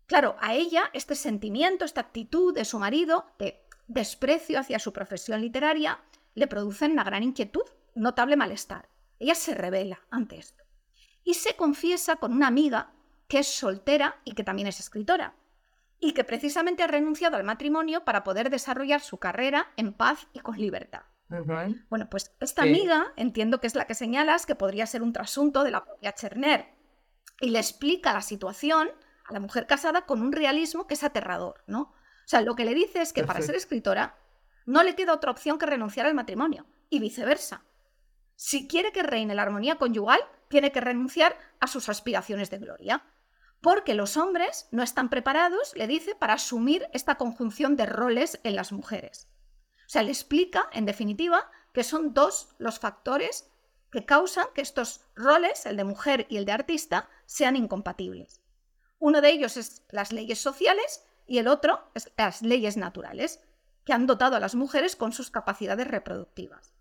Claro, 0.07 0.37
a 0.41 0.55
ella 0.55 0.91
este 0.93 1.15
sentimiento, 1.15 1.85
esta 1.85 2.03
actitud 2.03 2.55
de 2.55 2.65
su 2.65 2.79
marido 2.79 3.27
de 3.39 3.65
desprecio 3.87 4.59
hacia 4.59 4.79
su 4.79 4.93
profesión 4.93 5.41
literaria 5.41 6.01
le 6.35 6.47
producen 6.47 6.93
una 6.93 7.05
gran 7.05 7.23
inquietud, 7.23 7.65
notable 7.95 8.37
malestar. 8.37 8.89
Ella 9.19 9.35
se 9.35 9.55
revela 9.55 10.01
ante 10.11 10.39
esto 10.39 10.65
y 11.25 11.35
se 11.35 11.57
confiesa 11.57 12.17
con 12.17 12.33
una 12.33 12.47
amiga 12.47 12.93
que 13.29 13.39
es 13.39 13.47
soltera 13.47 14.21
y 14.25 14.35
que 14.35 14.45
también 14.45 14.69
es 14.69 14.81
escritora 14.81 15.35
y 15.99 16.13
que 16.13 16.25
precisamente 16.25 16.83
ha 16.83 16.87
renunciado 16.87 17.37
al 17.37 17.45
matrimonio 17.45 18.05
para 18.05 18.25
poder 18.25 18.51
desarrollar 18.51 19.01
su 19.01 19.19
carrera 19.19 19.73
en 19.77 19.95
paz 19.95 20.29
y 20.33 20.41
con 20.41 20.59
libertad. 20.59 21.03
Bueno, 21.89 22.09
pues 22.11 22.33
esta 22.41 22.63
amiga, 22.63 23.13
entiendo 23.17 23.61
que 23.61 23.67
es 23.67 23.75
la 23.75 23.87
que 23.87 23.95
señalas, 23.95 24.47
que 24.47 24.55
podría 24.55 24.87
ser 24.87 25.03
un 25.03 25.13
trasunto 25.13 25.65
de 25.65 25.71
la 25.71 25.85
propia 25.85 26.13
Cherner, 26.13 26.67
y 27.41 27.51
le 27.51 27.59
explica 27.59 28.13
la 28.13 28.21
situación 28.21 28.91
a 29.27 29.33
la 29.33 29.41
mujer 29.41 29.67
casada 29.67 30.07
con 30.07 30.21
un 30.21 30.33
realismo 30.33 30.87
que 30.87 30.95
es 30.95 31.03
aterrador, 31.03 31.65
¿no? 31.67 31.81
O 31.81 32.27
sea, 32.27 32.43
lo 32.43 32.55
que 32.55 32.65
le 32.65 32.75
dice 32.75 33.01
es 33.01 33.13
que 33.13 33.25
para 33.25 33.41
ser 33.41 33.55
escritora 33.55 34.17
no 34.67 34.83
le 34.83 34.95
queda 34.95 35.15
otra 35.15 35.31
opción 35.31 35.59
que 35.59 35.67
renunciar 35.67 36.07
al 36.07 36.15
matrimonio 36.15 36.67
y 36.91 37.01
viceversa. 37.01 37.65
Si 38.37 38.67
quiere 38.69 38.93
que 38.93 39.03
reine 39.03 39.35
la 39.35 39.43
armonía 39.43 39.77
conyugal, 39.77 40.21
tiene 40.49 40.73
que 40.73 40.81
renunciar 40.81 41.37
a 41.61 41.67
sus 41.67 41.89
aspiraciones 41.89 42.51
de 42.51 42.59
gloria. 42.59 43.05
Porque 43.61 43.95
los 43.95 44.17
hombres 44.17 44.69
no 44.73 44.83
están 44.83 45.09
preparados, 45.09 45.73
le 45.75 45.87
dice, 45.87 46.15
para 46.15 46.35
asumir 46.35 46.87
esta 46.93 47.17
conjunción 47.17 47.77
de 47.77 47.87
roles 47.87 48.41
en 48.45 48.57
las 48.57 48.73
mujeres. 48.73 49.29
O 49.87 49.89
sea, 49.89 50.03
le 50.03 50.11
explica, 50.11 50.69
en 50.73 50.85
definitiva, 50.85 51.51
que 51.73 51.85
son 51.85 52.15
dos 52.15 52.55
los 52.59 52.79
factores 52.79 53.51
que 53.91 54.05
causan 54.05 54.47
que 54.55 54.61
estos 54.61 55.07
roles, 55.15 55.67
el 55.67 55.77
de 55.77 55.85
mujer 55.85 56.27
y 56.29 56.37
el 56.37 56.45
de 56.45 56.53
artista, 56.53 57.09
sean 57.27 57.57
incompatibles. 57.57 58.43
Uno 58.99 59.21
de 59.21 59.31
ellos 59.31 59.57
es 59.57 59.85
las 59.91 60.13
leyes 60.13 60.41
sociales 60.41 61.05
y 61.27 61.39
el 61.39 61.49
otro 61.49 61.91
es 61.95 62.11
las 62.17 62.43
leyes 62.43 62.77
naturales, 62.77 63.41
que 63.85 63.93
han 63.93 64.07
dotado 64.07 64.37
a 64.37 64.41
las 64.41 64.55
mujeres 64.55 64.97
con 64.97 65.13
sus 65.13 65.31
capacidades 65.31 65.87
reproductivas. 65.87 66.75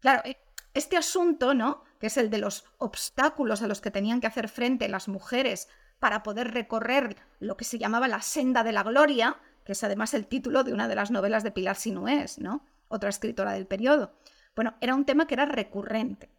Claro, 0.00 0.22
eh, 0.24 0.41
este 0.74 0.96
asunto, 0.96 1.54
¿no? 1.54 1.84
que 1.98 2.06
es 2.06 2.16
el 2.16 2.30
de 2.30 2.38
los 2.38 2.64
obstáculos 2.78 3.62
a 3.62 3.68
los 3.68 3.80
que 3.80 3.90
tenían 3.90 4.20
que 4.20 4.26
hacer 4.26 4.48
frente 4.48 4.88
las 4.88 5.08
mujeres 5.08 5.68
para 5.98 6.22
poder 6.22 6.52
recorrer 6.52 7.16
lo 7.38 7.56
que 7.56 7.64
se 7.64 7.78
llamaba 7.78 8.08
la 8.08 8.22
senda 8.22 8.64
de 8.64 8.72
la 8.72 8.82
gloria, 8.82 9.36
que 9.64 9.72
es 9.72 9.84
además 9.84 10.14
el 10.14 10.26
título 10.26 10.64
de 10.64 10.72
una 10.72 10.88
de 10.88 10.96
las 10.96 11.10
novelas 11.10 11.44
de 11.44 11.52
Pilar 11.52 11.76
Sinués, 11.76 12.38
¿no? 12.38 12.66
otra 12.88 13.10
escritora 13.10 13.52
del 13.52 13.66
periodo. 13.66 14.14
Bueno, 14.54 14.74
era 14.80 14.94
un 14.94 15.04
tema 15.04 15.26
que 15.26 15.34
era 15.34 15.46
recurrente 15.46 16.30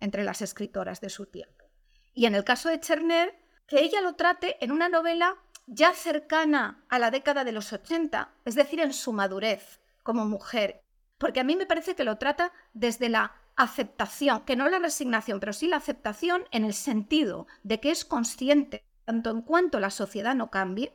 entre 0.00 0.24
las 0.24 0.42
escritoras 0.42 1.00
de 1.00 1.08
su 1.08 1.26
tiempo. 1.26 1.64
Y 2.12 2.26
en 2.26 2.34
el 2.34 2.44
caso 2.44 2.68
de 2.68 2.80
Cherner, 2.80 3.34
que 3.66 3.80
ella 3.80 4.00
lo 4.00 4.14
trate 4.14 4.62
en 4.62 4.70
una 4.72 4.88
novela 4.88 5.36
ya 5.66 5.94
cercana 5.94 6.84
a 6.88 6.98
la 6.98 7.10
década 7.10 7.44
de 7.44 7.52
los 7.52 7.72
80, 7.72 8.34
es 8.44 8.54
decir, 8.54 8.80
en 8.80 8.92
su 8.92 9.12
madurez 9.12 9.80
como 10.02 10.26
mujer, 10.26 10.82
porque 11.16 11.40
a 11.40 11.44
mí 11.44 11.56
me 11.56 11.66
parece 11.66 11.94
que 11.94 12.04
lo 12.04 12.18
trata 12.18 12.52
desde 12.72 13.08
la 13.08 13.32
aceptación, 13.56 14.44
que 14.44 14.56
no 14.56 14.68
la 14.68 14.78
resignación, 14.78 15.40
pero 15.40 15.52
sí 15.52 15.66
la 15.68 15.76
aceptación 15.76 16.44
en 16.50 16.64
el 16.64 16.74
sentido 16.74 17.46
de 17.62 17.80
que 17.80 17.90
es 17.90 18.04
consciente, 18.04 18.84
tanto 19.04 19.30
en 19.30 19.42
cuanto 19.42 19.80
la 19.80 19.90
sociedad 19.90 20.34
no 20.34 20.50
cambie, 20.50 20.92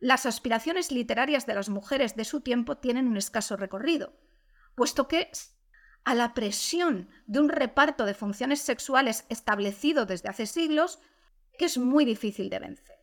las 0.00 0.24
aspiraciones 0.26 0.90
literarias 0.90 1.46
de 1.46 1.54
las 1.54 1.68
mujeres 1.68 2.16
de 2.16 2.24
su 2.24 2.40
tiempo 2.40 2.78
tienen 2.78 3.06
un 3.06 3.16
escaso 3.16 3.56
recorrido, 3.56 4.14
puesto 4.74 5.08
que 5.08 5.30
a 6.04 6.14
la 6.14 6.32
presión 6.32 7.10
de 7.26 7.40
un 7.40 7.50
reparto 7.50 8.06
de 8.06 8.14
funciones 8.14 8.60
sexuales 8.60 9.26
establecido 9.28 10.06
desde 10.06 10.30
hace 10.30 10.46
siglos, 10.46 11.00
que 11.58 11.66
es 11.66 11.76
muy 11.76 12.06
difícil 12.06 12.48
de 12.48 12.58
vencer. 12.58 12.96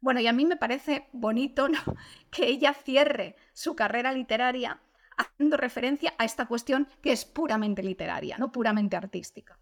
Bueno, 0.00 0.20
y 0.20 0.26
a 0.26 0.32
mí 0.32 0.44
me 0.46 0.56
parece 0.56 1.08
bonito 1.12 1.68
que 2.30 2.46
ella 2.46 2.74
cierre 2.74 3.36
su 3.52 3.76
carrera 3.76 4.12
literaria 4.12 4.80
haciendo 5.20 5.56
referencia 5.56 6.14
a 6.18 6.24
esta 6.24 6.46
cuestión 6.46 6.88
que 7.02 7.12
es 7.12 7.24
puramente 7.24 7.82
literaria, 7.82 8.36
no 8.38 8.52
puramente 8.52 8.96
artística. 8.96 9.58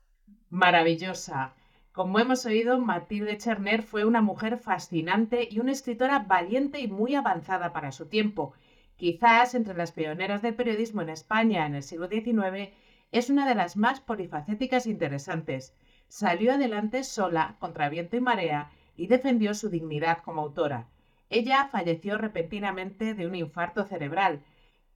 Maravillosa. 0.50 1.54
Como 1.92 2.18
hemos 2.20 2.46
oído, 2.46 2.78
Matilde 2.78 3.36
Cherner 3.38 3.82
fue 3.82 4.04
una 4.04 4.22
mujer 4.22 4.56
fascinante 4.58 5.48
y 5.50 5.58
una 5.58 5.72
escritora 5.72 6.20
valiente 6.20 6.80
y 6.80 6.88
muy 6.88 7.14
avanzada 7.14 7.72
para 7.72 7.92
su 7.92 8.06
tiempo. 8.06 8.54
Quizás 8.96 9.54
entre 9.54 9.74
las 9.74 9.92
pioneras 9.92 10.42
del 10.42 10.54
periodismo 10.54 11.02
en 11.02 11.10
España 11.10 11.66
en 11.66 11.74
el 11.74 11.82
siglo 11.82 12.08
XIX 12.08 12.72
es 13.10 13.30
una 13.30 13.48
de 13.48 13.54
las 13.54 13.76
más 13.76 14.00
polifacéticas 14.00 14.86
e 14.86 14.90
interesantes 14.90 15.74
salió 16.08 16.54
adelante 16.54 17.04
sola 17.04 17.56
contra 17.58 17.88
viento 17.88 18.16
y 18.16 18.20
marea 18.20 18.70
y 18.96 19.06
defendió 19.06 19.54
su 19.54 19.68
dignidad 19.68 20.18
como 20.24 20.40
autora. 20.40 20.88
Ella 21.30 21.68
falleció 21.70 22.16
repentinamente 22.16 23.14
de 23.14 23.26
un 23.26 23.34
infarto 23.34 23.84
cerebral. 23.84 24.40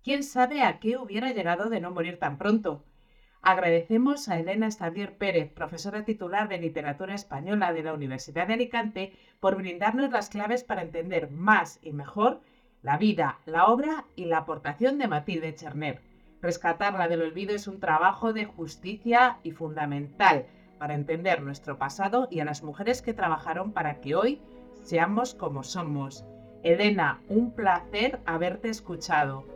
¿Quién 0.03 0.25
sabe 0.25 0.63
a 0.63 0.81
qué 0.81 0.97
hubiera 0.97 1.31
llegado 1.33 1.71
de 1.71 1.81
no 1.81 1.93
morir 1.93 2.19
tan 2.19 2.37
pronto? 2.37 2.85
Agradecemos 3.41 4.29
a 4.29 4.37
Elena 4.37 4.67
Estadier 4.67 5.17
Pérez, 5.17 5.53
profesora 5.53 6.05
titular 6.05 6.49
de 6.49 6.59
Literatura 6.59 7.15
Española 7.15 7.73
de 7.73 7.85
la 7.85 7.95
Universidad 7.95 8.49
de 8.49 8.55
Alicante, 8.55 9.13
por 9.39 9.55
brindarnos 9.55 10.11
las 10.11 10.29
claves 10.29 10.65
para 10.65 10.83
entender 10.83 11.31
más 11.31 11.79
y 11.83 11.93
mejor 11.93 12.41
la 12.83 12.99
vida, 12.99 13.39
la 13.47 13.67
obra 13.67 14.07
y 14.17 14.25
la 14.25 14.39
aportación 14.39 14.99
de 14.99 15.07
Matilde 15.07 15.55
Cherner. 15.55 16.01
Rescatarla 16.41 17.07
del 17.07 17.23
olvido 17.23 17.55
es 17.55 17.69
un 17.69 17.79
trabajo 17.79 18.33
de 18.33 18.45
justicia 18.45 19.39
y 19.45 19.53
fundamental 19.53 20.47
para 20.79 20.95
entender 20.95 21.43
nuestro 21.43 21.79
pasado 21.79 22.27
y 22.29 22.41
a 22.41 22.45
las 22.45 22.65
mujeres 22.65 23.03
que 23.03 23.15
trabajaron 23.15 23.71
para 23.71 24.01
que 24.01 24.17
hoy 24.17 24.41
seamos 24.83 25.33
como 25.37 25.63
somos. 25.63 26.25
Elena, 26.65 27.21
un 27.29 27.53
placer 27.53 28.19
haberte 28.27 28.69
escuchado. 28.69 29.52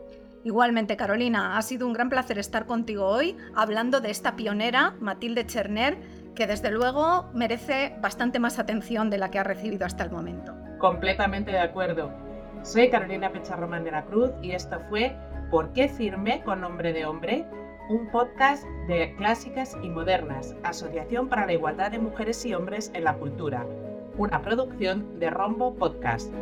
Igualmente, 0.46 0.96
Carolina, 0.96 1.58
ha 1.58 1.62
sido 1.62 1.88
un 1.88 1.92
gran 1.92 2.08
placer 2.08 2.38
estar 2.38 2.66
contigo 2.66 3.04
hoy 3.04 3.36
hablando 3.56 4.00
de 4.00 4.12
esta 4.12 4.36
pionera, 4.36 4.94
Matilde 5.00 5.44
Cherner, 5.44 5.98
que 6.36 6.46
desde 6.46 6.70
luego 6.70 7.28
merece 7.34 7.96
bastante 8.00 8.38
más 8.38 8.60
atención 8.60 9.10
de 9.10 9.18
la 9.18 9.28
que 9.32 9.40
ha 9.40 9.42
recibido 9.42 9.84
hasta 9.84 10.04
el 10.04 10.12
momento. 10.12 10.54
Completamente 10.78 11.50
de 11.50 11.58
acuerdo. 11.58 12.12
Soy 12.62 12.90
Carolina 12.90 13.32
Pecharromán 13.32 13.82
de 13.82 13.90
la 13.90 14.04
Cruz 14.04 14.30
y 14.40 14.52
esto 14.52 14.78
fue 14.88 15.16
¿Por 15.50 15.72
qué 15.72 15.88
firme 15.88 16.40
con 16.44 16.60
nombre 16.60 16.92
de 16.92 17.06
hombre? 17.06 17.44
un 17.88 18.08
podcast 18.12 18.64
de 18.86 19.16
Clásicas 19.16 19.76
y 19.82 19.88
Modernas, 19.88 20.54
Asociación 20.62 21.28
para 21.28 21.46
la 21.46 21.54
Igualdad 21.54 21.90
de 21.90 21.98
Mujeres 21.98 22.46
y 22.46 22.54
Hombres 22.54 22.92
en 22.94 23.02
la 23.02 23.14
Cultura, 23.14 23.66
una 24.16 24.42
producción 24.42 25.18
de 25.18 25.28
Rombo 25.28 25.74
Podcast. 25.74 26.32